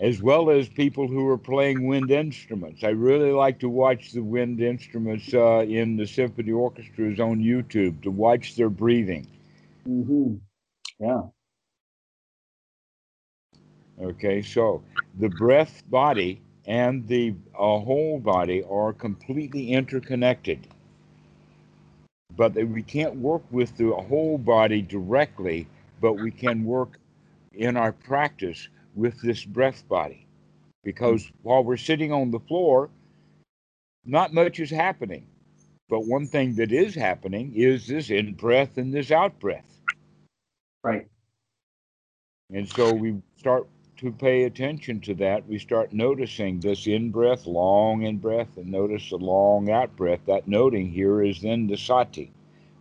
[0.00, 2.84] As well as people who are playing wind instruments.
[2.84, 8.02] I really like to watch the wind instruments uh, in the symphony orchestras on YouTube
[8.02, 9.26] to watch their breathing.
[9.86, 10.36] hmm
[11.00, 11.28] Yeah.
[14.00, 14.82] Okay, so
[15.18, 20.66] the breath body and the uh, whole body are completely interconnected.
[22.36, 25.66] But we can't work with the whole body directly,
[26.00, 26.98] but we can work
[27.52, 30.26] in our practice with this breath body.
[30.26, 30.80] Hmm.
[30.84, 32.90] Because while we're sitting on the floor,
[34.04, 35.26] not much is happening.
[35.88, 39.80] But one thing that is happening is this in breath and this out breath.
[40.82, 41.06] Right.
[42.50, 43.66] And so we start
[43.98, 45.46] to pay attention to that.
[45.46, 50.20] We start noticing this in breath, long in breath, and notice the long out breath.
[50.26, 52.32] That noting here is then the sati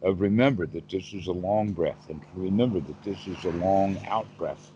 [0.01, 4.03] of remember that this is a long breath and remember that this is a long
[4.07, 4.71] out breath.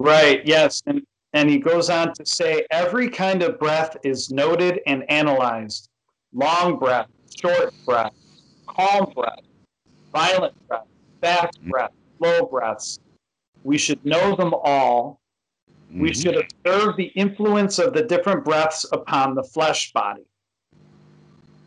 [0.00, 0.44] Right.
[0.46, 0.82] Yes.
[0.86, 1.02] And
[1.34, 5.88] and he goes on to say every kind of breath is noted and analyzed.
[6.32, 7.06] Long breath,
[7.40, 8.12] short breath,
[8.66, 9.38] calm breath,
[10.12, 10.86] violent breath,
[11.20, 12.98] fast breath, slow breaths.
[13.62, 15.20] We should know them all.
[15.92, 16.22] We Mhm.
[16.22, 20.24] should observe the influence of the different breaths upon the flesh body.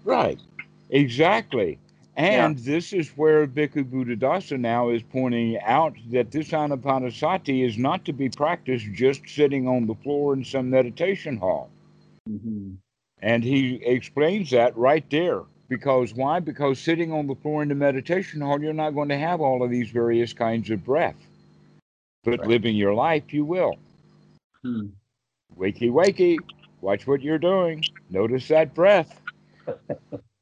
[0.04, 0.40] Right.
[0.90, 1.78] Exactly.
[2.16, 8.06] And this is where Bhikkhu Buddhadasa now is pointing out that this anapanasati is not
[8.06, 11.70] to be practiced just sitting on the floor in some meditation hall.
[12.28, 12.74] hmm
[13.20, 15.42] And he explains that right there.
[15.70, 16.40] Because why?
[16.40, 19.64] Because sitting on the floor in the meditation hall, you're not going to have all
[19.64, 21.16] of these various kinds of breath.
[22.24, 22.50] But Right.
[22.50, 23.78] living your life, you will.
[24.64, 24.88] Hmm.
[25.58, 26.40] Wakey, wakey.
[26.82, 27.84] Watch what you're doing.
[28.10, 29.20] Notice that breath.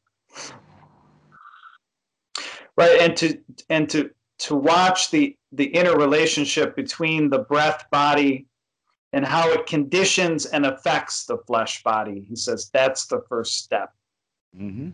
[2.78, 3.02] Right.
[3.02, 3.38] And to
[3.70, 4.10] and to
[4.40, 8.48] to watch the the interrelationship between the breath body
[9.14, 12.26] and how it conditions and affects the flesh body.
[12.28, 13.94] He says that's the first step.
[14.56, 14.90] hmm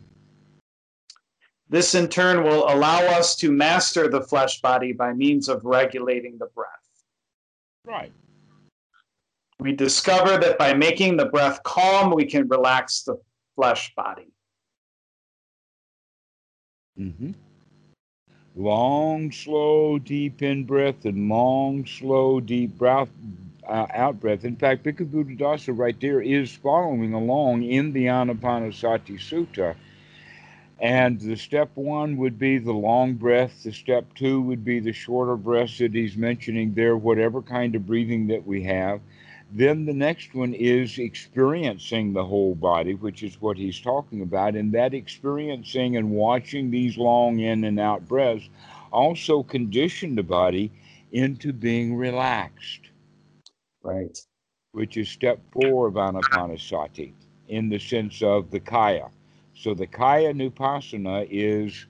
[1.70, 6.38] This in turn will allow us to master the flesh body by means of regulating
[6.38, 6.70] the breath.
[7.86, 8.12] Right.
[9.60, 13.18] We discover that by making the breath calm, we can relax the
[13.56, 14.32] flesh body.
[16.96, 17.32] hmm
[18.58, 23.08] Long, slow, deep in breath and long, slow, deep breath,
[23.68, 24.44] uh, out breath.
[24.46, 29.76] In fact, Bhikkhu Buddhadasa right there is following along in the Anapanasati Sutta.
[30.80, 33.62] And the step one would be the long breath.
[33.62, 37.86] The step two would be the shorter breath that he's mentioning there, whatever kind of
[37.86, 39.02] breathing that we have.
[39.52, 44.56] Then the next one is experiencing the whole body, which is what he's talking about.
[44.56, 48.50] And that experiencing and watching these long in and out breaths
[48.92, 50.72] also condition the body
[51.12, 52.90] into being relaxed,
[53.84, 54.18] Right.
[54.74, 57.14] which is step four of Anapanasati
[57.48, 59.10] in the sense of the Kaya.
[59.54, 61.86] So the Kaya Nupassana is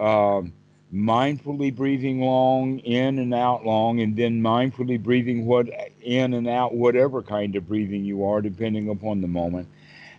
[0.00, 0.52] um,
[0.92, 5.68] mindfully breathing long in and out long, and then mindfully breathing what
[6.02, 9.68] in and out, whatever kind of breathing you are, depending upon the moment,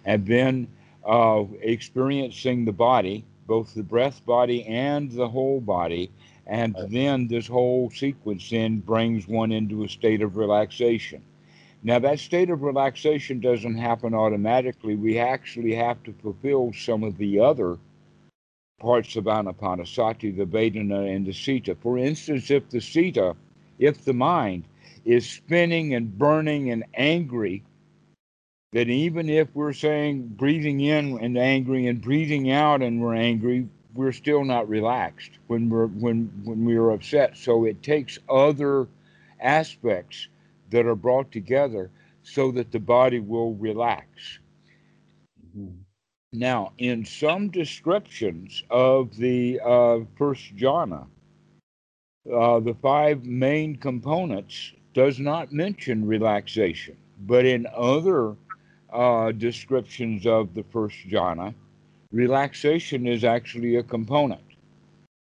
[0.05, 0.67] and then
[1.05, 6.09] uh, experiencing the body, both the breath body and the whole body,
[6.47, 6.89] and Right.
[6.89, 11.21] then this whole sequence then brings one into a state of relaxation.
[11.83, 14.95] Now, that state of relaxation doesn't happen automatically.
[14.95, 17.77] We actually have to fulfill some of the other
[18.83, 21.73] parts of Anapanasati, the Vedana and the Citta.
[21.75, 23.33] For instance, if the Citta,
[23.79, 24.65] if the mind
[25.05, 27.63] is spinning and burning and angry,
[28.73, 33.69] then even if we're saying breathing in and angry and breathing out and we're angry,
[33.95, 37.37] we're still not relaxed when we're when when we're upset.
[37.37, 38.87] So it takes other
[39.39, 40.27] aspects
[40.71, 41.89] that are brought together
[42.23, 44.39] so that the body will relax.
[45.55, 45.82] Mhm.
[46.35, 51.05] Now, in some descriptions of the uh, first jhana,
[52.33, 58.35] uh, the five main components does not mention relaxation, but in other
[58.91, 61.53] uh, descriptions of the first jhana,
[62.11, 64.41] relaxation is actually a component,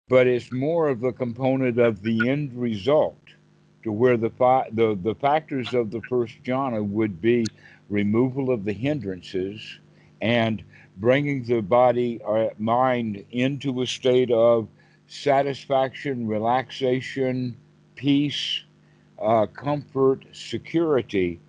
[0.09, 3.21] but it's more of a component of the end result,
[3.83, 7.45] to where the fi- the the factors of the first jhana would be
[7.89, 9.79] removal of the hindrances
[10.21, 10.63] and
[10.97, 14.67] bringing the body or mind into a state of
[15.07, 17.55] satisfaction, relaxation,
[17.95, 18.63] peace,
[19.21, 21.39] uh, comfort, security,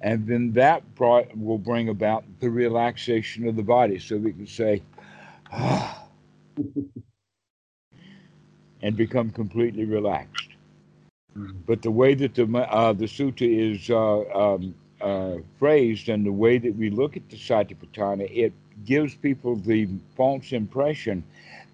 [0.00, 0.82] and then that
[1.36, 3.98] will bring about the relaxation of the body.
[3.98, 4.82] So we can say,
[5.52, 6.06] ah,
[8.82, 10.48] and become completely relaxed.
[11.36, 11.62] Mhm.
[11.66, 16.32] But the way that the uh, the sutta is uh, um, uh, phrased and the
[16.32, 18.52] way that we look at the Satipatthana, it
[18.84, 21.22] gives people the false impression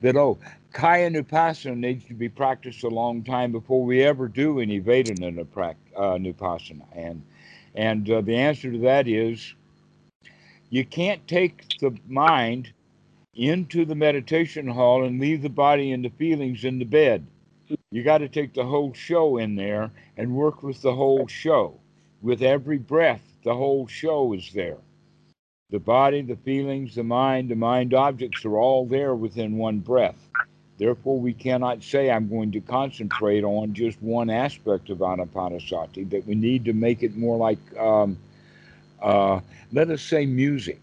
[0.00, 0.38] that oh,
[0.72, 5.38] Kaya Nupassana needs to be practiced a long time before we ever do any Vedana
[5.38, 7.22] uh, Nupassana, and
[7.74, 9.54] and uh, the answer to that is
[10.70, 12.72] you can't take the mind
[13.34, 17.26] into the meditation hall and leave the body and the feelings in the bed.
[17.90, 21.78] You got to take the whole show in there and work with the whole show.
[22.24, 24.78] With every breath, the whole show is there.
[25.68, 30.16] The body, the feelings, the mind, the mind objects are all there within one breath.
[30.78, 36.26] Therefore, we cannot say, I'm going to concentrate on just one aspect of Anapanasati, that
[36.26, 38.16] we need to make it more like, um,
[39.02, 40.80] uh, let us say, music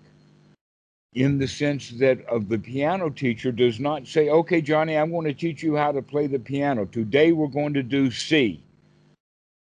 [1.16, 5.26] in the sense that of the piano teacher does not say, okay, Johnny, I'm going
[5.26, 6.86] to teach you how to play the piano.
[6.86, 8.62] Today we're going to do C.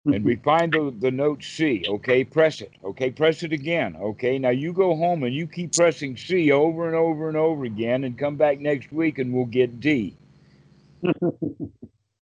[0.05, 1.85] And we find the, the note C.
[1.87, 2.71] Okay, press it.
[2.83, 3.95] Okay, press it again.
[3.97, 7.65] Okay, now you go home and you keep pressing C over and over and over
[7.65, 10.15] again and come back next week and we'll get D.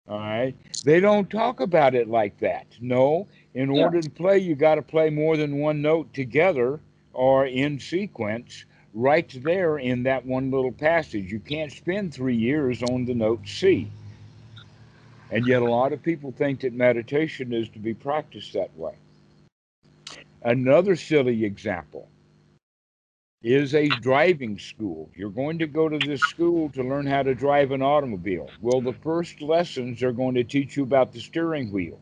[0.09, 0.55] All right.
[0.83, 2.67] They don't talk about it like that.
[2.81, 3.83] No, in Yeah.
[3.83, 6.79] order to play, you got to play more than one note together
[7.13, 11.31] or in sequence right there in that one little passage.
[11.31, 13.91] You can't spend three years on the note C.
[15.31, 18.95] And yet, a lot of people think that meditation is to be practiced that way.
[20.43, 22.07] Another silly example
[23.43, 25.09] is a driving school.
[25.15, 28.51] You're going to go to this school to learn how to drive an automobile.
[28.61, 31.99] Well, the first lessons are going to teach you about the steering wheel.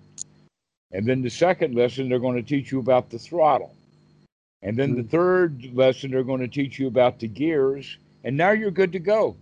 [0.92, 3.76] And then the second lesson, they're going to teach you about the throttle.
[4.62, 5.10] And then the Mhm.
[5.10, 7.98] third lesson, they're going to teach you about the gears.
[8.24, 9.36] And now you're good to go.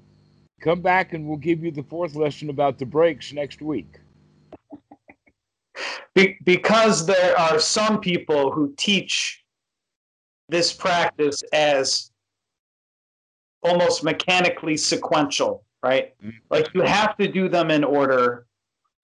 [0.63, 3.99] Come back and we'll give you the fourth lesson about the brakes next week.
[6.15, 9.43] Be- because there are some people who teach
[10.47, 12.11] this practice as
[13.61, 16.13] almost mechanically sequential, right?
[16.23, 16.33] Mhm.
[16.49, 18.47] Like you have to do them in order,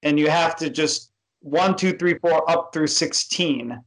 [0.03, 3.83] and you have to just one, two, three, four, up through sixteen.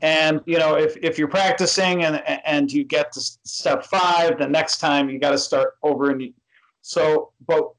[0.00, 4.48] And you know, if if you're practicing and and you get to step five, the
[4.48, 6.10] next time you got to start over.
[6.10, 6.34] And you,
[6.82, 7.70] so, but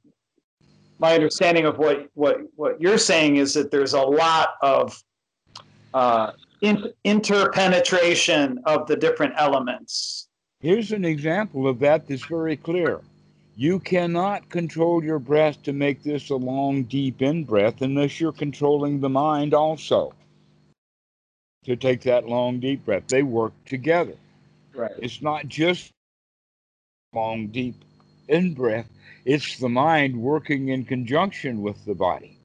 [1.00, 5.02] my understanding of what what what you're saying is that there's a lot of
[5.94, 6.32] uh,
[6.62, 10.30] in, interpenetration of the different elements.
[10.60, 13.02] Here's an example of that that's very clear.
[13.56, 18.32] You cannot control your breath to make this a long, deep in breath unless you're
[18.32, 20.14] controlling the mind also.
[21.66, 23.08] to take that long, deep breath.
[23.08, 24.16] They work together.
[24.76, 24.92] Right.
[25.00, 25.92] It's not just
[27.14, 27.76] long, deep
[28.28, 28.90] in breath,
[29.26, 32.38] it's the mind working in conjunction with the body.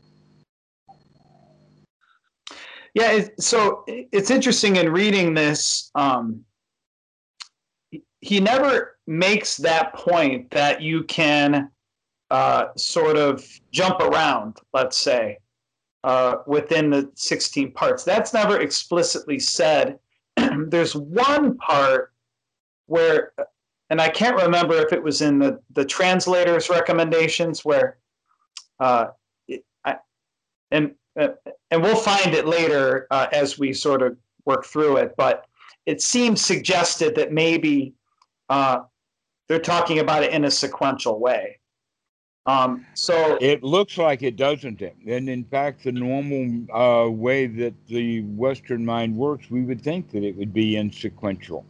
[2.95, 5.91] Yeah, so it's interesting in reading this.
[5.95, 6.45] Um,
[8.21, 11.71] he never makes that point that you can
[12.31, 15.39] uh, sort of jump around, let's say,
[16.05, 18.05] uh, within the 16 parts.
[18.05, 19.99] That's never explicitly said.
[20.69, 22.13] There's one part
[22.87, 23.33] where,
[23.91, 27.99] and I can't remember if it was in the, the translator's recommendations, where,
[28.81, 29.07] uh,
[29.85, 29.97] I,
[30.71, 31.29] and uh,
[31.71, 35.47] and we'll find it later uh, as we sort of work through it, but
[35.85, 37.93] it seems suggested that maybe
[38.51, 38.81] uh,
[39.49, 41.59] they're talking about it in a sequential way.
[42.47, 44.81] Um, so it looks like it, doesn't?
[44.81, 50.11] And in fact, the normal uh, way that the Western mind works, we would think
[50.13, 51.67] that it would be in sequential.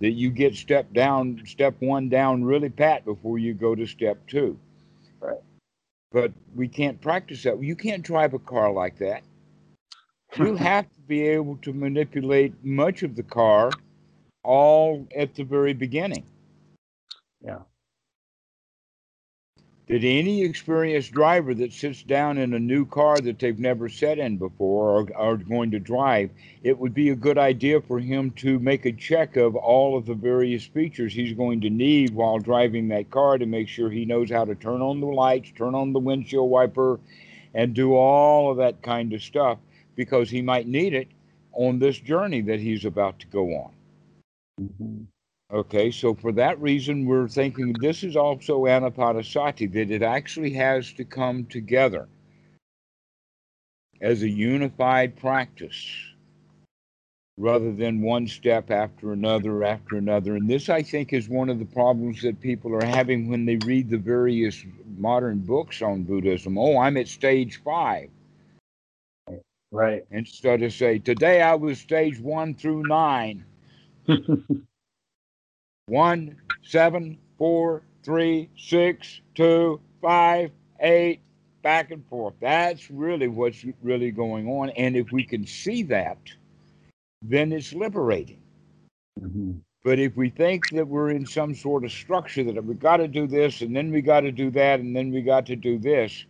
[0.00, 4.18] That you get step down, step one down really pat before you go to step
[4.26, 4.58] two.
[5.20, 5.40] Right.
[6.10, 7.62] But we can't practice that.
[7.62, 9.22] You can't drive a car like that.
[10.36, 13.70] You have to be able to manipulate much of the car
[14.42, 16.24] all at the very beginning.
[17.42, 17.60] Yeah.
[19.90, 24.20] Did any experienced driver that sits down in a new car that they've never sat
[24.20, 26.30] in before or are going to drive,
[26.62, 30.06] it would be a good idea for him to make a check of all of
[30.06, 34.04] the various features he's going to need while driving that car to make sure he
[34.04, 37.00] knows how to turn on the lights, turn on the windshield wiper,
[37.52, 39.58] and do all of that kind of stuff
[39.96, 41.08] because he might need it
[41.52, 43.72] on this journey that he's about to go on.
[44.60, 45.02] Mm-hmm.
[45.52, 50.92] Okay, so for that reason, we're thinking this is also anapanasati, that it actually has
[50.92, 52.08] to come together
[54.00, 55.92] as a unified practice
[57.36, 60.36] rather than one step after another after another.
[60.36, 63.56] And this, I think, is one of the problems that people are having when they
[63.56, 64.64] read the various
[64.98, 66.58] modern books on Buddhism.
[66.58, 68.08] Oh, I'm at stage five.
[69.72, 70.04] Right.
[70.12, 73.44] Instead of say, today I was stage one through nine.
[75.90, 81.20] one, seven, four, three, six, two, five, eight,
[81.62, 82.34] back and forth.
[82.40, 84.70] That's really what's really going on.
[84.70, 86.18] And if we can see that,
[87.22, 88.40] then it's liberating.
[89.20, 89.58] Mm-hmm.
[89.82, 93.08] But if we think that we're in some sort of structure that we got to
[93.08, 95.78] do this and then we got to do that and then we got to do
[95.78, 96.24] this,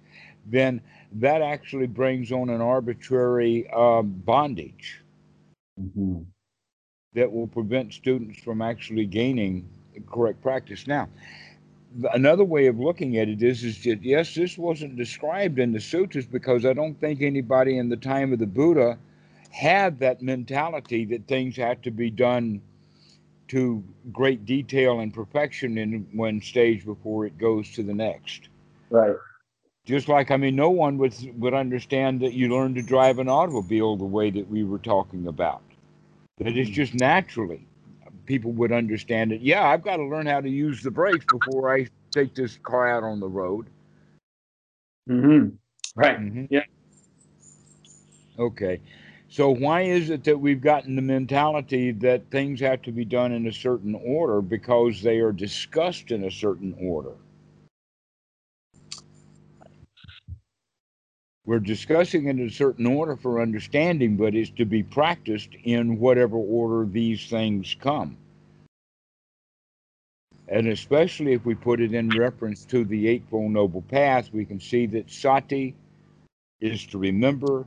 [0.46, 0.80] then
[1.12, 5.02] that actually brings on an arbitrary um, bondage.
[5.78, 6.22] Mm-hmm
[7.14, 9.68] that will prevent students from actually gaining
[10.08, 10.86] correct practice.
[10.86, 11.08] Now,
[12.12, 15.80] another way of looking at it is, is that yes, this wasn't described in the
[15.80, 18.96] sutras because I don't think anybody in the time of the Buddha
[19.50, 22.60] had that mentality that things had to be done
[23.48, 23.82] to
[24.12, 28.48] great detail and perfection in one stage before it goes to the next.
[28.90, 29.16] Right.
[29.84, 33.28] Just like I mean, no one would would understand that you learn to drive an
[33.28, 35.62] automobile the way that we were talking about
[36.40, 37.66] that it's just naturally
[38.30, 39.40] people would understand it.
[39.40, 42.88] Yeah, I've got to learn how to use the brakes before I take this car
[42.88, 43.66] out on the road.
[45.08, 45.56] Mm-hmm.
[45.96, 46.20] Right.
[46.20, 46.44] Mm-hmm.
[46.48, 46.62] Yeah.
[48.38, 48.80] Okay.
[49.28, 53.32] So why is it that we've gotten the mentality that things have to be done
[53.32, 57.14] in a certain order because they are discussed in a certain order?
[61.46, 65.98] We're discussing it in a certain order for understanding, but it's to be practiced in
[65.98, 68.16] whatever order these things come.
[70.48, 74.60] And especially if we put it in reference to the Eightfold Noble Path, we can
[74.60, 75.74] see that sati
[76.60, 77.64] is to remember,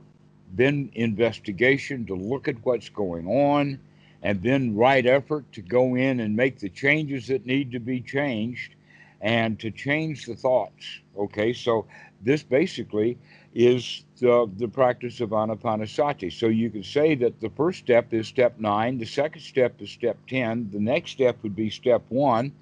[0.52, 3.80] then investigation to look at what's going on,
[4.22, 8.00] and then right effort to go in and make the changes that need to be
[8.00, 8.74] changed
[9.20, 11.00] and to change the thoughts.
[11.18, 11.86] Okay, so
[12.22, 13.18] this basically
[13.54, 16.32] is the, the practice of anapanasati.
[16.32, 19.90] So you can say that the first step is step nine, the second step is
[19.90, 22.52] step 10, the next step would be step one,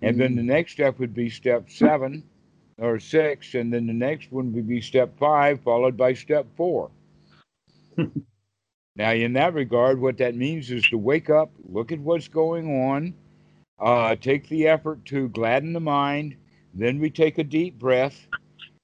[0.00, 2.22] and then the next step would be step seven
[2.78, 6.90] or six, and then the next one would be step five, followed by step four.
[8.96, 12.82] now, in that regard, what that means is to wake up, look at what's going
[12.82, 13.14] on,
[13.80, 16.36] uh, take the effort to gladden the mind,
[16.74, 18.28] then we take a deep breath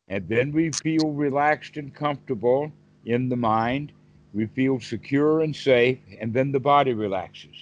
[0.09, 2.73] and then we feel relaxed and comfortable
[3.05, 3.93] in the mind.
[4.35, 7.57] We feel secure and safe, and then the body relaxes.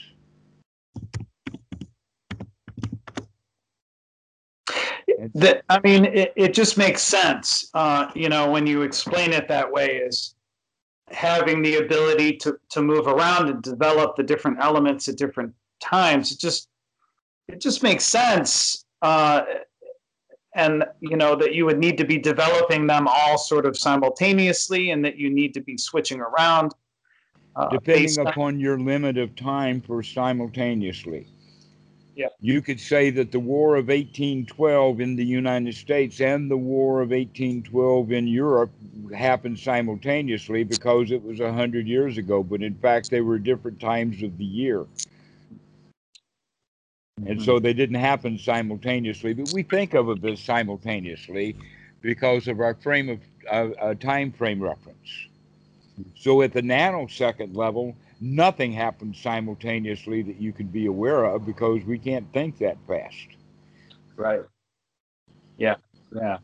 [5.34, 7.70] That I mean, it, it just makes sense.
[7.74, 10.34] Uh, you know, when you explain it that way, is
[11.10, 16.32] having the ability to to move around and develop the different elements at different times.
[16.32, 16.68] It just
[17.48, 18.84] it just makes sense.
[19.02, 19.42] Uh,
[20.56, 24.90] and you know that you would need to be developing them all sort of simultaneously
[24.90, 26.72] and that you need to be switching around
[27.54, 31.26] uh, depending upon your limit of time for simultaneously
[32.16, 32.28] yeah.
[32.40, 37.02] You could say that the War of 1812 in the United States and the War
[37.02, 38.70] of 1812 in Europe
[39.14, 44.22] happened simultaneously because it was 100 years ago, but in fact, they were different times
[44.22, 44.86] of the year.
[47.24, 51.56] And so they didn't happen simultaneously, but we think of it as simultaneously
[52.02, 55.28] because of our frame of uh, uh, time frame reference.
[56.14, 61.82] So at the nanosecond level, nothing happens simultaneously that you can be aware of because
[61.84, 63.28] we can't think that fast.
[64.16, 64.42] Right.
[65.56, 65.76] Yeah.
[66.14, 66.38] Yeah.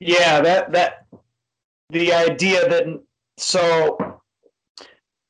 [0.00, 0.40] Yeah.
[0.40, 1.06] That that
[1.90, 3.02] the idea that
[3.36, 4.20] so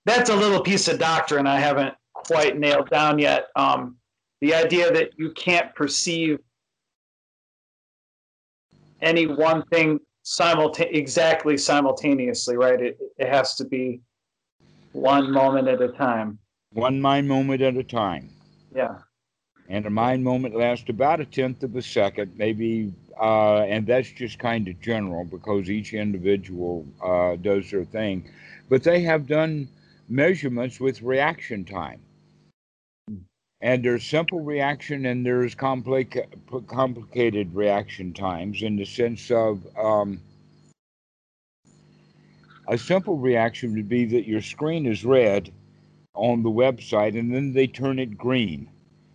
[0.05, 3.49] that's a little piece of doctrine I haven't quite nailed down yet.
[3.57, 3.97] Um,
[4.41, 6.39] the idea that you can't perceive
[9.01, 12.81] any one thing simulta- exactly simultaneously, right?
[12.81, 14.01] It, it has to be
[14.93, 16.39] one moment at a time.
[16.73, 18.31] One mind moment at a time.
[18.75, 18.99] Yeah.
[19.69, 24.11] And a mind moment lasts about a tenth of a second, maybe, uh, and that's
[24.11, 28.31] just kind of general because each individual uh, does their thing.
[28.69, 29.69] But they have done
[30.09, 32.01] measurements with reaction time.
[33.61, 36.27] And there's simple reaction and there's complica-
[36.67, 40.21] complicated reaction times in the sense of um,
[42.69, 45.51] a simple reaction would be that your screen is red
[46.15, 48.69] on the website and then they turn it green.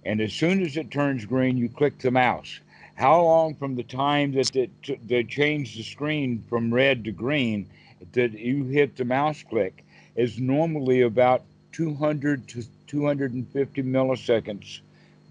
[0.06, 2.60] And as soon as it turns green, you click the mouse.
[2.96, 7.68] How long from the time that it, they change the screen from red to green
[8.14, 9.84] that you hit the mouse click
[10.16, 14.82] is normally about 200 to 250 milliseconds.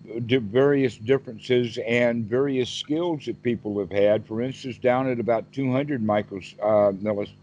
[0.02, 4.26] Various differences and various skills that people have had.
[4.26, 7.34] For instance, down at about 200 micros, uh, milliseconds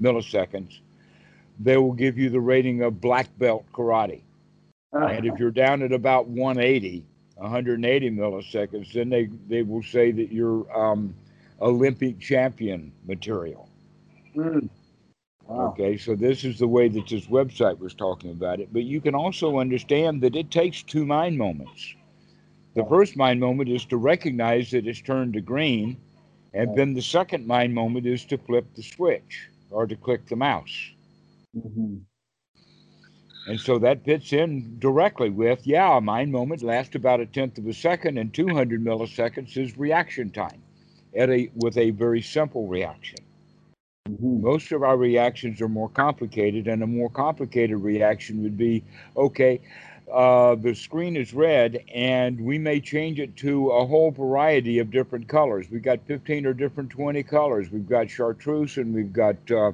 [0.00, 0.78] milliseconds,
[1.60, 4.22] they will give you the rating of black belt karate.
[4.92, 5.06] Uh-huh.
[5.06, 7.04] And if you're down at about 180,
[7.34, 11.14] 180 milliseconds, then they, they will say that you're um,
[11.60, 13.68] Olympic champion material.
[14.36, 14.68] Mm.
[15.48, 15.68] Wow.
[15.68, 18.70] Okay, so this is the way that this website was talking about it.
[18.70, 21.94] But you can also understand that it takes two mind moments.
[22.74, 25.96] The first mind moment is to recognize that it's turned to green,
[26.52, 30.36] and then the second mind moment is to flip the switch or to click the
[30.36, 30.90] mouse.
[31.56, 31.96] Mm-hmm.
[33.46, 37.56] And so that fits in directly with, yeah, a mind moment lasts about a tenth
[37.56, 40.62] of a second, and 200 milliseconds is reaction time
[41.16, 43.18] at a, with a very simple reaction.
[44.08, 44.42] Mm-hmm.
[44.42, 48.82] Most of our reactions are more complicated, and a more complicated reaction would be
[49.16, 49.60] okay,
[50.12, 54.90] uh, the screen is red, and we may change it to a whole variety of
[54.90, 55.66] different colors.
[55.70, 57.70] We've got 15 or different 20 colors.
[57.70, 59.72] We've got chartreuse, and we've got uh,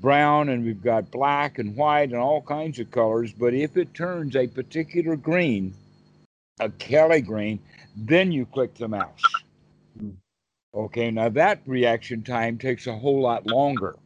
[0.00, 3.32] brown, and we've got black and white, and all kinds of colors.
[3.32, 5.74] But if it turns a particular green,
[6.58, 7.58] a Kelly green,
[7.96, 9.22] then you click the mouse.
[10.72, 13.96] Okay, now that reaction time takes a whole lot longer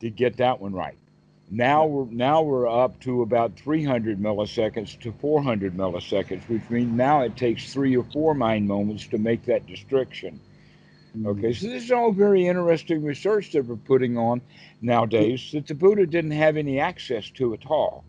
[0.00, 0.98] to get that one right.
[1.50, 7.22] Now we're now we're up to about 300 milliseconds to 400 milliseconds, which means now
[7.22, 10.40] it takes three or four mind moments to make that distinction.
[11.16, 11.26] Mm-hmm.
[11.28, 14.40] Okay, so this is all very interesting research that we're putting on
[14.80, 18.04] nowadays that the Buddha didn't have any access to at all.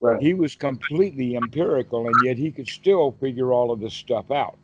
[0.00, 0.22] Right.
[0.22, 4.58] He was completely empirical, and yet he could still figure all of this stuff out.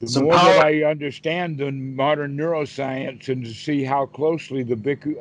[0.00, 4.62] The Some more power- that I understand the modern neuroscience and to see how closely
[4.62, 4.74] the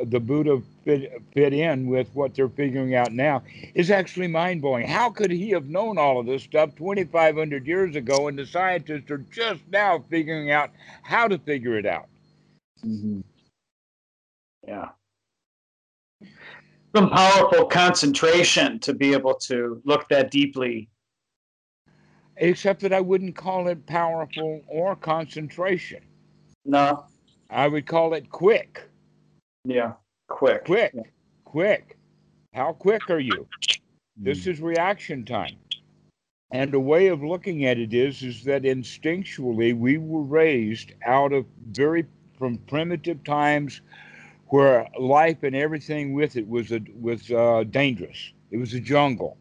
[0.05, 3.43] the Buddha fit, fit in with what they're figuring out now
[3.75, 4.87] is actually mind blowing.
[4.87, 9.11] How could he have known all of this stuff 2,500 years ago, and the scientists
[9.11, 10.71] are just now figuring out
[11.03, 12.07] how to figure it out?
[12.85, 13.19] Mm-hmm.
[14.65, 14.89] Yeah.
[16.95, 20.89] Some powerful concentration to be able to look that deeply
[22.39, 26.01] except that I wouldn't call it powerful or concentration.
[26.65, 27.05] No.
[27.49, 28.83] I would call it quick.
[29.65, 29.93] Yeah,
[30.27, 30.65] quick.
[30.65, 31.03] Quick, yeah.
[31.45, 31.97] quick.
[32.53, 33.47] How quick are you?
[34.17, 35.55] This is reaction time.
[36.51, 41.31] And a way of looking at it is, is that instinctually we were raised out
[41.31, 42.05] of very
[42.37, 43.81] from primitive times
[44.47, 48.31] where life and everything with it was a, was uh, dangerous.
[48.49, 49.37] It was a jungle.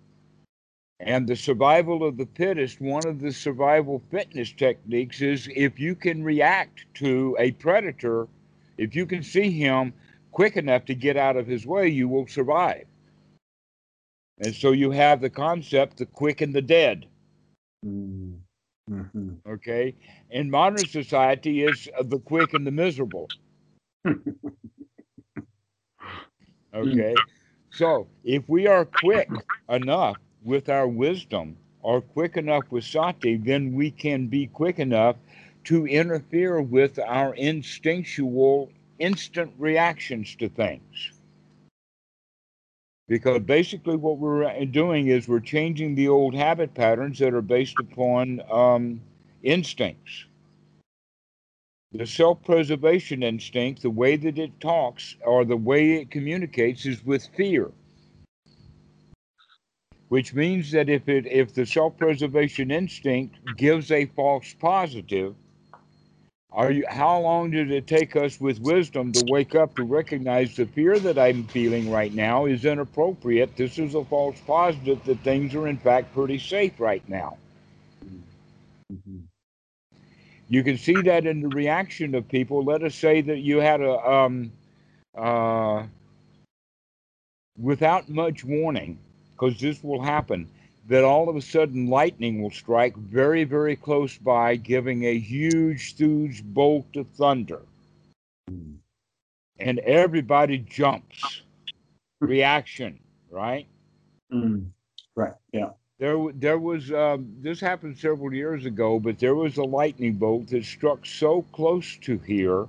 [1.01, 5.95] And the survival of the fittest, one of the survival fitness techniques is if you
[5.95, 8.27] can react to a predator,
[8.79, 9.93] if you can see him
[10.33, 12.87] quick enough to get out of his way, you will survive.
[14.41, 17.07] And so you have the concept the quick and the dead.
[17.87, 18.39] Mm.
[18.91, 19.37] Mhm.
[19.47, 19.95] Okay.
[20.31, 23.29] In modern society, is the quick and the miserable.
[26.75, 27.15] Okay.
[27.71, 29.31] So if we are quick
[29.71, 35.17] enough with our wisdom or quick enough with sati, then we can be quick enough
[35.65, 41.13] to interfere with our instinctual instant reactions to things.
[43.09, 47.77] Because basically, what we're doing is we're changing the old habit patterns that are based
[47.81, 49.01] upon um,
[49.43, 50.27] instincts.
[51.93, 57.03] The self preservation instinct, the way that it talks or the way it communicates is
[57.03, 57.71] with fear.
[60.09, 65.35] Which means that if it if the self preservation instinct gives a false positive,
[66.51, 70.57] are you how long did it take us with wisdom to wake up to recognize
[70.57, 73.57] the fear that I'm feeling right now is inappropriate?
[73.57, 77.37] This is a false positive that things are in fact pretty safe right now.
[78.93, 79.25] Mhm.
[80.49, 82.65] you can see that in the reaction of people.
[82.65, 84.53] Let us say that you had a um,
[85.17, 85.87] uh,
[87.59, 88.99] without much warning,
[89.39, 90.49] because this will happen,
[90.89, 95.95] that all of a sudden lightning will strike very, very close by, giving a huge,
[95.97, 97.61] huge bolt of thunder,
[99.59, 101.43] and everybody jumps.
[102.21, 102.99] Reaction,
[103.31, 103.67] right?
[104.33, 104.67] Mm.
[105.15, 105.35] Right.
[105.53, 105.71] Yeah.
[105.99, 110.49] There, there was um, this happened several years ago, but there was a lightning bolt
[110.49, 112.67] that struck so close to here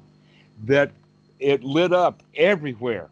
[0.65, 0.91] that
[1.39, 3.09] it lit up everywhere.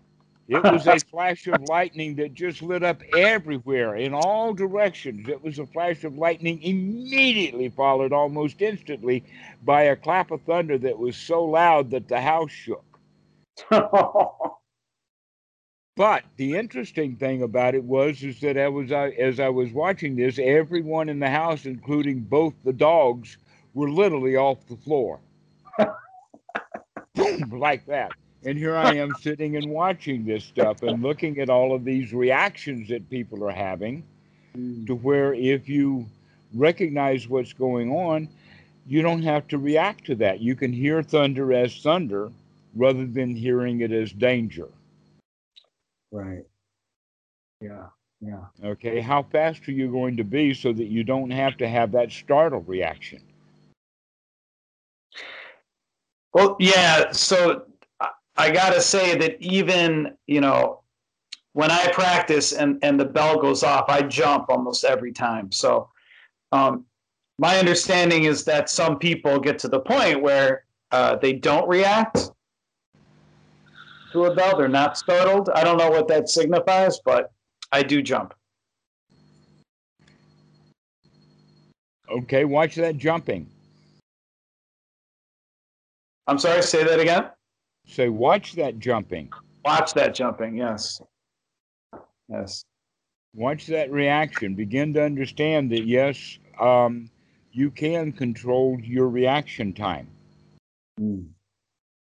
[0.48, 5.28] It was a flash of lightning that just lit up everywhere in all directions.
[5.28, 9.26] It was a flash of lightning immediately followed almost instantly
[9.64, 12.99] by a clap of thunder that was so loud that the house shook.
[15.98, 19.72] But the interesting thing about it was is that I was I, as I was
[19.72, 23.38] watching this, everyone in the house, including both the dogs,
[23.74, 25.19] were literally off the floor.
[27.15, 28.11] Boom, like that.
[28.48, 32.14] And here I am sitting and watching this stuff and looking at all of these
[32.14, 34.06] reactions that people are having
[34.57, 34.88] mm.
[34.88, 36.06] to where if you
[36.53, 38.30] recognize what's going on,
[38.88, 40.40] you don't have to react to that.
[40.40, 42.32] You can hear thunder as thunder
[42.74, 44.69] rather than hearing it as danger.
[46.10, 46.45] Right.
[47.60, 47.88] Yeah.
[48.22, 48.45] Yeah.
[48.64, 51.91] Okay, how fast are you going to be so that you don't have to have
[51.91, 53.22] that startle reaction?
[56.34, 57.11] Well, yeah.
[57.11, 57.65] So
[58.38, 60.81] I- gotta say that even you know
[61.53, 65.51] when I practice and and the bell goes off, I jump almost every time.
[65.51, 65.89] So
[66.51, 66.85] um,
[67.39, 72.31] my understanding is that some people get to the point where uh, they don't react
[74.11, 75.49] to a bell; they're not startled.
[75.49, 77.31] I don't know what that signifies, but
[77.72, 78.34] I do jump.
[82.09, 83.49] Okay, watch that jumping.
[86.27, 86.61] I'm sorry.
[86.61, 87.30] Say that again.
[87.88, 89.31] Say, watch that jumping.
[89.65, 90.57] Watch that jumping.
[90.57, 91.01] Yes.
[92.30, 92.64] Yes.
[93.34, 94.55] Watch that reaction.
[94.55, 97.09] Begin to understand that, yes, um,
[97.51, 100.07] you can control your reaction time.
[100.99, 101.27] Mm.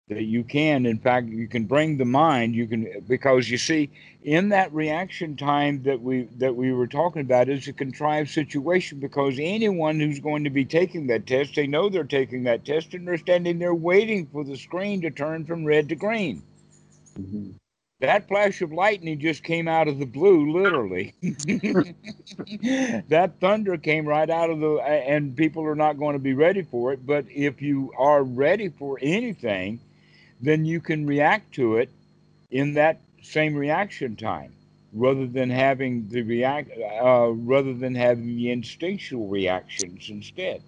[0.09, 0.87] That you can.
[0.87, 2.55] In fact you can bring the mind.
[2.55, 3.91] You can because you see
[4.23, 9.01] in that reaction time that we that we were talking about is a contrived situation
[9.01, 12.95] because anyone who's going to be taking that test they know they're taking that test
[12.95, 16.43] and they're standing there waiting for the screen to turn from red to green.
[17.19, 17.55] Mhm.
[18.01, 21.15] that flash of lightning just came out of the blue literally.
[23.09, 26.63] That thunder came right out of the and people are not going to be ready
[26.63, 29.81] for it but if you are ready for anything
[30.41, 31.91] then you can react to it
[32.51, 34.53] in that same reaction time
[34.93, 36.71] rather than having the react
[37.03, 40.63] uh, rather than having the instinctual reactions instead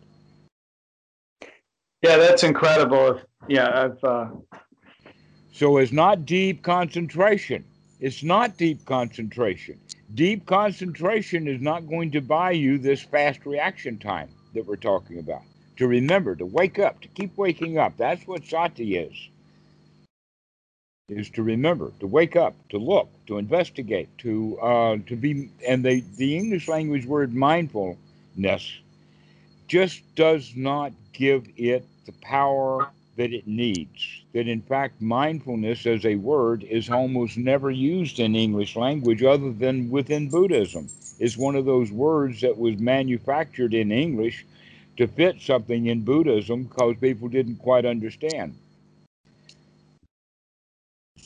[2.03, 3.21] Yeah, that's incredible.
[3.49, 4.05] Yeah, I've.
[4.05, 4.29] Uh,
[5.53, 7.65] So it's not deep concentration.
[8.01, 9.81] It's not deep concentration.
[10.15, 15.19] Deep concentration is not going to buy you this fast reaction time that we're talking
[15.19, 15.43] about.
[15.79, 17.97] To remember, to wake up, to keep waking up.
[17.97, 19.17] That's what sati is.
[21.09, 25.83] Is to remember, to wake up, to look, to investigate, to uh, to be, and
[25.83, 28.79] the the English language word mindfulness
[29.69, 34.23] just does not give it the power that it needs.
[34.35, 39.51] That in fact, mindfulness as a word is almost never used in English language other
[39.51, 40.91] than within Buddhism.
[41.19, 44.45] It's one of those words that was manufactured in English
[44.99, 48.55] to fit something in Buddhism because people didn't quite understand.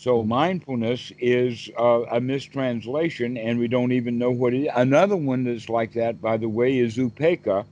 [0.02, 4.70] So mindfulness is uh, a mistranslation, and we don't even know what it is.
[4.74, 7.64] Another one that's like that, by the way, is upekkha,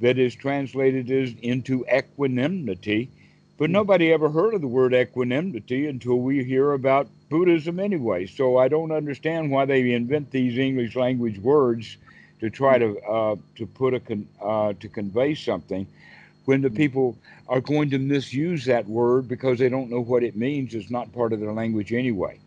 [0.00, 3.08] that is translated as into equanimity.
[3.56, 8.26] But nobody ever heard of the word equanimity until we hear about Buddhism anyway.
[8.26, 11.96] So I don't understand why they invent these English language words
[12.40, 15.86] to try to uh, to put a con- uh, to convey something
[16.46, 16.76] when the hmm.
[16.76, 17.18] people
[17.48, 20.74] are going to misuse that word because they don't know what it means.
[20.74, 22.40] It's not part of their language anyway.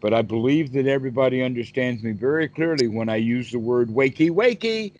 [0.00, 4.30] But I believe that everybody understands me very clearly when I use the word wakey
[4.30, 4.92] wakey.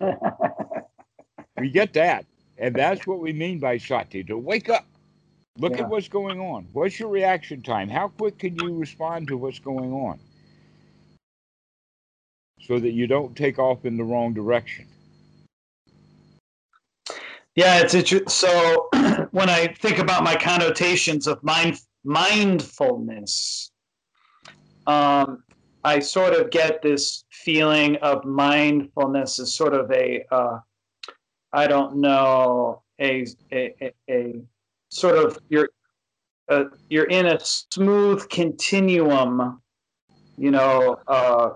[1.58, 2.24] we get that.
[2.56, 4.86] And that's what we mean by sati to wake up.
[5.58, 5.82] Look Yeah.
[5.82, 6.68] at what's going on.
[6.72, 7.88] What's your reaction time?
[7.88, 10.18] How quick can you respond to what's going on?
[12.60, 14.86] So that you don't take off in the wrong direction.
[17.56, 18.28] Yeah, it's interesting.
[18.28, 18.88] So
[19.30, 23.70] when I think about my connotations of mind mindfulness,
[24.86, 25.44] um,
[25.84, 30.58] I sort of get this feeling of mindfulness as sort of a, uh,
[31.52, 34.42] I don't know, a a, a, a
[34.88, 35.68] sort of you're
[36.48, 39.62] uh, you're in a smooth continuum,
[40.36, 41.50] you know, uh,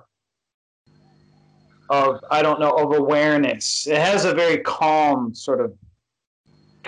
[1.91, 3.89] of I don't know of awareness.
[3.89, 5.73] It has a very calm sort of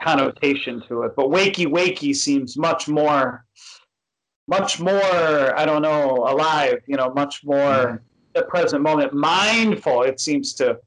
[0.01, 3.45] connotation to it, but wakey wakey seems much more,
[4.49, 6.81] much more I don't know alive.
[6.87, 7.97] You know, much more mm-hmm.
[8.35, 9.13] the present moment.
[9.13, 10.03] Mindful.
[10.03, 10.79] It seems to,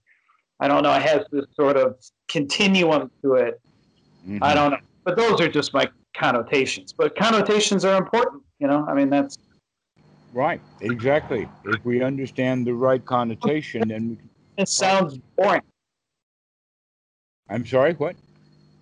[0.60, 0.94] I don't know.
[0.94, 1.98] It has this sort of
[2.30, 3.62] continuum to it.
[4.26, 4.56] I mm-hmm.
[4.56, 6.94] don't know, but those are just my connotations.
[6.94, 8.44] But connotations are important.
[8.60, 9.38] You know, I mean that's
[10.34, 11.48] Right, exactly.
[11.66, 15.62] If we understand the right connotation, then we can, it sounds boring.
[17.50, 18.16] I'm sorry, what?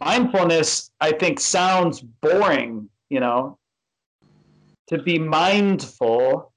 [0.03, 3.57] Mindfulness i think sounds boring you know
[4.87, 6.51] to be mindful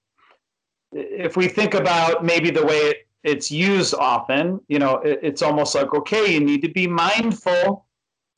[0.92, 5.42] if we think about maybe the way it, it's used often you know it, it's
[5.42, 7.86] almost like okay you need to be mindful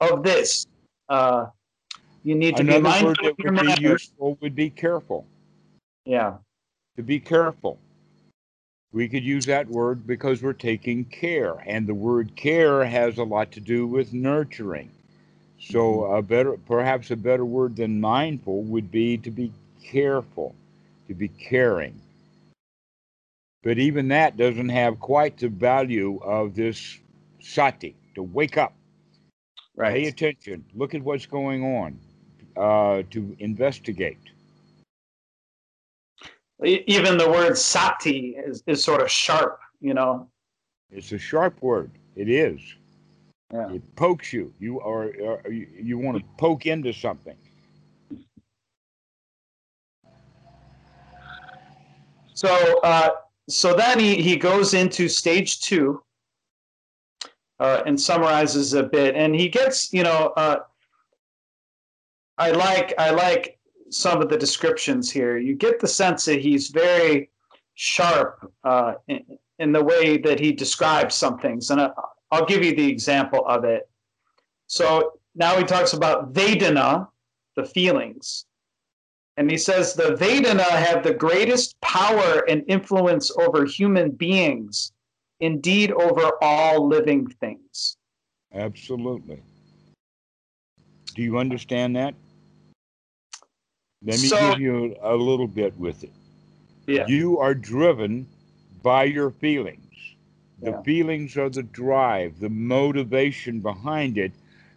[0.01, 0.67] of this
[1.09, 1.47] uh,
[2.27, 4.71] you need to be Another mindful word of that your would be useful would be
[4.71, 5.27] careful.
[6.05, 6.35] yeah
[6.97, 7.79] To be careful.
[8.93, 13.25] We could use that word because we're taking care, and the word care has a
[13.25, 14.91] lot to do with nurturing.
[15.59, 19.53] So a better, perhaps a better word than mindful would be to be
[19.83, 20.55] careful,
[21.09, 22.01] to be caring.
[23.63, 26.99] But even that doesn't have quite the value of this
[27.41, 28.75] sati, to wake up,
[29.77, 31.99] pay right attention, look at what's going on,
[32.57, 34.19] uh, to investigate.
[36.65, 40.29] Even the word sati is, is sort of sharp you know
[40.91, 41.91] It's a sharp word.
[42.15, 42.61] It is.
[43.53, 43.73] Yeah.
[43.75, 44.53] It pokes you.
[44.59, 47.37] You are, are you, you want to poke into something.
[52.35, 53.11] So, uh,
[53.49, 56.03] so then he, he goes into stage two
[57.61, 60.59] uh, and summarizes a bit, and he gets, you know, uh,
[62.37, 63.59] I like I like
[63.91, 65.39] some of the descriptions here.
[65.39, 67.31] You get the sense that he's very
[67.75, 69.25] sharp uh, in,
[69.59, 71.91] in the way that he describes some things, and I,
[72.31, 73.89] I'll give you the example of it.
[74.67, 77.09] So now he talks about Vedana,
[77.55, 78.47] the feelings.
[79.37, 84.93] And he says the Vedana have the greatest power and influence over human beings,
[85.41, 87.97] indeed over all living things.
[88.55, 89.43] Absolutely.
[91.15, 92.15] Do you understand that?
[94.03, 96.13] Let me So- give you a, little bit with it.
[96.87, 97.07] Yeah.
[97.07, 98.27] You are driven
[98.83, 99.86] by your feelings.
[100.61, 100.83] The Yeah.
[100.83, 104.33] feelings are the drive, the motivation behind it,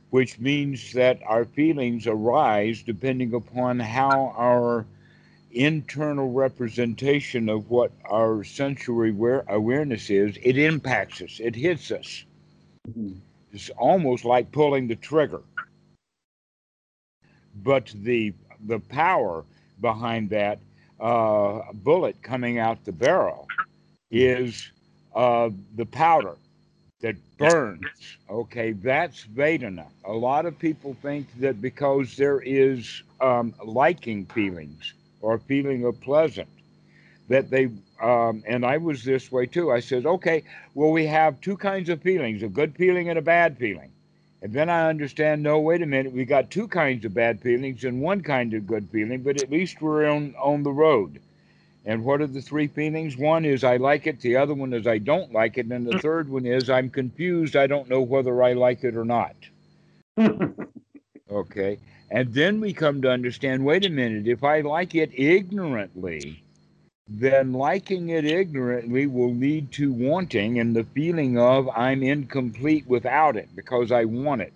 [0.09, 4.85] which means that our feelings arise depending upon how our
[5.51, 12.25] internal representation of what our sensory aware- awareness is, it impacts us, it hits us.
[12.87, 13.21] Mhm.
[13.53, 15.41] It's almost like pulling the trigger.
[17.63, 18.33] But the
[18.67, 19.45] the power
[19.79, 20.59] behind that
[20.99, 23.47] uh, bullet coming out the barrel
[24.11, 24.71] is
[25.15, 26.35] uh, the powder
[27.01, 28.17] that burns.
[28.29, 29.87] Okay, that's Vedana.
[30.05, 35.99] A lot of people think that because there is um, liking feelings or feeling of
[36.01, 36.49] pleasant,
[37.29, 37.69] that they,
[38.01, 39.71] um, and I was this way too.
[39.71, 43.21] I said, okay, well, we have two kinds of feelings a good feeling and a
[43.21, 43.91] bad feeling.
[44.41, 47.83] And then I understand, no, wait a minute, we got two kinds of bad feelings
[47.83, 51.19] and one kind of good feeling, but at least we're on, on the road.
[51.89, 53.17] And what are the three feelings?
[53.17, 55.95] One is I like it, the other one is I don't like it, and the
[55.95, 56.01] mm.
[56.03, 59.35] third one is I'm confused, I don't know whether I like it or not.
[61.31, 61.79] okay.
[62.11, 66.43] And then we come to understand wait a minute, if I like it ignorantly,
[67.07, 73.35] then liking it ignorantly will lead to wanting and the feeling of I'm incomplete without
[73.35, 74.53] it because I want it.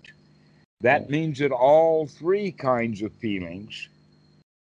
[0.81, 3.87] That means that all three kinds of feelings,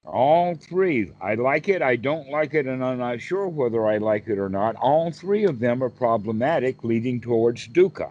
[0.05, 3.99] all three, I like it, I don't like it, and I'm not sure whether I
[3.99, 8.11] like it or not, all three of them are problematic, leading towards dukkha.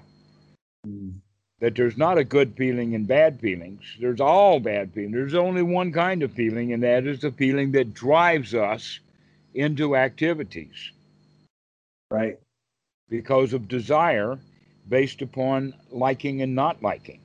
[0.88, 1.14] Mm.
[1.60, 3.84] That there's not a good feeling and bad feelings.
[4.00, 5.14] There's all bad feelings.
[5.14, 9.00] There's only one kind of feeling, and that is the feeling that drives us
[9.54, 10.92] into activities
[12.10, 12.38] Right.
[13.10, 14.38] because of desire
[14.90, 17.20] based upon liking and not liking.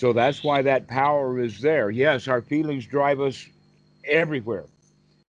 [0.00, 1.90] So that's why that power is there.
[1.90, 3.46] Yes, our feelings drive us
[4.06, 4.64] everywhere,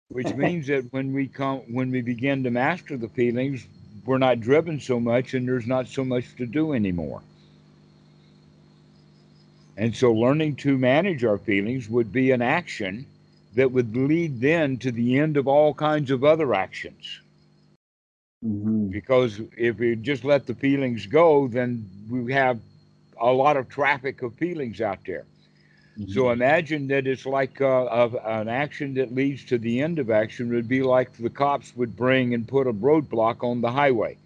[0.09, 3.69] which means that when we come when we begin to master the feelings,
[4.05, 7.23] we're not driven so much and there's not so much to do anymore.
[9.77, 13.07] And so learning to manage our feelings would be an action
[13.55, 17.21] that would lead then to the end of all kinds of other actions.
[18.43, 22.61] hmm Because if we just let the feelings go, then we have
[23.21, 25.27] a lot of traffic of feelings out there.
[26.09, 30.11] So imagine that it's like uh, of an action that leads to the end of
[30.11, 34.19] action would be like the cops would bring and put a roadblock on the highway.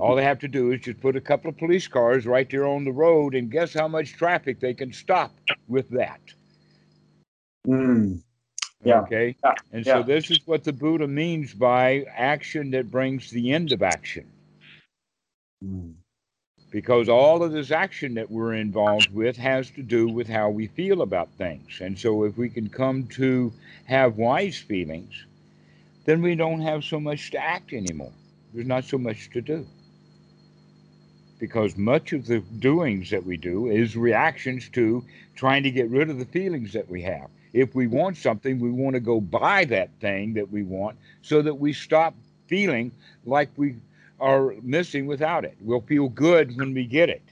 [0.00, 2.66] All they have to do is just put a couple of police cars right there
[2.66, 5.32] on the road, and guess how much traffic they can stop
[5.68, 6.20] with that.
[7.66, 8.20] Mm.
[8.84, 9.02] Yeah.
[9.02, 9.36] Okay.
[9.44, 9.54] Yeah.
[9.72, 10.02] And so Yeah.
[10.02, 14.26] this is what the Buddha means by action that brings the end of action.
[15.64, 15.94] Mm.
[16.74, 20.66] Because all of this action that we're involved with has to do with how we
[20.66, 21.78] feel about things.
[21.80, 23.52] And so, if we can come to
[23.84, 25.24] have wise feelings,
[26.04, 28.10] then we don't have so much to act anymore.
[28.52, 29.64] There's not so much to do.
[31.38, 35.04] Because much of the doings that we do is reactions to
[35.36, 37.28] trying to get rid of the feelings that we have.
[37.52, 41.40] If we want something, we want to go buy that thing that we want so
[41.40, 42.16] that we stop
[42.48, 42.90] feeling
[43.24, 43.76] like we
[44.20, 45.56] are missing without it.
[45.60, 47.22] We'll feel good when we get it.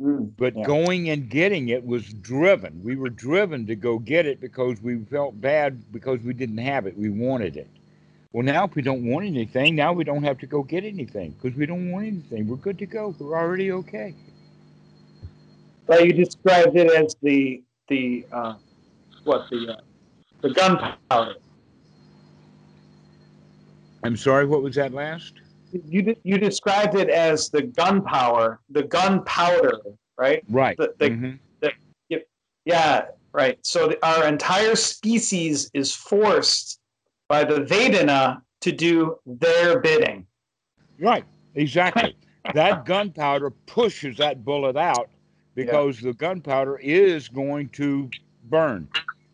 [0.00, 0.32] Mm.
[0.36, 0.64] But Yeah.
[0.64, 2.82] going and getting it was driven.
[2.82, 6.86] We were driven to go get it because we felt bad because we didn't have
[6.86, 6.96] it.
[6.96, 7.68] We wanted it.
[8.32, 11.32] Well, now if we don't want anything, now we don't have to go get anything
[11.32, 12.46] because we don't want anything.
[12.46, 13.14] We're good to go.
[13.18, 14.14] We're already okay.
[15.88, 18.54] Well, you described it as the the uh,
[19.24, 19.80] what the uh,
[20.42, 21.34] the gunpowder.
[24.04, 25.34] I'm sorry, what was that last?
[25.72, 29.80] You you described it as the gunpowder, the gunpowder,
[30.18, 30.42] right?
[30.48, 30.76] Right.
[30.76, 31.38] The, the, Mhm.
[32.66, 33.58] Yeah, right.
[33.62, 36.78] So the, our entire species is forced
[37.28, 40.26] by the Vedana to do their bidding.
[40.98, 41.24] Right,
[41.54, 42.16] exactly.
[42.54, 45.08] that gunpowder pushes that bullet out
[45.54, 48.10] because the gunpowder is going to
[48.44, 48.88] burn.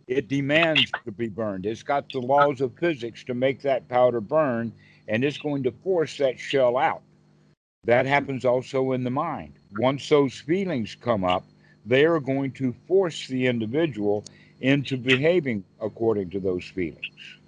[0.07, 1.67] It demands to be burned.
[1.67, 4.73] It's got the laws of physics to make that powder burn,
[5.09, 7.03] and it's going to force that shell out.
[7.85, 9.55] That happens also in the mind.
[9.79, 11.45] Once those feelings come up,
[11.85, 14.25] they are going to force the individual
[14.61, 17.39] into behaving according to those feelings.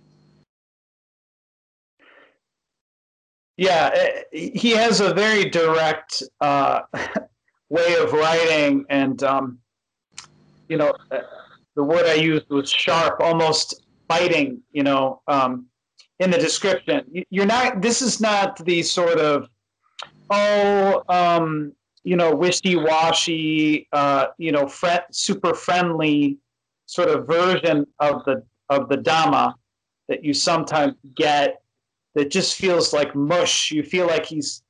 [3.56, 6.82] Yeah, eh, he has a very direct uh,
[7.68, 9.59] way of writing, and um,
[10.68, 11.22] you know, eh,
[11.74, 14.62] the word I used was sharp, almost biting.
[14.70, 15.66] You know, um,
[16.20, 17.80] in the description, You- you're not.
[17.80, 19.48] This is not the sort of
[20.30, 21.72] oh, um,
[22.04, 24.70] you know, wishy-washy, uh, you know,
[25.10, 26.38] super friendly
[26.86, 29.54] sort of version of the of the Dhamma
[30.08, 31.62] that you sometimes get
[32.14, 33.70] that just feels like mush.
[33.70, 34.62] You feel like he's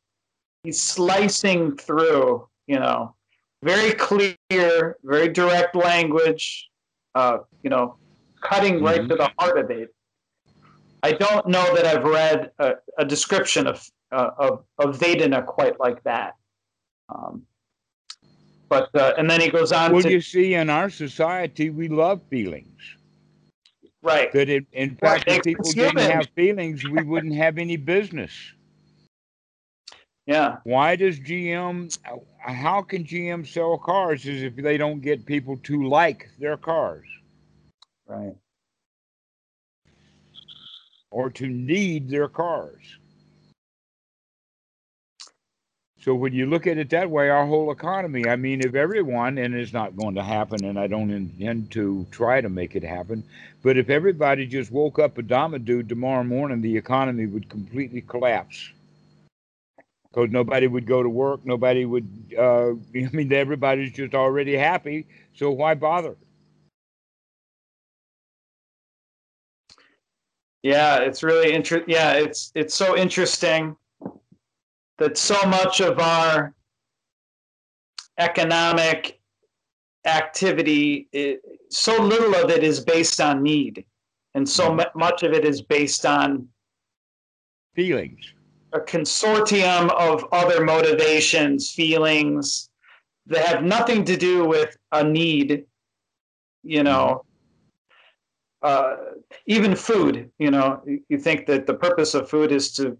[0.63, 3.15] he's slicing through, you know,
[3.63, 6.69] very clear, very direct language,
[7.15, 7.97] uh, you know,
[8.43, 9.09] cutting right Mhm.
[9.09, 9.95] to the heart of it.
[11.03, 15.79] I don't know that I've read a, a description of, uh, of of Vedana quite
[15.81, 16.35] like that.
[17.09, 17.47] Um,
[18.69, 21.89] but uh, and then he goes on Well, to you see, in our society, we
[21.89, 22.81] love feelings.
[24.03, 24.31] right.
[24.33, 28.33] that in, in fact, if it's people didn't have feelings, we wouldn't have any business.
[30.27, 31.97] Yeah, Why does GM,
[32.39, 37.07] how can GM sell cars is if they don't get people to like their cars
[38.07, 38.35] Right.
[41.11, 42.99] Or to need their cars?
[46.01, 49.37] So when you look at it that way, our whole economy, I mean, if everyone,
[49.37, 52.85] and it's not going to happen, and I don't intend to try to make it
[52.85, 53.25] happen,
[53.63, 58.73] but if everybody just woke up a dude tomorrow morning, the economy would completely collapse.
[60.11, 62.09] Because nobody would go to work, nobody would,
[62.39, 66.17] uh, I mean, everybody's just already happy, so why bother?
[70.63, 71.89] Yeah, it's really interesting.
[71.95, 73.77] Yeah, it's it's so interesting
[74.99, 76.55] that so much of our
[78.19, 79.21] economic
[80.05, 81.41] activity, it,
[81.71, 83.85] so little of it is based on need,
[84.35, 84.99] and so Mm-hmm.
[84.99, 86.49] much of it is based on
[87.75, 88.35] Feelings.
[88.73, 92.71] a consortium of other motivations, feelings
[93.27, 95.65] that have nothing to do with a need.
[96.65, 97.25] You know,
[98.63, 98.97] uh,
[99.47, 100.31] even food.
[100.39, 102.97] You know, you- think that the purpose of food is to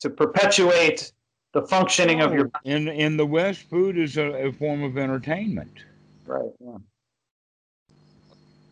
[0.00, 1.12] to perpetuate
[1.52, 5.84] the functioning of your In in the West, food is a, a form of entertainment.
[6.26, 6.50] right.
[6.60, 6.76] Yeah.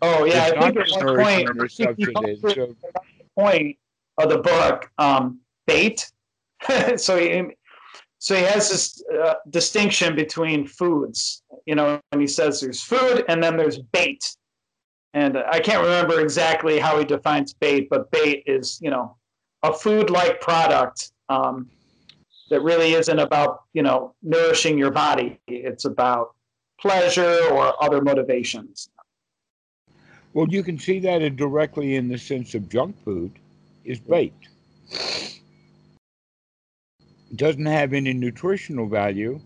[0.00, 1.48] Oh yeah, it's I think at one point.
[2.48, 2.74] So,
[3.36, 3.76] point
[4.18, 6.10] of the book, um, bait.
[6.96, 7.42] so he
[8.18, 13.24] so he has this uh, distinction between foods, you know, and he says there's food
[13.28, 14.24] and then there's bait.
[15.14, 19.16] And I can't remember exactly how he defines bait, but bait is, you know,
[19.62, 21.68] a food-like product um,
[22.50, 25.38] that really isn't about, you know, nourishing your body.
[25.46, 26.34] It's about
[26.80, 28.90] pleasure or other motivations.
[30.34, 33.32] well, you can see that in- directly in the sense of junk food
[33.84, 34.34] is bait.
[37.30, 39.40] It doesn't have any nutritional value,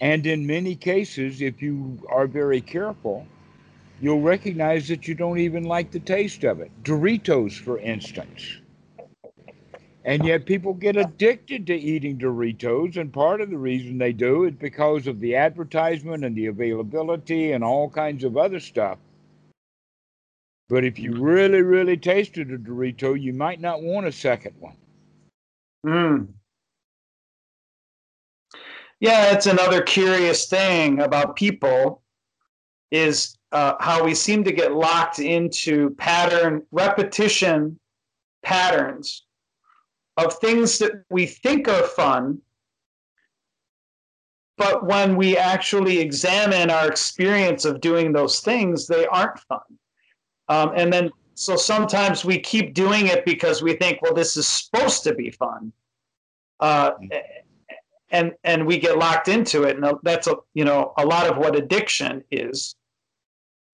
[0.00, 3.26] and in many cases, if you are very careful,
[4.00, 6.70] you'll recognize that you don't even like the taste of it.
[6.82, 8.58] Doritos, for instance.
[10.04, 14.44] And yet people get addicted to eating Doritos, and part of the reason they do
[14.44, 18.98] is because of the advertisement and the availability and all kinds of other stuff.
[20.68, 24.76] But if you really, really tasted a Dorito, you might not want a second one.
[25.84, 26.28] Mm.
[29.00, 32.02] Yeah, it's another curious thing about people
[32.90, 37.78] is uh, how we seem to get locked into pattern repetition
[38.42, 39.24] patterns
[40.16, 42.40] of things that we think are fun
[44.56, 49.60] but when we actually examine our experience of doing those things they aren't fun.
[50.48, 54.46] Um, and then so sometimes we keep doing it because we think well this is
[54.46, 55.72] supposed to be fun.
[56.60, 56.92] Uh,
[58.10, 59.76] and and we get locked into it.
[59.76, 62.74] And that's a you know a lot of what addiction is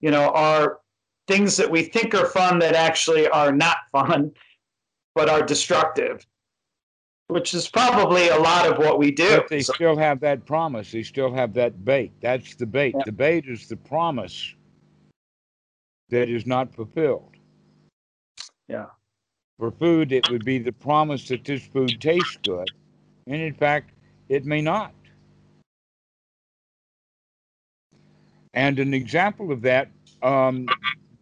[0.03, 0.81] you know are
[1.29, 4.31] things that we think are fun that actually are not fun
[5.15, 6.27] but are destructive
[7.29, 10.45] which is probably a lot of what we do But they So- still have that
[10.45, 10.93] promise.
[10.93, 12.13] They still have that bait.
[12.21, 12.95] That's the bait.
[12.95, 13.05] Yeah.
[13.07, 14.55] The bait is the promise
[16.11, 17.31] that is not fulfilled.
[18.69, 18.87] Yeah.
[19.59, 22.69] For food, it would be the promise that this food tastes good.
[23.27, 23.93] And in fact,
[24.29, 24.93] it may not.
[28.55, 29.89] And an example of that,
[30.23, 30.67] um,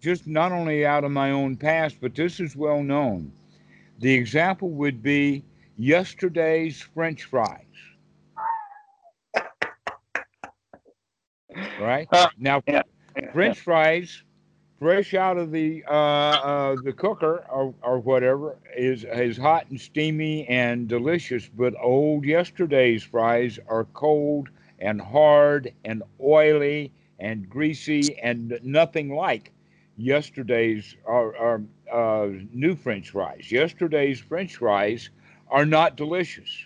[0.01, 3.33] just not only out of my own past, but this is well known.
[3.99, 5.45] The example would be
[5.77, 7.65] yesterday's French fries.
[11.81, 12.09] Right?
[12.13, 12.83] Uh, now, yeah,
[13.33, 14.23] French fries,
[14.79, 19.81] fresh out of the uh, uh, the cooker or, or whatever, is is hot and
[19.81, 21.49] steamy and delicious.
[21.49, 24.49] But old yesterday's fries are cold
[24.79, 29.53] and hard and oily and greasy and nothing like
[29.97, 33.53] yesterday's or, uh, new French fries.
[33.53, 35.11] Yesterday's French fries
[35.49, 36.65] are not delicious.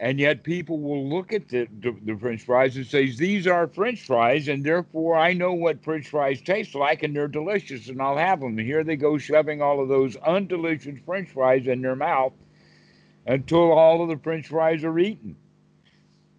[0.00, 3.66] And yet people will look at the, the, the French fries and say, these are
[3.66, 8.00] French fries, and therefore I know what French fries taste like, and they're delicious, and
[8.00, 8.58] I'll have them.
[8.58, 12.32] And here they go shoving all of those undelicious French fries in their mouth
[13.26, 15.34] until all of the French fries are eaten.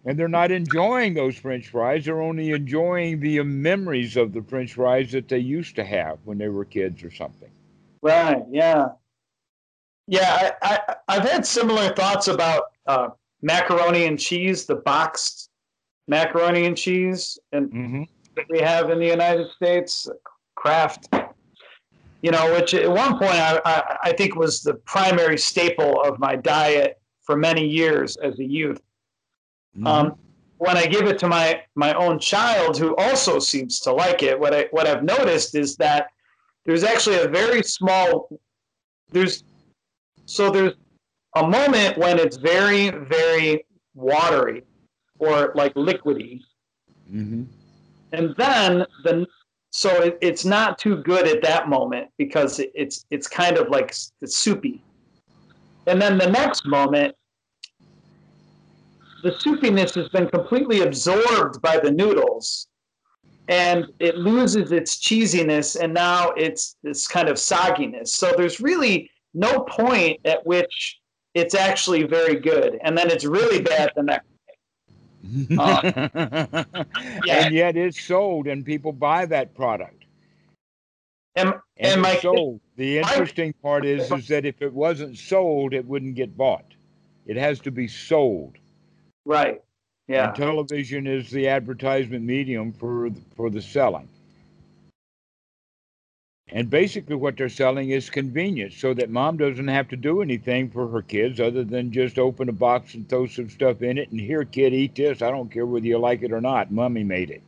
[0.06, 4.74] And they're not enjoying those French fries, they're only enjoying the memories of the French
[4.74, 7.50] fries that they used to have when they were kids or something.
[8.02, 8.42] Right.
[8.50, 8.88] Yeah.
[10.06, 10.52] Yeah.
[10.62, 13.08] I, I I've had similar thoughts about uh,
[13.42, 15.50] macaroni and cheese, the boxed
[16.08, 18.02] macaroni and cheese, and Mm-hmm.
[18.36, 20.08] that we have in the United States,
[20.54, 21.08] Kraft.
[22.22, 26.18] You know, which at one point I, I, I think was the primary staple of
[26.18, 28.80] my diet for many years as a youth.
[29.76, 29.86] Mm-hmm.
[29.86, 30.16] Um,
[30.58, 34.38] when I give it to my my own child, who also seems to like it,
[34.38, 36.08] what I what I've noticed is that
[36.66, 38.28] there's actually a very small
[39.10, 39.44] there's
[40.26, 40.74] so there's
[41.36, 44.62] a moment when it's very, very watery
[45.18, 46.40] or like liquidy.
[47.08, 47.44] hmm
[48.12, 49.26] And then the
[49.72, 53.68] so it, it's not too good at that moment because it, it's it's kind of
[53.68, 54.82] like it's soupy.
[55.86, 57.14] And then the next moment,
[59.22, 62.68] the soupiness has been completely absorbed by the noodles,
[63.48, 68.08] and it loses its cheesiness, and now it's this kind of sogginess.
[68.08, 71.00] So there's really no point at which
[71.34, 74.26] it's actually very good, and then it's really bad the next.
[75.58, 76.64] Uh,
[77.26, 77.44] yeah.
[77.44, 80.04] And yet it's sold, and people buy that product.
[81.36, 82.60] And, And and my sold.
[82.76, 86.64] The interesting part is, is that if it wasn't sold, it wouldn't get bought.
[87.26, 88.56] It has to be sold.
[89.30, 89.62] Right,
[90.08, 90.28] yeah.
[90.28, 94.08] And television is the advertisement medium for for the selling.
[96.52, 100.68] And basically, what they're selling is convenience, so that mom doesn't have to do anything
[100.68, 104.10] for her kids other than just open a box and throw some stuff in it
[104.10, 105.22] and here, kid, eat this.
[105.22, 106.72] I don't care whether you like it or not.
[106.72, 107.42] Mommy made it.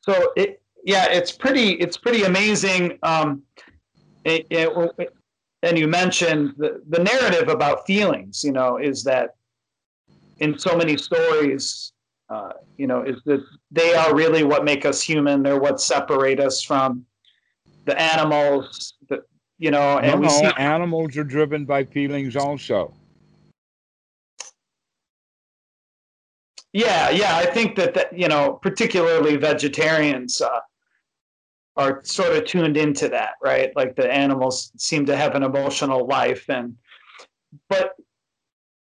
[0.00, 2.98] So it, yeah, it's pretty, it's pretty amazing.
[3.02, 3.42] Um,
[4.24, 5.14] it, it,
[5.64, 9.36] and you mentioned the, the narrative about feelings, you know, is that
[10.38, 11.92] in so many stories,
[12.28, 15.42] uh, you know, is that they are really what make us human.
[15.42, 17.04] They're what separate us from
[17.84, 19.22] the animals, the,
[19.58, 22.92] you know, and no, we see, animals are driven by feelings also.
[26.74, 30.58] yeah, yeah, I think that, that you know, particularly vegetarians, uh,
[31.76, 33.72] are sort of tuned into that, right?
[33.74, 36.76] Like the animals seem to have an emotional life and
[37.68, 37.94] but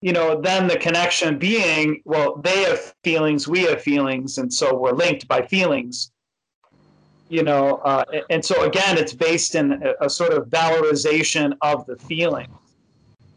[0.05, 4.77] you know, then the connection being, well, they have feelings, we have feelings, and so
[4.77, 6.13] we're linked by feelings.
[7.31, 11.87] You know, uh, and so again, it's based in a, a sort of valorization of
[11.87, 12.49] the feeling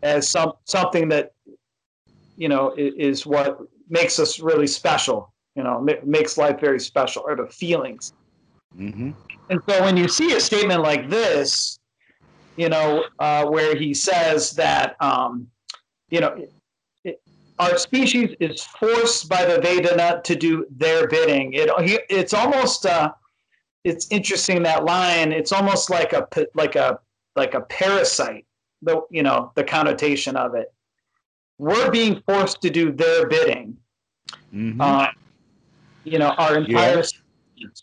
[0.03, 1.31] as some something that
[2.35, 3.59] you know is what
[3.89, 5.33] makes us really special.
[5.55, 8.11] You know, makes life very special, or the feelings.
[8.77, 9.11] Hmm
[9.49, 11.79] And so when you see a statement like this,
[12.57, 15.47] you know, uh, where he says that, um,
[16.09, 16.53] you know, it,
[17.03, 17.21] it,
[17.59, 21.53] our species is forced by the Vedana to do their bidding.
[21.53, 23.11] It, he, it's almost, uh,
[23.83, 25.31] it's interesting that line.
[25.31, 26.99] It's almost like a like a
[27.35, 28.45] like a parasite.
[28.81, 30.73] The you know the connotation of it.
[31.57, 33.77] We're being forced to do their bidding.
[34.51, 35.07] hmm Uh,
[36.03, 37.13] you know, our entire is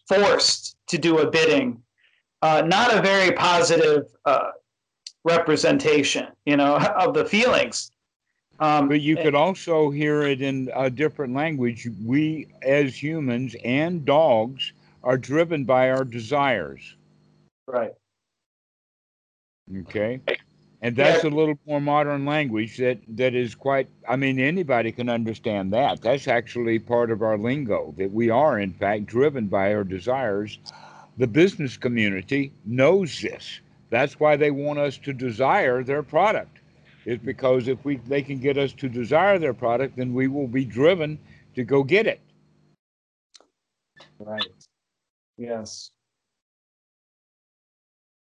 [0.09, 1.83] forced to do a bidding.
[2.43, 4.51] Uh, not a very positive uh,
[5.25, 7.91] representation, you know, of the feelings.
[8.61, 11.89] Um, But you could also hear it in a different language.
[12.05, 16.97] We, as humans and dogs, are driven by our desires.
[17.67, 17.93] right,
[19.81, 20.21] Okay.
[20.85, 25.09] And that's a little more modern language that, that is quite, I mean, anybody can
[25.09, 26.03] understand that.
[26.03, 30.59] That's actually part of our lingo, that we are, in fact, driven by our desires.
[31.17, 33.61] The business community knows this.
[33.89, 36.59] That's why they want us to desire their product.
[37.07, 40.49] Is because if we they can get us to desire their product, then we will
[40.49, 41.19] be driven
[41.55, 42.21] to go get it.
[44.19, 44.47] Right.
[45.39, 45.93] Yes.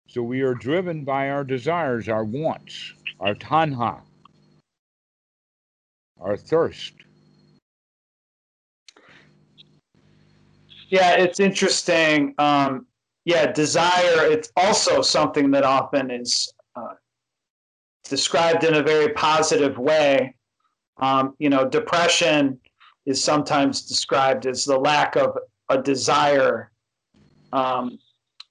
[0.09, 4.01] So we are driven by our desires, our wants, our tanha,
[6.21, 6.95] our thirst.
[10.89, 12.35] yeah, it's interesting.
[12.39, 12.87] Um,
[13.25, 14.25] yeah, desire.
[14.25, 16.95] It's also something that often is uh,
[18.05, 20.35] described in a very positive way.
[20.97, 22.59] Um, you know, depression
[23.07, 25.37] is sometimes described as the lack of
[25.69, 26.73] a desire.
[27.53, 27.99] Um,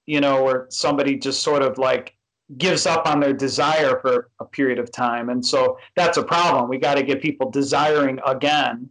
[0.08, 2.16] you know, where somebody just sort of like
[2.56, 6.70] gives up on their desire for a period of time, and so that's a problem.
[6.70, 8.88] We got to get people desiring again.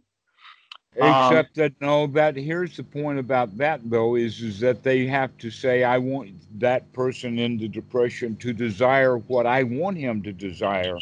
[0.94, 5.36] Except that no, that here's the point about that though is is that they have
[5.38, 6.30] to say I want
[6.60, 10.98] that person in the depression to desire what I want him to desire,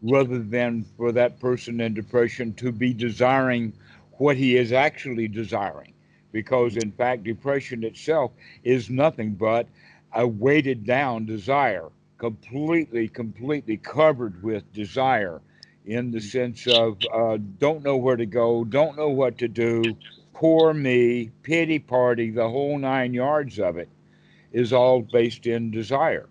[0.00, 3.72] rather than for that person in depression to be desiring
[4.12, 5.92] what he is actually desiring,
[6.36, 8.30] because in fact depression itself
[8.62, 9.66] is nothing but
[10.12, 11.88] a weighted down desire,
[12.18, 15.40] completely completely covered with desire
[15.86, 19.96] in the sense of uh, don't know where to go, don't know what to do,
[20.34, 23.88] poor me, pity party, the whole nine yards of it
[24.52, 26.28] is all based in desire.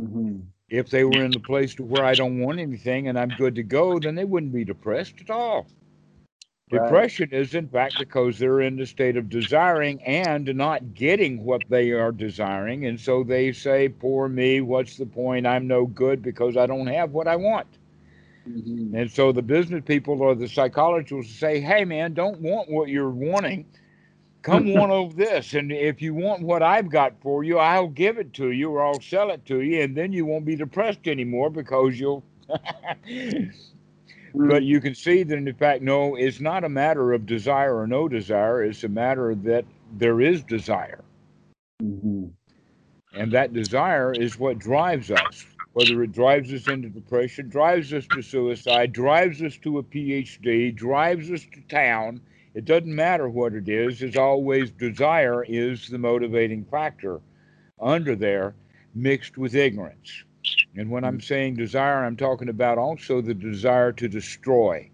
[0.00, 3.32] hmm If they were in the place to where I don't want anything and I'm
[3.32, 5.66] good to go, then they wouldn't be depressed at all.
[6.70, 6.80] Right.
[6.88, 11.68] Depression is, in fact, because they're in the state of desiring and not getting what
[11.68, 12.84] they are desiring.
[12.86, 15.46] And so they say, Poor me, what's the point?
[15.46, 17.78] I'm no good because I don't have what I want.
[18.46, 18.94] Mhm.
[18.94, 23.10] And so the business people or the psychologists say, Hey, man, don't want what you're
[23.10, 23.66] wanting.
[24.42, 25.54] Come want over this.
[25.54, 28.84] And if you want what I've got for you, I'll give it to you or
[28.84, 29.82] I'll sell it to you.
[29.82, 32.24] And then you won't be depressed anymore because you'll.
[34.34, 37.86] But you can see that, in fact, no, it's not a matter of desire or
[37.86, 38.64] no desire.
[38.64, 41.04] It's a matter that there is desire.
[41.80, 42.32] Mhm.
[43.14, 48.06] And that desire is what drives us, whether it drives us into depression, drives us
[48.08, 52.20] to suicide, drives us to a PhD, drives us to town.
[52.54, 54.02] It doesn't matter what it is.
[54.02, 57.20] It's always desire is the motivating factor
[57.80, 58.54] under there,
[58.94, 60.24] mixed with ignorance.
[60.76, 64.90] And when I'm saying desire, I'm talking about also the desire to destroy,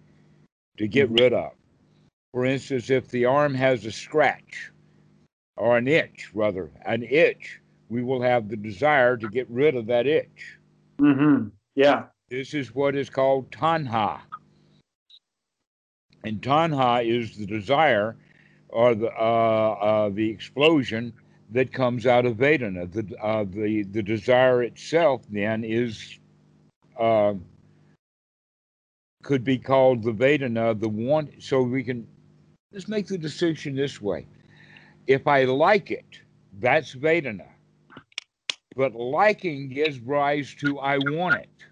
[0.77, 1.53] to get rid of.
[2.33, 4.71] For instance, if the arm has a scratch,
[5.57, 9.87] or an itch, rather, an itch, we will have the desire to get rid of
[9.87, 10.57] that itch.
[10.99, 11.49] Mm-hmm.
[11.75, 12.05] Yeah.
[12.29, 14.21] This is what is called tanha.
[16.25, 18.17] And tanha is the desire
[18.69, 21.13] or the uh, uh, the explosion
[21.53, 22.91] that comes out of Vedana.
[22.91, 26.19] The uh, the the desire itself then is
[26.99, 27.35] uh,
[29.23, 31.43] could be called the Vedana, the want.
[31.43, 32.07] So we can
[32.73, 34.27] let's make the distinction this way.
[35.07, 36.21] If I like it,
[36.61, 37.49] that's Vedana.
[38.77, 41.67] But liking gives rise to I want it,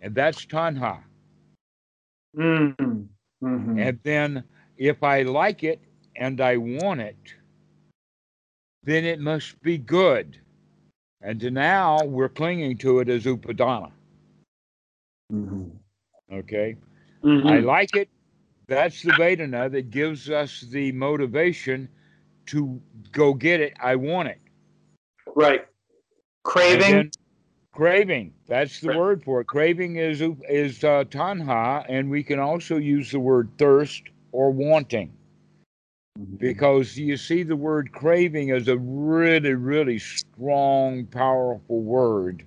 [0.00, 1.02] and that's tanha.
[2.36, 3.02] Mm-hmm.
[3.42, 3.80] Mhm.
[3.88, 4.44] And then
[4.76, 5.80] if I like it
[6.16, 7.16] and I want it,
[8.84, 10.38] then it must be good.
[11.20, 13.92] And now we're clinging to it as upadana.
[15.32, 15.70] Mhm.
[16.32, 16.76] Okay.
[17.22, 17.50] Mhm.
[17.50, 18.08] I like it.
[18.66, 21.88] That's the Vedana that gives us the motivation
[22.46, 22.80] to
[23.12, 23.74] go get it.
[23.80, 24.38] I want it.
[25.34, 25.66] right.
[26.44, 27.10] Craving.
[27.72, 28.34] craving.
[28.46, 28.98] That's the Right.
[28.98, 29.46] word for it.
[29.46, 34.02] Craving is is uh, tanha, and we can also use the word thirst
[34.32, 35.12] or wanting.
[36.18, 36.38] Mhm.
[36.38, 42.44] because you see the word craving as a really, really strong, powerful word.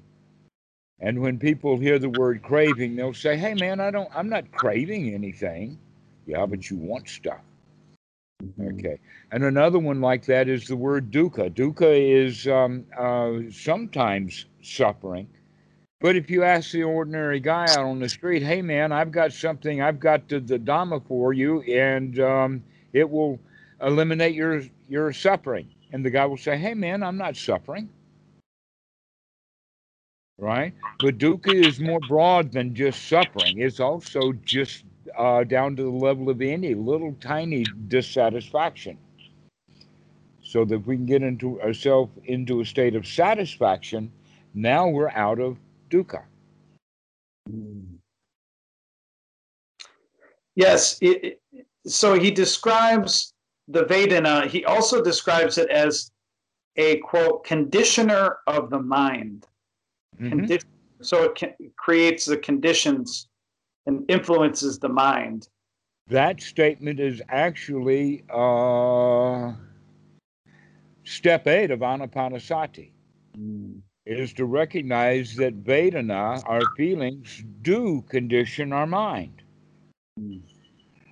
[1.00, 4.10] And when people hear the word craving, they'll say, "Hey, man, I don't.
[4.16, 5.80] I'm not craving anything."
[6.26, 7.42] Yeah, but you want stuff.
[8.44, 8.80] Mhm.
[8.80, 9.00] Okay.
[9.32, 11.50] And another one like that is the word dukkha.
[11.52, 15.28] Dukkha is um, uh, sometimes suffering.
[16.02, 19.34] But if you ask the ordinary guy out on the street, hey, man, I've got
[19.34, 22.64] something, I've got the, the Dhamma for you, and um,
[22.94, 23.40] it will
[23.82, 25.70] eliminate your, your suffering.
[25.92, 27.90] And the guy will say, hey, man, I'm not suffering.
[30.38, 30.74] Right?
[31.00, 34.84] But dukkha is more broad than just suffering, it's also just
[35.18, 38.98] uh, down to the level of any little tiny dissatisfaction.
[40.44, 44.12] So that we can get into ourselves into a state of satisfaction,
[44.54, 45.58] now we're out of
[45.90, 46.24] dukkha.
[50.56, 50.98] Yes.
[51.02, 51.42] It, it-
[51.88, 53.35] so he describes
[53.68, 54.48] the Vedana.
[54.48, 56.12] He also describes it as
[56.78, 59.48] a quote conditioner of the mind.
[60.20, 60.32] Mhm.
[60.32, 60.64] Condi-
[61.02, 63.28] so it can, creates the conditions
[63.86, 65.48] and influences the mind.
[66.08, 69.54] That statement is actually uh,
[71.04, 72.92] step eight of Anapanasati.
[73.38, 73.82] Mhm.
[74.06, 79.42] Is to recognize that Vedana, our feelings, do condition our mind.
[80.20, 80.42] Mhm.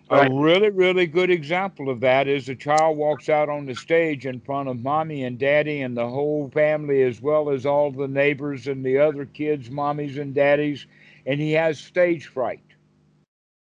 [0.09, 0.29] Right.
[0.29, 4.25] A really, really good example of that is a child walks out on the stage
[4.25, 8.07] in front of mommy and daddy and the whole family, as well as all the
[8.07, 10.85] neighbors and the other kids, mommies and daddies,
[11.25, 12.63] and he has stage fright.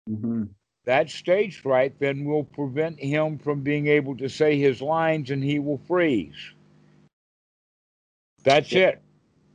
[0.09, 0.49] Mhm.
[0.83, 5.43] That stage fright then will prevent him from being able to say his lines and
[5.43, 6.53] he will freeze.
[8.43, 8.89] That's Yeah.
[8.89, 9.01] it,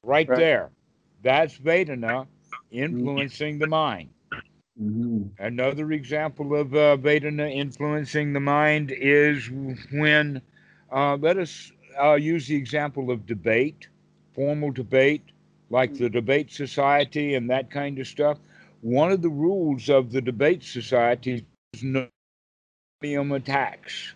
[0.03, 0.39] right, Right.
[0.39, 0.71] there.
[1.23, 2.27] That's Vedana
[2.73, 4.11] influencing the mind.
[4.79, 5.31] Mhm.
[5.39, 9.49] Another example of uh, Vedana influencing the mind is
[9.91, 10.41] when,
[10.93, 13.89] uh, let us uh, use the example of debate,
[14.35, 15.23] formal debate,
[15.71, 18.39] like the debate society and that kind of stuff.
[18.83, 21.45] One of the rules of the debate society
[21.75, 22.09] is no
[23.35, 24.15] attacks.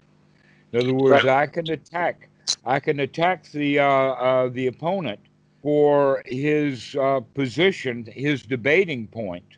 [0.72, 2.28] In other words, I can attack,
[2.64, 5.20] I can attack the uh, uh, the opponent
[5.62, 9.56] for his uh, position, his debating point,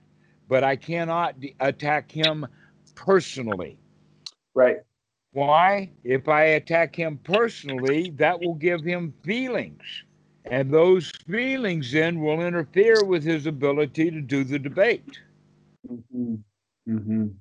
[0.48, 2.46] but I cannot d- attack him
[2.94, 3.78] personally.
[4.54, 4.78] Right.
[5.32, 5.90] Why?
[6.04, 9.82] If I attack him personally, that will give him feelings.
[10.46, 15.20] And those feelings then will interfere with his ability to do the debate.
[15.88, 16.42] Mhm.
[16.88, 17.34] Mhm.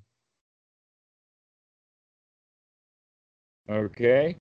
[3.68, 4.36] Okay.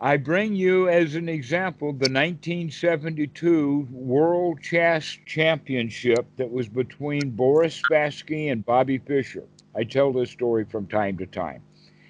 [0.00, 7.82] I bring you as an example the 1972 World Chess Championship that was between Boris
[7.82, 9.42] Spassky and Bobby Fischer.
[9.74, 11.62] I tell this story from time to time.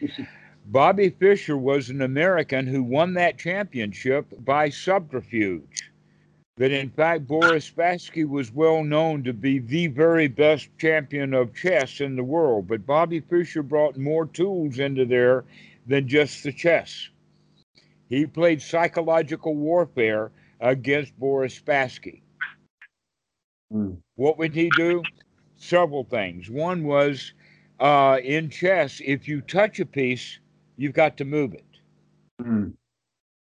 [0.66, 5.90] Bobby Fischer was an American who won that championship by subterfuge.
[6.58, 11.54] That in fact, Boris Spassky was well known to be the very best champion of
[11.54, 15.46] chess in the world, but Bobby Fischer brought more tools into there
[15.86, 17.08] than just the chess.
[18.08, 22.22] He played psychological warfare against Boris Spassky.
[23.72, 23.98] Mm.
[24.16, 25.02] What would he do?
[25.56, 26.50] Several things.
[26.50, 27.32] One was
[27.80, 30.38] uh, in chess, if you touch a piece,
[30.76, 31.64] you've got to move it.
[32.40, 32.72] Mm.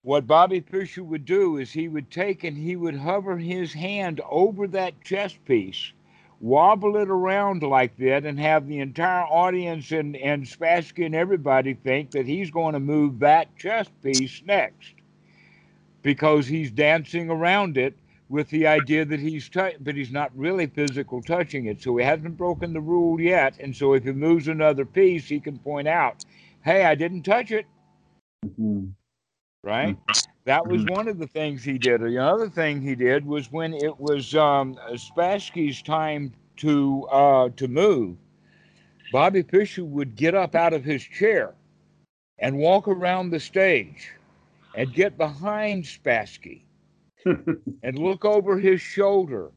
[0.03, 4.21] What Bobby Fischer would do is he would take and he would hover his hand
[4.29, 5.91] over that chess piece,
[6.39, 11.73] wobble it around like that, and have the entire audience and, and Spassky and everybody
[11.73, 14.93] think that he's going to move that chess piece next
[16.03, 17.95] because he's dancing around it
[18.29, 21.81] with the idea that he's tou- but he's not really physical touching it.
[21.81, 23.55] So he hasn't broken the rule yet.
[23.59, 26.15] And so if he moves another piece, he can point out,
[26.63, 27.65] hey, I didn't touch it
[28.59, 28.93] Mhm.
[29.63, 29.97] right?
[30.47, 31.99] That was one of the things he did.
[31.99, 37.67] The other thing he did was when it was um, Spassky's time to uh, to
[37.67, 38.15] move,
[39.11, 41.53] Bobby Fischer would get up out of his chair
[42.39, 44.13] and walk around the stage
[44.73, 46.61] and get behind Spassky
[47.25, 49.51] and look over his shoulder.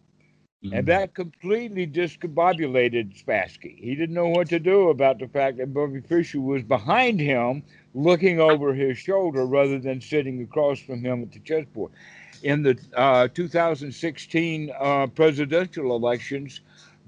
[0.73, 3.78] And that completely discombobulated Spassky.
[3.78, 7.62] He didn't know what to do about the fact that Bobby Fischer was behind him,
[7.95, 11.93] looking over his shoulder rather than sitting across from him at the chessboard.
[12.43, 16.61] In the uh, 2016 uh, presidential elections,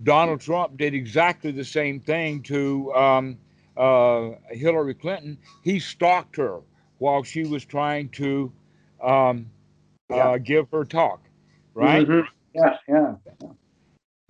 [0.02, 3.38] Donald Trump did exactly the same thing to um,
[3.76, 5.38] uh, Hillary Clinton.
[5.60, 6.60] He stalked her
[6.98, 8.52] while she was trying to
[9.02, 9.50] um,
[10.08, 10.30] Yeah.
[10.32, 11.28] uh, give her talk,
[11.74, 12.08] right?
[12.08, 12.26] Mhm.
[12.54, 13.14] Yeah, yeah.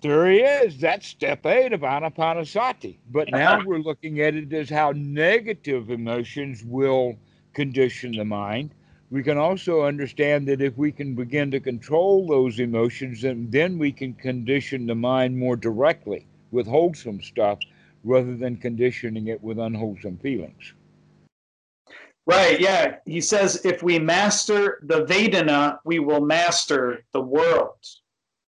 [0.01, 0.77] There he is.
[0.79, 2.97] That's step eight of Anapanasati.
[3.09, 7.17] But now we're looking at it as how negative emotions will
[7.53, 8.71] condition the mind.
[9.11, 13.77] We can also understand that if we can begin to control those emotions, then, then
[13.77, 17.59] we can condition the mind more directly with wholesome stuff
[18.03, 20.73] rather than conditioning it with unwholesome feelings.
[22.25, 22.59] Right.
[22.59, 22.95] Yeah.
[23.05, 27.77] He says if we master the Vedana, we will master the world.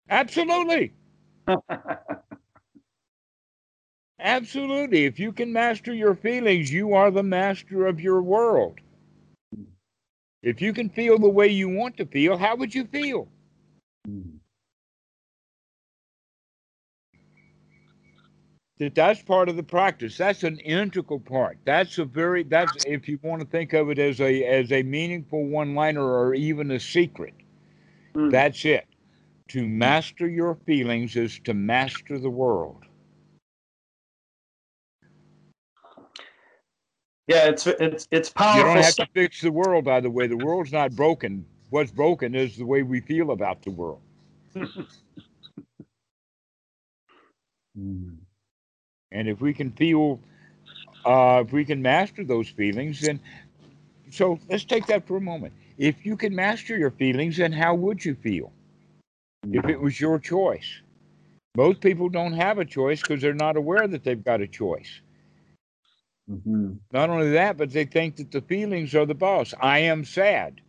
[0.09, 0.93] Absolutely.
[4.19, 5.05] Absolutely.
[5.05, 8.79] If you can master your feelings, you are the master of your world.
[10.43, 13.29] If you can feel the way you want to feel, how would you feel?
[18.79, 20.17] That that's part of the practice.
[20.17, 21.59] That's an integral part.
[21.65, 24.83] That's a very that's if you want to think of it as a as a
[24.83, 27.35] meaningful one-liner or even a secret.
[28.15, 28.31] Mm.
[28.31, 28.88] That's it.
[29.49, 32.85] To master your feelings is to master the world.
[37.27, 37.49] Yeah.
[37.49, 38.59] It's it's it's powerful.
[38.69, 40.27] You don't have to fix the world, by the way.
[40.27, 41.45] The world's not broken.
[41.69, 44.01] What's broken is the way we feel about the world.
[49.11, 50.19] And if we can feel,
[51.05, 53.19] uh, if we can master those feelings, then
[54.11, 55.53] so let's take that for a moment.
[55.77, 58.51] If you can master your feelings, then how would you feel
[59.43, 60.81] if it was your choice?
[61.55, 65.01] Most people don't have a choice because they're not aware that they've got a choice.
[66.29, 66.79] Mhm.
[66.91, 69.53] Not only that, but they think that the feelings are the boss.
[69.59, 70.61] I am sad.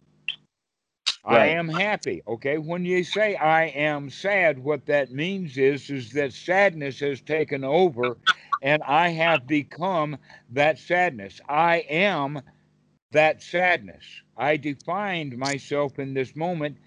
[1.24, 2.22] I am happy.
[2.26, 2.58] Okay.
[2.58, 7.62] When you say I am sad, what that means is is that sadness has taken
[7.62, 8.18] over
[8.62, 10.18] and I have become
[10.50, 11.40] that sadness.
[11.48, 12.42] I am
[13.12, 14.04] that sadness.
[14.36, 16.78] I defined myself in this moment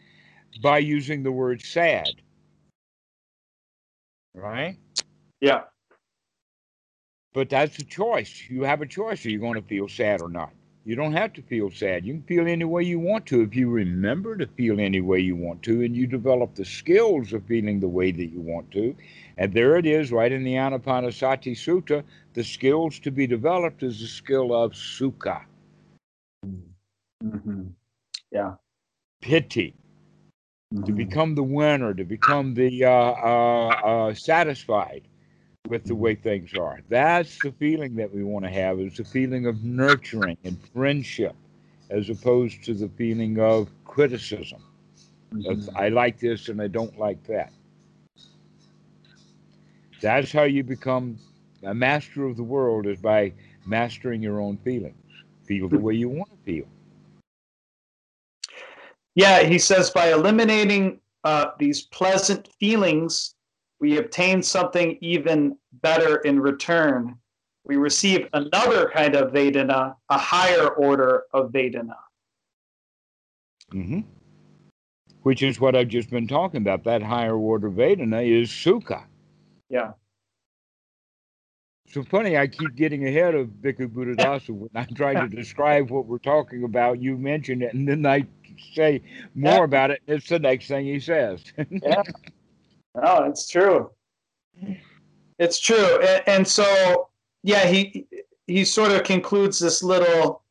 [0.61, 2.09] by using the word sad.
[4.35, 4.77] Right?
[5.41, 5.63] Yeah.
[7.34, 8.43] But that's a choice.
[8.49, 9.25] You have a choice.
[9.25, 10.51] Are you going to feel sad or not?
[10.85, 12.05] You don't have to feel sad.
[12.05, 15.19] You can feel any way you want to if you remember to feel any way
[15.19, 18.69] you want to and you develop the skills of feeling the way that you want
[18.71, 18.95] to.
[19.38, 22.03] And there it is, right in the Anapanasati Sutta.
[22.34, 25.45] The skills to be developed is the skill of sukha,
[27.23, 27.73] Mhm.
[29.21, 29.73] piti,
[30.85, 30.93] to Mhm.
[30.93, 35.03] become the winner, to become the uh, uh, uh, satisfied
[35.67, 36.81] with the way things are.
[36.89, 38.79] That's the feeling that we want to have.
[38.79, 41.35] Is the feeling of nurturing and friendship,
[41.89, 44.61] as opposed to the feeling of criticism.
[45.31, 45.69] Mhm.
[45.75, 47.51] I like this and I don't like that.
[50.01, 51.19] That's how you become
[51.63, 53.33] a master of the world is by
[53.65, 54.95] mastering your own feelings.
[55.45, 56.67] feel the way you want to feel.
[59.15, 63.35] Yeah, he says by eliminating uh, these pleasant feelings,
[63.80, 67.18] we obtain something even better in return.
[67.65, 71.95] We receive another kind of Vedana, a higher order of Vedana.
[73.72, 74.02] hmm
[75.22, 76.84] Which is what I've just been talking about.
[76.84, 79.06] That higher order Vedana is Sukha.
[79.69, 79.94] Yeah.
[81.94, 86.07] So funny, I keep getting ahead of Bhikkhu Buddhadasa when I'm trying to describe what
[86.07, 86.99] we're talking about.
[86.99, 88.26] You mention it, and then I
[88.74, 89.03] say
[89.36, 89.64] more Yeah.
[89.64, 90.02] about it.
[90.07, 91.44] It's the next thing he says.
[91.70, 92.02] Yeah.
[92.95, 93.91] No, it's true.
[95.38, 95.99] It's true.
[96.02, 97.10] And, and so,
[97.44, 98.07] yeah, he
[98.48, 100.44] he sort of concludes this little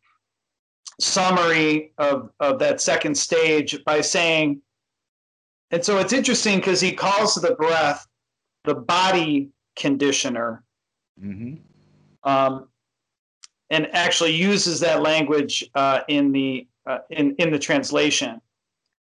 [1.01, 4.63] summary of, of that second stage by saying,
[5.73, 8.07] and so it's interesting because he calls the breath
[8.65, 10.63] the body conditioner
[11.23, 11.55] hmm
[12.25, 12.69] um,
[13.71, 18.41] and actually uses that language uh, in the uh, in in the translation.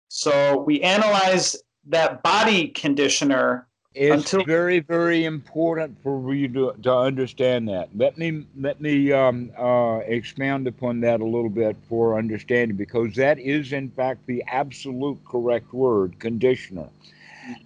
[0.10, 1.56] So we analyze
[1.88, 3.68] that body conditioner.
[3.96, 7.90] It's Until- very, very important for you to, to understand that.
[7.96, 13.16] Let me let me um, uh, expound upon that a little bit for understanding, because
[13.16, 16.90] that is in fact the absolute correct word, conditioner,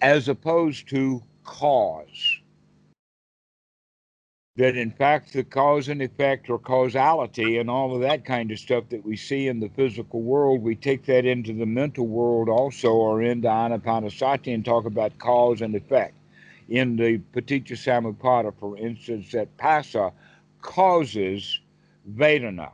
[0.00, 2.38] as opposed to cause.
[4.56, 8.60] That in fact the cause and effect or causality and all of that kind of
[8.60, 12.48] stuff that we see in the physical world, we take that into the mental world
[12.48, 16.14] also or into Anapanasati and talk about cause and effect.
[16.68, 20.12] In the Paticca Samuppada, for instance, that Phassa
[20.62, 21.58] causes
[22.14, 22.70] Vedana,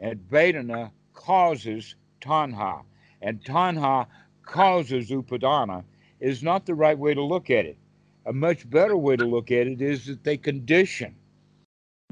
[0.00, 2.82] and Vedana causes Tanha,
[3.20, 4.06] and Tanha
[4.46, 5.84] causes Upadana,
[6.20, 7.76] is not the right way to look at it.
[8.24, 11.14] A much better way to look at it is that they condition.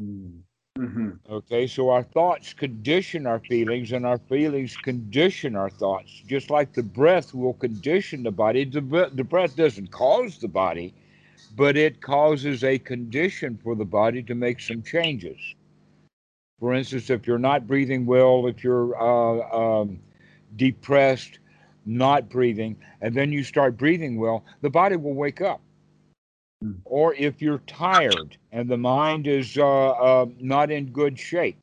[0.01, 0.43] Mm.
[0.79, 1.11] Mm-hmm.
[1.31, 6.23] Okay, so our thoughts condition our feelings, and our feelings condition our thoughts.
[6.27, 10.93] Just like the breath will condition the body, the, the breath doesn't cause the body,
[11.57, 15.39] but it causes a condition for the body to make some changes.
[16.61, 19.99] For instance, if you're not breathing well, if you're uh, um,
[20.57, 21.39] depressed,
[21.87, 25.61] not breathing, and then you start breathing well, the body will wake up.
[26.63, 26.73] Hmm.
[26.85, 31.59] Or if you're tired and the mind is uh, uh, not in good shape,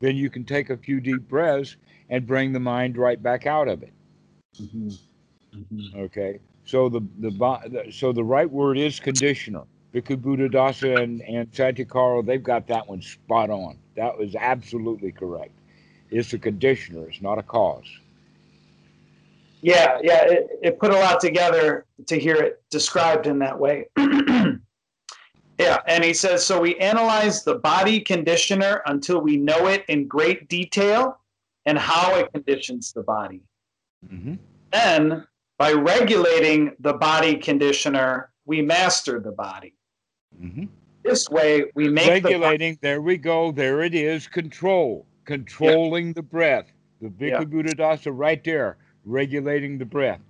[0.00, 1.76] then you can take a few deep breaths
[2.08, 3.92] and bring the mind right back out of it.
[4.60, 4.98] Mhm.
[5.54, 5.94] Mhm.
[5.94, 9.64] Okay, so the the, so the right word is conditioner.
[9.92, 13.76] Bhikkhu Buddhadasa and and Santikaro, they've got that one spot on.
[13.96, 15.52] That was absolutely correct.
[16.10, 17.08] It's a conditioner.
[17.08, 17.99] It's not a cause.
[19.62, 23.86] Yeah, yeah, it, it put a lot together to hear it described in that way.
[25.58, 30.08] yeah, and he says so we analyze the body conditioner until we know it in
[30.08, 31.18] great detail
[31.66, 33.42] and how it conditions the body.
[34.12, 34.34] Mm-hmm.
[34.72, 35.26] Then,
[35.58, 39.74] by regulating the body conditioner, we master the body.
[40.42, 40.64] Mm-hmm.
[41.02, 42.78] This way, we make the Regulating.
[42.82, 43.52] there we go.
[43.52, 44.26] There it is.
[44.26, 45.06] Control.
[45.24, 46.72] Controlling the breath.
[47.00, 47.44] The Bhikkhu Yeah.
[47.44, 48.76] Buddhadasa right there.
[49.04, 50.20] Regulating the breath.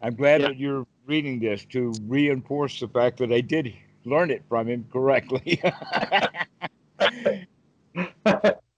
[0.00, 0.42] I'm glad Yeah.
[0.42, 3.74] that you're reading this to reinforce the fact that I did
[4.04, 5.60] learn it from him correctly.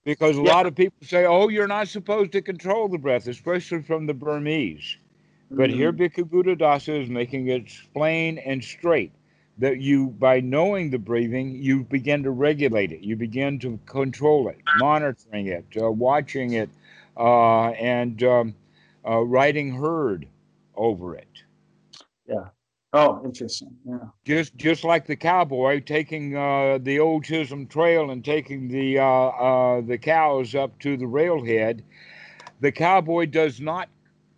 [0.05, 0.44] because a Yeah.
[0.44, 4.14] lot of people say, "Oh, you're not supposed to control the breath," especially from the
[4.14, 4.97] Burmese.
[5.56, 5.93] But here, Mm-hmm.
[5.93, 9.12] Bhikkhu Buddhadasa is making it plain and straight
[9.59, 13.01] that you, by knowing the breathing, you begin to regulate it.
[13.01, 16.70] You begin to control it, monitoring it, uh, watching it,
[17.16, 18.55] uh, and um,
[19.07, 20.27] uh, writing herd
[20.74, 21.28] over it.
[22.28, 22.49] Yeah.
[22.93, 23.77] Oh, interesting.
[23.85, 23.99] Yeah.
[24.24, 29.05] Just, just like the cowboy taking uh, the old Chisholm Trail and taking the uh,
[29.05, 31.85] uh, the cows up to the railhead,
[32.61, 33.89] the cowboy does not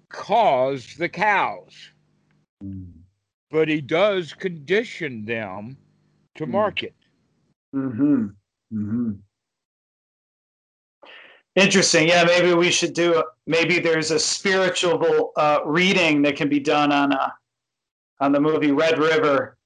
[0.08, 1.90] cause the cows.
[2.64, 2.90] Mm.
[3.50, 5.76] but he does condition them
[6.34, 6.52] to Hmm.
[6.52, 6.94] market.
[7.74, 8.26] Mm-hmm.
[8.72, 9.10] Mm-hmm.
[11.58, 12.06] Interesting.
[12.08, 13.24] Yeah, maybe we should do.
[13.48, 17.34] Maybe there's a spiritual uh, reading that can be done on a,
[18.20, 19.56] on the movie Red River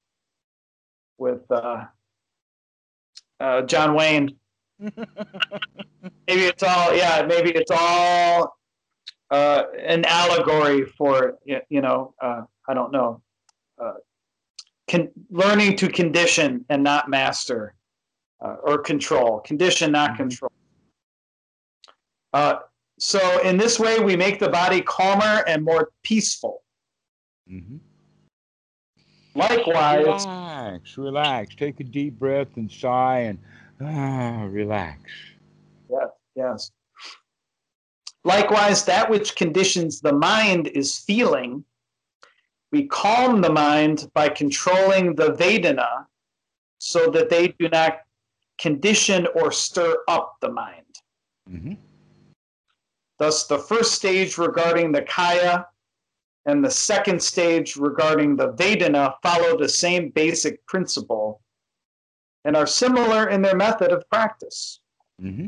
[1.19, 1.85] with uh,
[3.39, 4.35] uh, John Wayne.
[4.79, 4.95] maybe
[6.27, 6.95] it's all.
[6.95, 8.57] Yeah, maybe it's all
[9.29, 12.15] uh, an allegory for you know.
[12.19, 13.21] Uh, I don't know.
[13.79, 13.93] Uh,
[14.89, 17.75] con- learning to condition and not master
[18.43, 19.41] uh, or control.
[19.41, 20.17] Condition, not Mhm.
[20.17, 20.51] control.
[22.33, 22.59] Uh,
[22.99, 26.63] so, in this way, we make the body calmer and more peaceful.
[27.49, 27.79] Mhm.
[29.35, 31.55] Likewise, Relax, relax.
[31.55, 33.39] Take a deep breath and sigh and
[33.81, 35.11] ah, relax.
[35.89, 36.71] yes, yes.
[38.23, 41.65] Likewise, that which conditions the mind is feeling.
[42.71, 46.05] We calm the mind by controlling the Vedana
[46.77, 47.99] so that they do not
[48.59, 50.85] condition or stir up the mind.
[51.47, 51.73] hmm
[53.23, 55.65] Thus, the first stage regarding the Kaya
[56.45, 61.41] and the second stage regarding the Vedana follow the same basic principle
[62.43, 64.81] and are similar in their method of practice.
[65.21, 65.45] hmm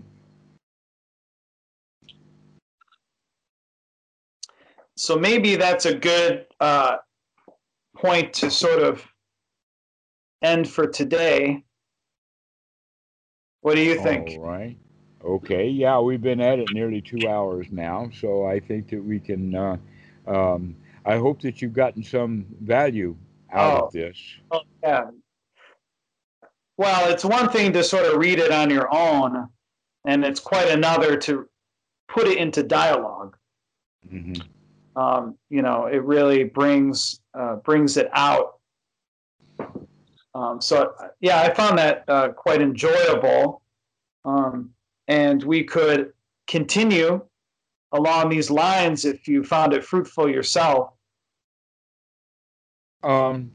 [4.95, 6.95] So maybe that's a good uh,
[7.97, 9.06] point to sort of
[10.41, 11.65] end for today.
[13.60, 14.30] What do you think?
[14.30, 14.77] All right.
[15.26, 15.68] Okay.
[15.68, 19.56] Yeah, we've been at it nearly two hours now, so I think that we can.
[19.56, 19.77] Uh,
[20.27, 20.76] um,
[21.06, 23.15] I hope that you've gotten some value
[23.52, 23.85] out Oh.
[23.88, 24.18] of this.
[24.84, 25.06] Yeah.
[26.77, 29.47] Well, it's one thing to sort of read it on your own,
[30.06, 31.47] and it's quite another to
[32.07, 33.38] put it into dialogue.
[34.10, 34.34] hmm
[34.95, 38.60] Um, you know, it really brings uh, brings it out.
[40.35, 43.61] Um, so yeah, I found that uh, quite enjoyable,
[44.26, 44.74] um,
[45.07, 46.14] and we could
[46.48, 47.22] continue
[47.91, 50.94] along these lines if you found it fruitful yourself.
[53.03, 53.52] Um.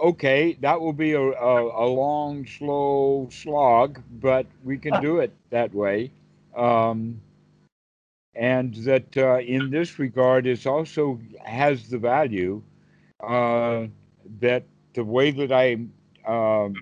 [0.00, 5.32] Okay, that will be a, a, a long, slow slog, but we can do it
[5.50, 6.12] that way.
[6.54, 7.20] Um,
[8.36, 12.62] and that uh, in this regard, it also has the value
[13.20, 13.86] uh,
[14.38, 14.62] that
[14.94, 15.92] the way that I'm
[16.24, 16.74] um,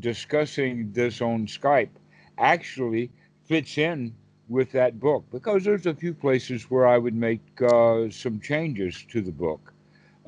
[0.00, 1.90] discussing this on Skype
[2.38, 3.10] actually
[3.44, 4.14] fits in
[4.48, 9.04] with that book because there's a few places where I would make uh, some changes
[9.10, 9.72] to the book.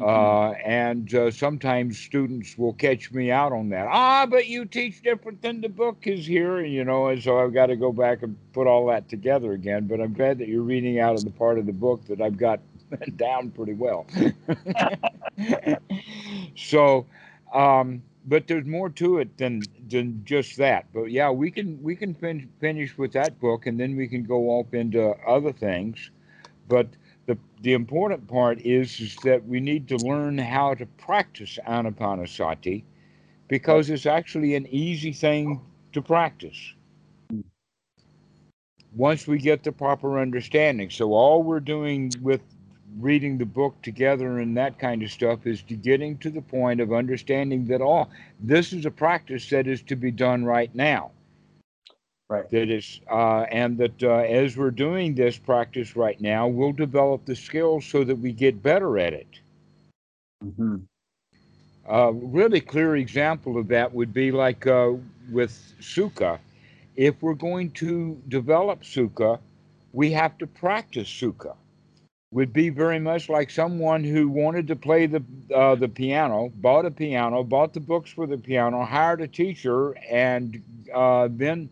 [0.00, 3.88] Uh, and uh, sometimes students will catch me out on that.
[3.90, 7.52] Ah, but you teach different than the book is here, you know, and so I've
[7.52, 9.88] got to go back and put all that together again.
[9.88, 12.36] But I'm glad that you're reading out of the part of the book that I've
[12.36, 12.60] got
[13.16, 14.06] down pretty well.
[16.56, 17.04] so,
[17.52, 20.86] um, but there's more to it than than just that.
[20.92, 24.24] But yeah, we can we can fin- finish with that book, and then we can
[24.24, 26.10] go off into other things.
[26.68, 26.88] But
[27.26, 32.84] the the important part is is that we need to learn how to practice anapanasati
[33.48, 35.60] because it's actually an easy thing
[35.92, 36.74] to practice
[38.94, 42.42] once we get the proper understanding so all we're doing with
[43.00, 46.80] reading the book together and that kind of stuff is to getting to the point
[46.80, 48.10] of understanding that all
[48.40, 51.10] this is a practice that is to be done right now
[52.30, 52.50] Right.
[52.50, 57.24] that is uh, and that uh, as we're doing this practice right now we'll develop
[57.24, 59.40] the skills so that we get better at it
[60.44, 60.76] Mm-hmm.
[61.88, 64.92] a really clear example of that would be like uh,
[65.32, 66.38] with sukha
[66.96, 69.38] if we're going to develop sukha
[69.92, 71.54] we have to practice sukha
[72.30, 75.22] would be very much like someone who wanted to play the
[75.54, 79.96] uh, the piano, bought a piano, bought the books for the piano, hired a teacher,
[80.10, 80.62] and
[80.94, 81.70] uh, then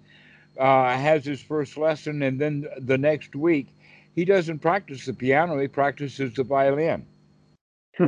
[0.59, 3.69] uh, has his first lesson, and then the next week
[4.15, 7.05] he doesn't practice the piano; he practices the violin.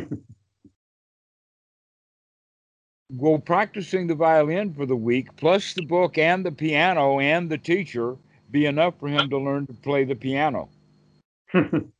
[3.10, 7.58] well, practicing the violin for the week, plus the book and the piano and the
[7.58, 8.16] teacher,
[8.50, 10.70] be enough for him to learn to play the piano.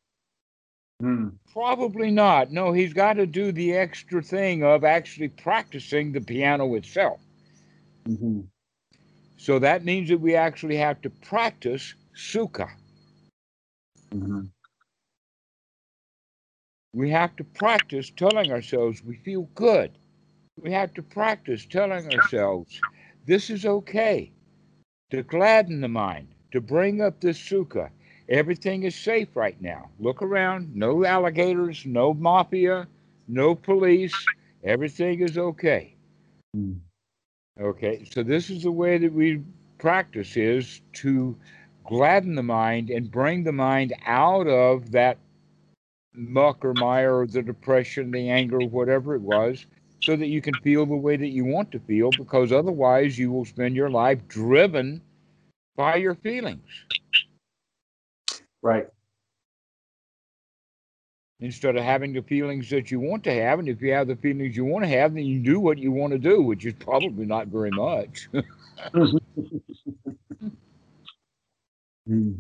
[1.03, 1.35] Mm.
[1.53, 2.51] Probably not.
[2.51, 7.21] No, he's got to do the extra thing of actually practicing the piano itself.
[8.09, 8.41] Mm-hmm.
[9.37, 12.69] So that means that we actually have to practice sukha.
[14.11, 14.47] Mm-hmm.
[16.95, 19.93] We have to practice telling ourselves we feel good.
[20.61, 22.81] We have to practice telling ourselves
[23.27, 24.33] this is okay.
[25.11, 27.91] To gladden the mind, to bring up this sukha.
[28.29, 29.89] Everything is safe right now.
[29.99, 30.75] Look around.
[30.75, 32.87] No alligators, no mafia,
[33.27, 34.15] no police.
[34.65, 35.95] Everything is okay.
[37.59, 39.43] Okay, so this is the way that we
[39.79, 41.37] practice is to
[41.85, 45.17] gladden the mind and bring the mind out of that
[46.13, 49.67] muck or mire or the depression, the anger, whatever it was,
[50.03, 53.31] so that you can feel the way that you want to feel, because otherwise you
[53.31, 55.01] will spend your life driven
[55.77, 56.85] by your feelings
[58.63, 58.89] Right.
[61.41, 63.59] instead of having the feelings that you want to have.
[63.59, 65.93] And if you have the feelings you want to have, then you do what you
[65.93, 68.29] want to do, which is probably not very much.
[72.09, 72.39] Mm.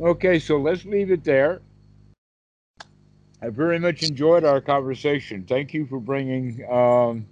[0.00, 1.60] Okay, so let's leave it there.
[3.42, 5.44] I very much enjoyed our conversation.
[5.46, 7.26] Thank you for bringing um,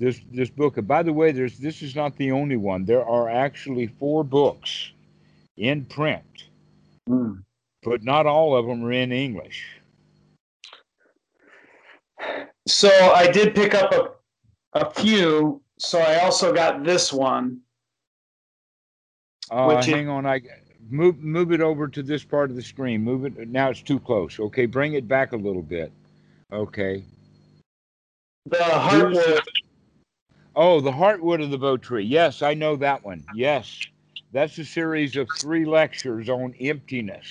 [0.00, 0.78] this this book.
[0.78, 2.84] And by the way, there's this is not the only one.
[2.84, 4.90] There are actually four books
[5.56, 6.24] in print,
[7.08, 7.44] Mm.
[7.84, 9.64] but not all of them are in English.
[12.66, 14.10] So I did pick up a,
[14.78, 15.60] a few.
[15.78, 17.60] So I also got this one.
[19.50, 20.40] Uh, Which is- hang on, I
[20.88, 23.02] move move it over to this part of the screen.
[23.02, 23.68] Move it now.
[23.70, 24.40] It's too close.
[24.40, 25.92] Okay, bring it back a little bit.
[26.52, 27.04] Okay.
[28.46, 29.40] The Heartwood.
[30.56, 32.04] Oh, the Heartwood of the Bow Tree.
[32.04, 33.24] Yes, I know that one.
[33.34, 33.80] Yes,
[34.32, 37.26] that's a series of three lectures on emptiness.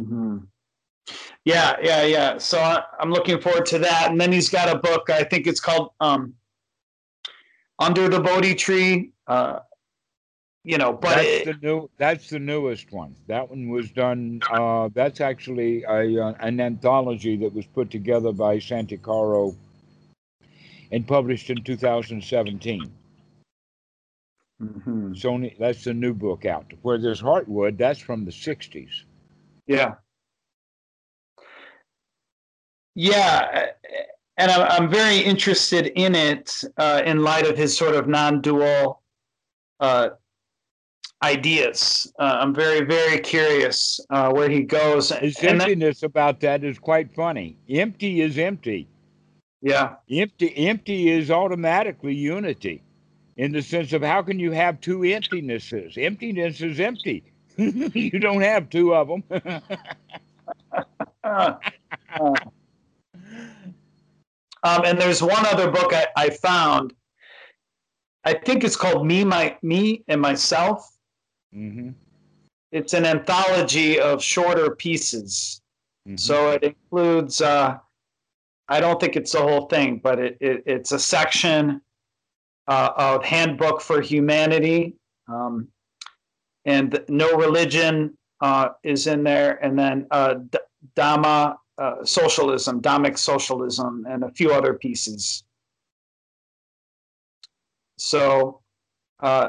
[0.00, 0.46] Mhm.
[1.44, 2.38] Yeah, yeah, yeah.
[2.38, 4.10] So I, I'm looking forward to that.
[4.10, 5.10] And then he's got a book.
[5.10, 6.34] I think it's called um,
[7.78, 9.12] Under the Bodhi Tree.
[9.26, 9.60] Uh,
[10.62, 11.90] you know, but that's it, the new.
[11.96, 13.16] That's the newest one.
[13.26, 14.42] That one was done.
[14.50, 19.56] Uh, that's actually a uh, an anthology that was put together by Santikaro
[20.92, 22.92] and published in 2017.
[24.60, 25.14] Mhm.
[25.14, 25.56] Sony.
[25.58, 26.72] That's the new book out.
[26.82, 27.78] Where there's Heartwood.
[27.78, 29.04] That's from the 60s.
[29.66, 29.94] yeah,
[32.94, 33.66] yeah.
[34.36, 39.02] And I'm, I'm very interested in it uh, in light of his sort of non-dual
[39.80, 40.10] uh,
[41.22, 42.10] ideas.
[42.18, 45.10] Uh, I'm very, very curious uh, where he goes.
[45.10, 47.58] His And emptiness about that is quite funny.
[47.68, 48.88] Empty is empty.
[49.62, 52.82] Yeah, Empty empty is automatically unity.
[53.36, 55.96] In the sense of how can you have two emptinesses?
[55.96, 57.22] Emptiness is empty.
[57.56, 59.24] you don't have two of them.
[61.24, 61.54] Uh,
[62.20, 62.34] uh.
[64.62, 66.92] Um, and there's one other book I, I found.
[68.24, 70.86] I think it's called Me, My, Me and Myself.
[71.50, 71.92] hmm
[72.70, 75.62] It's an anthology of shorter pieces.
[76.16, 77.40] So it includes.
[77.40, 77.78] Uh,
[78.70, 81.82] I don't think it's the whole thing, but it, it it's a section
[82.68, 84.94] uh, of Handbook for Humanity,
[85.28, 85.68] um,
[86.64, 90.36] and No Religion uh, is in there, and then uh,
[90.96, 95.42] uh, Socialism, Dhammic Socialism, and a few other pieces.
[97.98, 98.60] So
[99.20, 99.48] uh,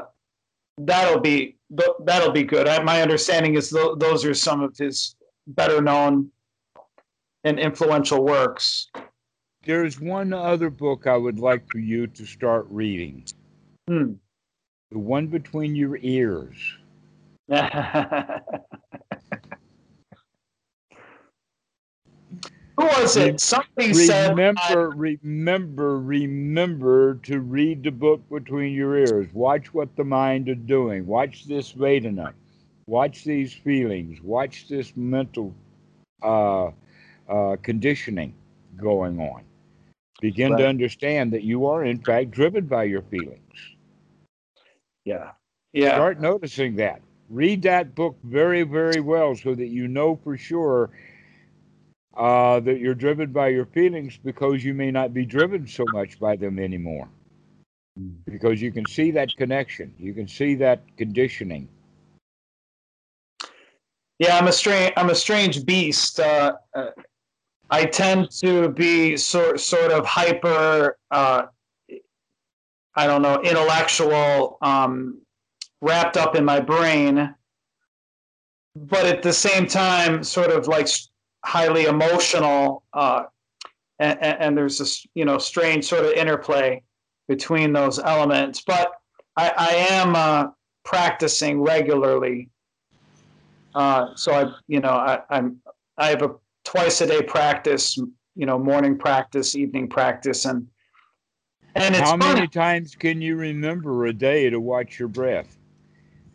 [0.78, 1.58] that'll be
[2.04, 2.66] that'll be good.
[2.66, 5.14] I, my understanding is th- those are some of his
[5.46, 6.30] better known
[7.44, 8.90] and influential works.
[9.64, 13.24] There's one other book I would like for you to start reading.
[13.88, 14.14] Hmm.
[14.90, 16.56] The one between your ears.
[22.76, 23.40] Who was it?
[23.40, 24.30] Somebody said.
[24.30, 29.28] Remember, remember, remember to read the book between your ears.
[29.32, 31.06] Watch what the mind is doing.
[31.06, 32.32] Watch this Vedana.
[32.86, 34.20] Watch these feelings.
[34.22, 35.54] Watch this mental
[36.22, 36.70] uh,
[37.28, 38.34] uh, conditioning
[38.76, 39.42] going on.
[40.22, 43.40] Begin to understand that you are, in fact, driven by your feelings.
[45.04, 45.32] yeah.
[45.72, 45.94] Yeah.
[45.94, 47.00] Start noticing that.
[47.28, 50.90] Read that book very, very well so that you know for sure
[52.16, 56.20] uh, that you're driven by your feelings because you may not be driven so much
[56.20, 57.08] by them anymore.
[57.98, 58.16] Mm.
[58.26, 61.68] Because you can see that connection, you can see that conditioning.
[64.18, 64.92] Yeah, I'm a strange.
[64.96, 66.20] I'm a strange beast.
[66.20, 66.90] Uh, uh,
[67.72, 70.98] I tend to be sort sort of hyper.
[71.10, 71.44] Uh,
[72.94, 75.22] I don't know, intellectual, um,
[75.80, 77.34] wrapped up in my brain,
[78.76, 80.86] but at the same time, sort of like
[81.42, 82.82] highly emotional.
[82.92, 83.24] Uh,
[83.98, 86.82] and, and, there's this, you know, strange sort of interplay
[87.28, 88.60] between those elements.
[88.60, 88.92] But
[89.38, 90.48] I, I am uh,
[90.84, 92.50] practicing regularly
[93.74, 95.60] uh, so I, you know, I, I'm
[95.98, 96.34] I have a
[96.64, 97.96] twice a day practice,
[98.34, 100.66] you know, morning practice, evening practice, and
[101.74, 105.56] and it's How many times can you remember a day to watch your breath?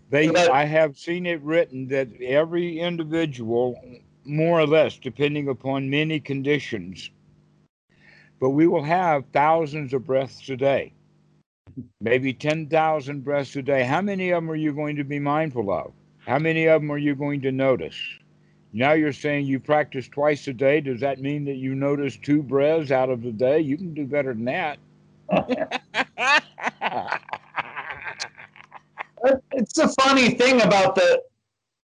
[0.09, 3.79] They, That- I have seen it written that every individual,
[4.25, 7.11] more or less, depending upon many conditions,
[8.39, 10.93] but we will have thousands of breaths a day,
[12.01, 13.83] maybe 10,000 breaths a day.
[13.83, 15.91] How many of them are you going to be mindful of?
[16.25, 17.97] How many of them are you going to notice?
[18.77, 20.81] Now you're saying you practice twice a day.
[20.81, 23.59] Does that mean that you notice two breaths out of the day?
[23.59, 24.77] You can do better than that.
[29.51, 31.23] it's the funny thing about the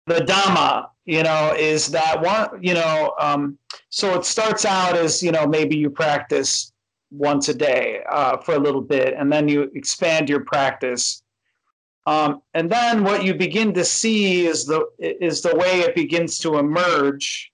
[0.08, 3.58] the Dhamma, you know, is that one, you know, um,
[3.90, 6.74] so it starts out as you know maybe you practice
[7.10, 11.21] once a day uh, for a little bit, and then you expand your practice,
[12.06, 16.40] um, and then what you begin to see is the is the way it begins
[16.40, 17.52] to emerge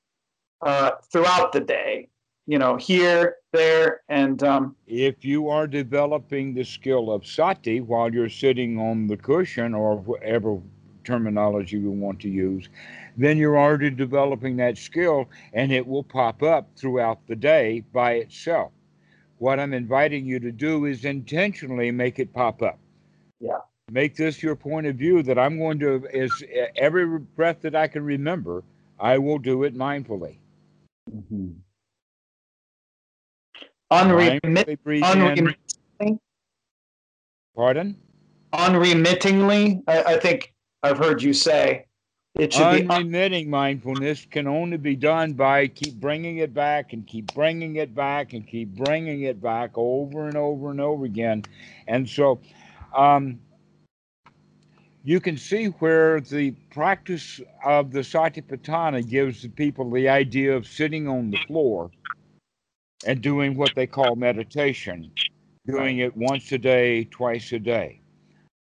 [0.62, 2.08] uh, throughout the day,
[2.46, 8.14] you know, here, there, and um, if you are developing the skill of sati while
[8.14, 10.60] you're sitting on the cushion or whatever
[11.04, 12.70] terminology we want to use,
[13.18, 18.14] then you're already developing that skill and it will pop up throughout the day by
[18.14, 18.72] itself.
[19.38, 22.80] What I'm inviting you to do is intentionally make it pop up.
[23.40, 23.60] Yeah.
[23.92, 26.44] Make this your point of view that I'm going to, is
[26.76, 28.64] every breath that I can remember,
[29.00, 30.36] I will do it mindfully.
[31.10, 31.52] Mm-hmm.
[33.92, 35.04] unremit- Mindfully in.
[35.04, 36.20] unremittingly,
[37.56, 37.96] Pardon?
[38.54, 39.82] unremittingly.
[39.88, 40.54] I, I think
[40.84, 41.86] I've heard you say
[42.36, 42.82] it should be.
[42.82, 47.78] Un- Unremitting mindfulness can only be done by keep bringing it back and keep bringing
[47.78, 51.44] it back and keep bringing it back over and over and over again.
[51.88, 52.42] And so
[52.96, 53.40] um,
[55.08, 60.68] you can see where the practice of the Satipatthana gives the people the idea of
[60.68, 61.90] sitting on the floor
[63.06, 65.10] and doing what they call meditation,
[65.66, 68.02] doing it once a day, twice a day.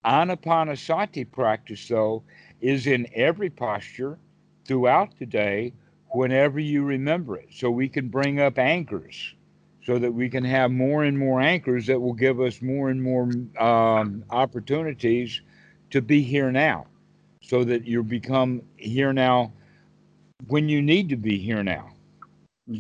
[0.05, 2.23] Anapanasati practice, though,
[2.61, 4.19] is in every posture
[4.67, 5.73] throughout the day
[6.11, 7.49] whenever you remember it.
[7.55, 9.33] So we can bring up anchors
[9.83, 13.03] so that we can have more and more anchors that will give us more and
[13.03, 15.41] more um, opportunities
[15.95, 16.85] to be here now
[17.41, 19.53] so that you become here now
[20.49, 21.89] when you need to be here now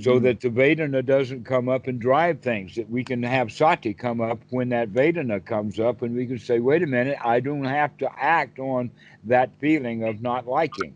[0.02, 0.24] so mm-hmm.
[0.24, 4.20] that the Vedana doesn't come up and drive things, that we can have sati come
[4.20, 7.62] up when that Vedana comes up and we can say, wait a minute, I don't
[7.62, 8.90] have to act on
[9.22, 10.92] that feeling of not liking.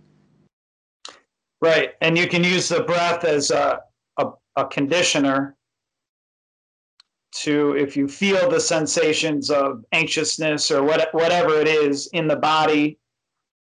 [1.61, 3.81] right, and you can use the breath as a,
[4.17, 5.55] a, a conditioner
[7.33, 12.37] to, if you feel the sensations of anxiousness or what, whatever it is in the
[12.37, 12.99] body,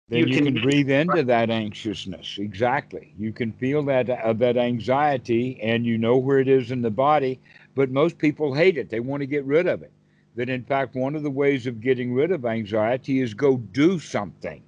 [0.08, 2.36] Then You you, can- can, breathe into that anxiousness.
[2.38, 3.14] Exactly.
[3.18, 6.90] You can feel that uh, that anxiety and you know where it is in the
[6.90, 7.40] body,
[7.74, 8.90] but most people hate it.
[8.90, 9.90] They want to get rid of it.
[10.36, 13.98] That in fact one of the ways of getting rid of anxiety is go do
[13.98, 14.62] something.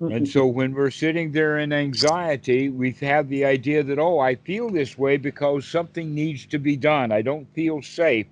[0.00, 4.34] And so when we're sitting there in anxiety, we have the idea that, oh, I
[4.34, 7.12] feel this way because something needs to be done.
[7.12, 8.26] I don't feel safe.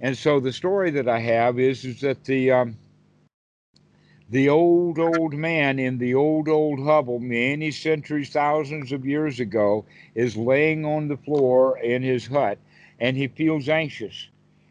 [0.00, 2.76] And so the story that I have is, is that the um,
[4.30, 9.84] the old, old man in the old, old hovel, many centuries, thousands of years ago,
[10.14, 12.58] is laying on the floor in his hut
[12.98, 14.28] and he feels anxious.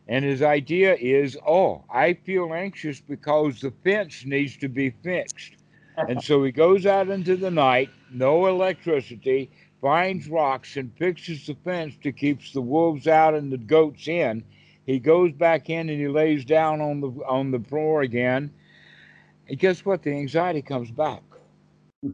[0.07, 5.60] And his idea is, oh, I feel anxious because the fence needs to be fixed.
[5.97, 9.49] And so he goes out into the night, no electricity,
[9.81, 14.43] finds rocks and fixes the fence to keep the wolves out and the goats in.
[14.85, 18.51] He goes back in and he lays down on the on the floor again.
[19.47, 20.03] And guess what?
[20.03, 21.23] The anxiety comes back.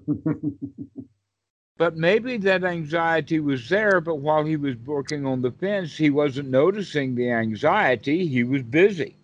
[1.77, 6.09] But maybe that anxiety was there, but while he was working on the fence, he
[6.09, 8.25] wasn't noticing the anxiety.
[8.25, 9.15] He was busy.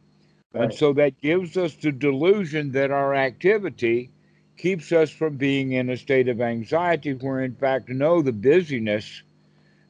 [0.54, 4.12] And so that gives us the delusion that our activity
[4.58, 9.24] keeps us from being in a state of anxiety, where in fact, no, the busyness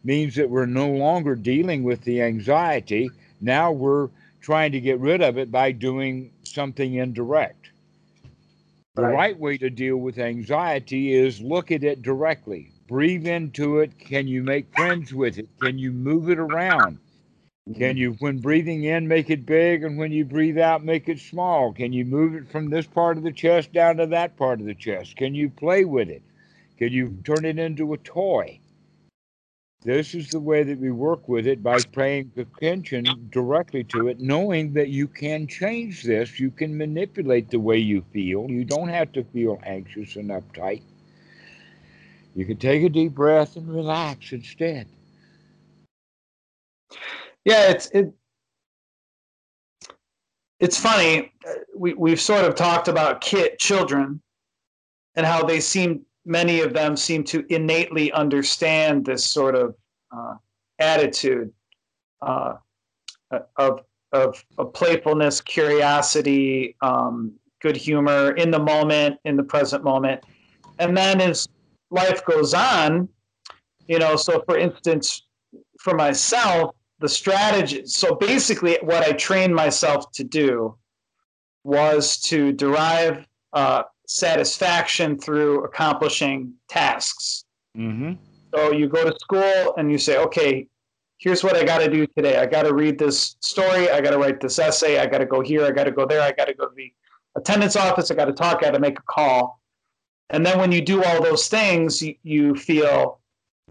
[0.04, 3.10] means that we're no longer dealing with the anxiety.
[3.42, 4.10] Now we're
[4.42, 7.72] trying to get rid of it by doing something indirect.
[8.96, 9.14] The Right.
[9.14, 12.72] right way to deal with anxiety is look at it directly.
[12.88, 13.98] Breathe into it.
[13.98, 15.48] Can you make friends with it?
[15.62, 17.00] Can you move it around?
[17.78, 21.20] Can you, when breathing in, make it big, and when you breathe out, make it
[21.20, 21.72] small?
[21.72, 24.66] Can you move it from this part of the chest down to that part of
[24.66, 25.16] the chest?
[25.16, 26.22] Can you play with it?
[26.78, 28.60] Can you turn it into a toy?
[29.82, 34.20] This is the way that we work with it by paying attention directly to it,
[34.20, 36.40] knowing that you can change this.
[36.42, 38.50] You can manipulate the way you feel.
[38.50, 40.82] You don't have to feel anxious and uptight.
[42.36, 44.88] You can take a deep breath and relax instead.
[47.46, 48.14] Yeah, it's it.
[50.60, 51.34] It's funny.
[51.48, 54.22] uh, We we've sort of talked about kid children,
[55.16, 59.76] and how they seem many of them seem to innately understand this sort of
[60.16, 60.36] uh,
[60.80, 61.52] attitude
[62.22, 62.54] uh,
[63.58, 63.82] of,
[64.14, 70.24] of of playfulness, curiosity, um, good humor in the moment, in the present moment,
[70.80, 71.46] and then as
[71.92, 73.10] life goes on,
[73.88, 74.16] you know.
[74.16, 75.24] So, for instance,
[75.82, 76.74] for myself
[77.04, 77.86] the strategy.
[77.86, 80.78] So basically, what I trained myself to do
[81.66, 87.44] was to derive uh, satisfaction through accomplishing tasks.
[87.78, 88.14] Mm-hmm.
[88.56, 90.66] So you go to school and you say, okay,
[91.18, 92.38] here's what I got to do today.
[92.38, 93.92] I got to read this story.
[93.92, 94.98] I got to write this essay.
[94.98, 95.66] I got to go here.
[95.66, 96.22] I got to go there.
[96.22, 96.90] I got to go to the
[97.36, 98.12] attendance office.
[98.12, 98.60] I got to talk.
[98.60, 99.60] I got to make a call.
[100.30, 103.20] And then when you do all those things, you, you feel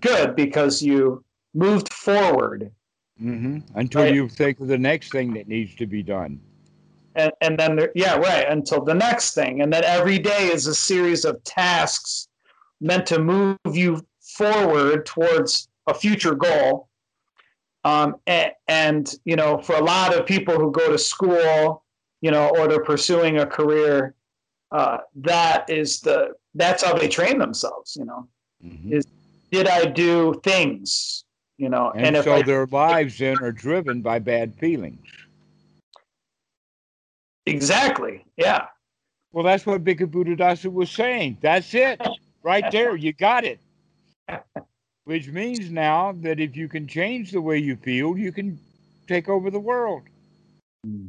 [0.01, 2.71] good because you moved forward
[3.19, 4.15] hmm Until Right.
[4.15, 6.41] you think of the next thing that needs to be done.
[7.15, 10.67] and, and then there, yeah right until the next thing and then every day is
[10.67, 12.29] a series of tasks
[12.81, 16.89] meant to move you forward towards a future goal
[17.85, 21.85] um, and, and you know for a lot of people who go to school
[22.23, 24.15] you know or they're pursuing a career
[24.71, 28.27] uh, that is the that's how they train themselves you know
[28.65, 29.03] Mhm.
[29.51, 31.25] did i do things
[31.63, 35.07] you know And, if so I, their lives then are driven by bad feelings.
[37.47, 38.67] exactly yeah
[39.33, 41.39] Well, that's what Bhikkhu Buddhadasa was saying.
[41.41, 42.01] That's it.
[42.43, 42.97] Right there.
[42.97, 43.61] You got it.
[45.05, 48.59] Which means now that if you can change the way you feel, you can
[49.09, 50.03] take over the world.
[50.87, 51.09] Mm.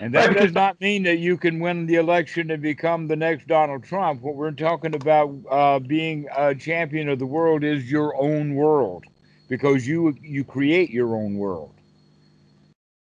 [0.00, 3.46] And that does not mean that you can win the election and become the next
[3.46, 4.22] Donald Trump.
[4.22, 9.04] What we're talking about uh, being a champion of the world is your own world
[9.48, 11.74] because you you create your own world.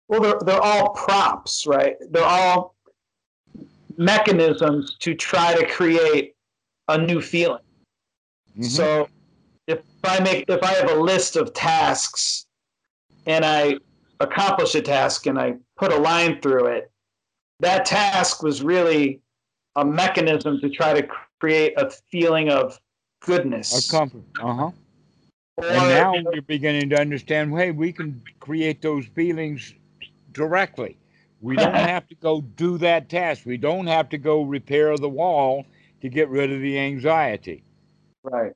[0.09, 1.97] Well, they're, they're all props, right?
[2.11, 2.75] They're all
[3.97, 6.35] mechanisms to try to create
[6.89, 7.63] a new feeling.
[8.59, 8.65] Mhm.
[8.65, 9.09] So
[9.69, 12.47] if I make if I have a list of tasks
[13.27, 13.77] and I
[14.21, 16.91] accomplish a task and I put a line through it,
[17.61, 19.21] that task was really
[19.77, 21.07] a mechanism to try to
[21.41, 22.79] create a feeling of
[23.21, 23.89] goodness.
[23.89, 24.23] a comfort.
[24.41, 24.71] Uh huh.
[25.63, 27.53] And now you're beginning to understand.
[27.57, 29.75] Hey, we can create those feelings
[30.33, 30.97] directly.
[31.41, 33.45] We don't have to go do that task.
[33.45, 35.67] We don't have to go repair the wall
[36.01, 37.65] to get rid of the anxiety.
[38.23, 38.53] right.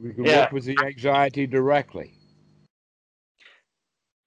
[0.00, 0.40] We can Yeah.
[0.42, 2.12] work with the anxiety directly.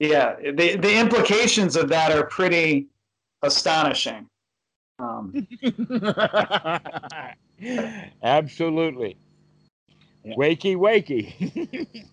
[0.10, 2.88] Yeah, the the implications of that are pretty
[3.41, 4.27] astonishing.
[4.99, 5.48] Um,
[8.23, 9.18] Absolutely.
[10.23, 10.36] Yeah.
[10.36, 12.06] Wakey, wakey.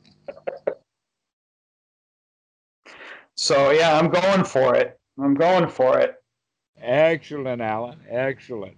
[3.36, 4.98] so yeah, I'm going for it.
[5.22, 6.16] I'm going for it.
[6.80, 7.98] Excellent, Alan.
[8.08, 8.76] Excellent.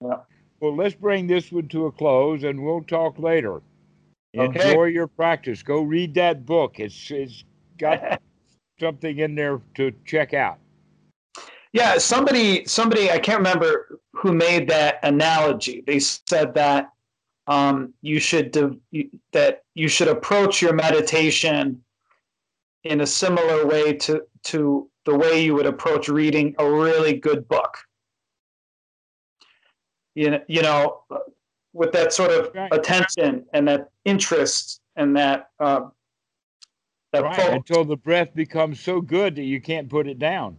[0.00, 0.18] Yeah.
[0.60, 3.60] Well, let's bring this one to a close and we'll talk later.
[4.36, 4.70] Okay.
[4.70, 5.62] Enjoy your practice.
[5.62, 6.80] Go read that book.
[6.80, 7.44] It's it's
[7.78, 8.20] got
[8.78, 10.58] something in there to check out.
[11.72, 15.82] Yeah, somebody somebody I can't remember who made that analogy.
[15.86, 16.90] They said that
[17.46, 21.82] um, you should de- you, that you should approach your meditation
[22.84, 27.46] in a similar way to to the way you would approach reading a really good
[27.48, 27.76] book.
[30.14, 31.02] You know, you know,
[31.74, 32.72] with that sort of Right.
[32.72, 35.90] attention and that interest and that uh, that
[37.14, 37.52] Right.
[37.52, 40.56] Until the breath becomes so good that you can't put it down.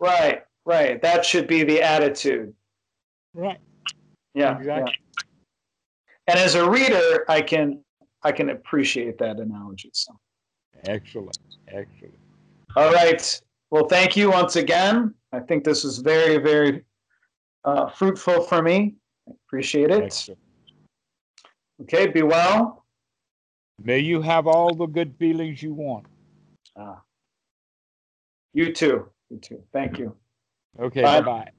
[0.00, 1.00] Right, right.
[1.02, 2.52] That should be the attitude.
[3.34, 3.58] Right.
[4.34, 4.92] Yeah, Exactly.
[4.92, 5.24] yeah.
[6.26, 7.82] And as a reader, I can
[8.22, 9.90] I can appreciate that analogy.
[9.92, 10.12] So,
[10.84, 11.38] Excellent.
[11.68, 12.14] Excellent.
[12.76, 13.40] all right.
[13.70, 15.14] Well, thank you once again.
[15.32, 16.84] I think this was very, very
[17.64, 18.94] uh, fruitful for me.
[19.28, 20.02] I appreciate it.
[20.02, 20.40] Excellent.
[21.82, 22.79] Okay, be well.
[23.82, 26.06] May you have all the good feelings you want.
[26.76, 26.96] Uh,
[28.52, 29.08] you too.
[29.30, 29.62] You too.
[29.72, 30.16] Thank you.
[30.78, 31.02] Okay.
[31.02, 31.50] Bye bye.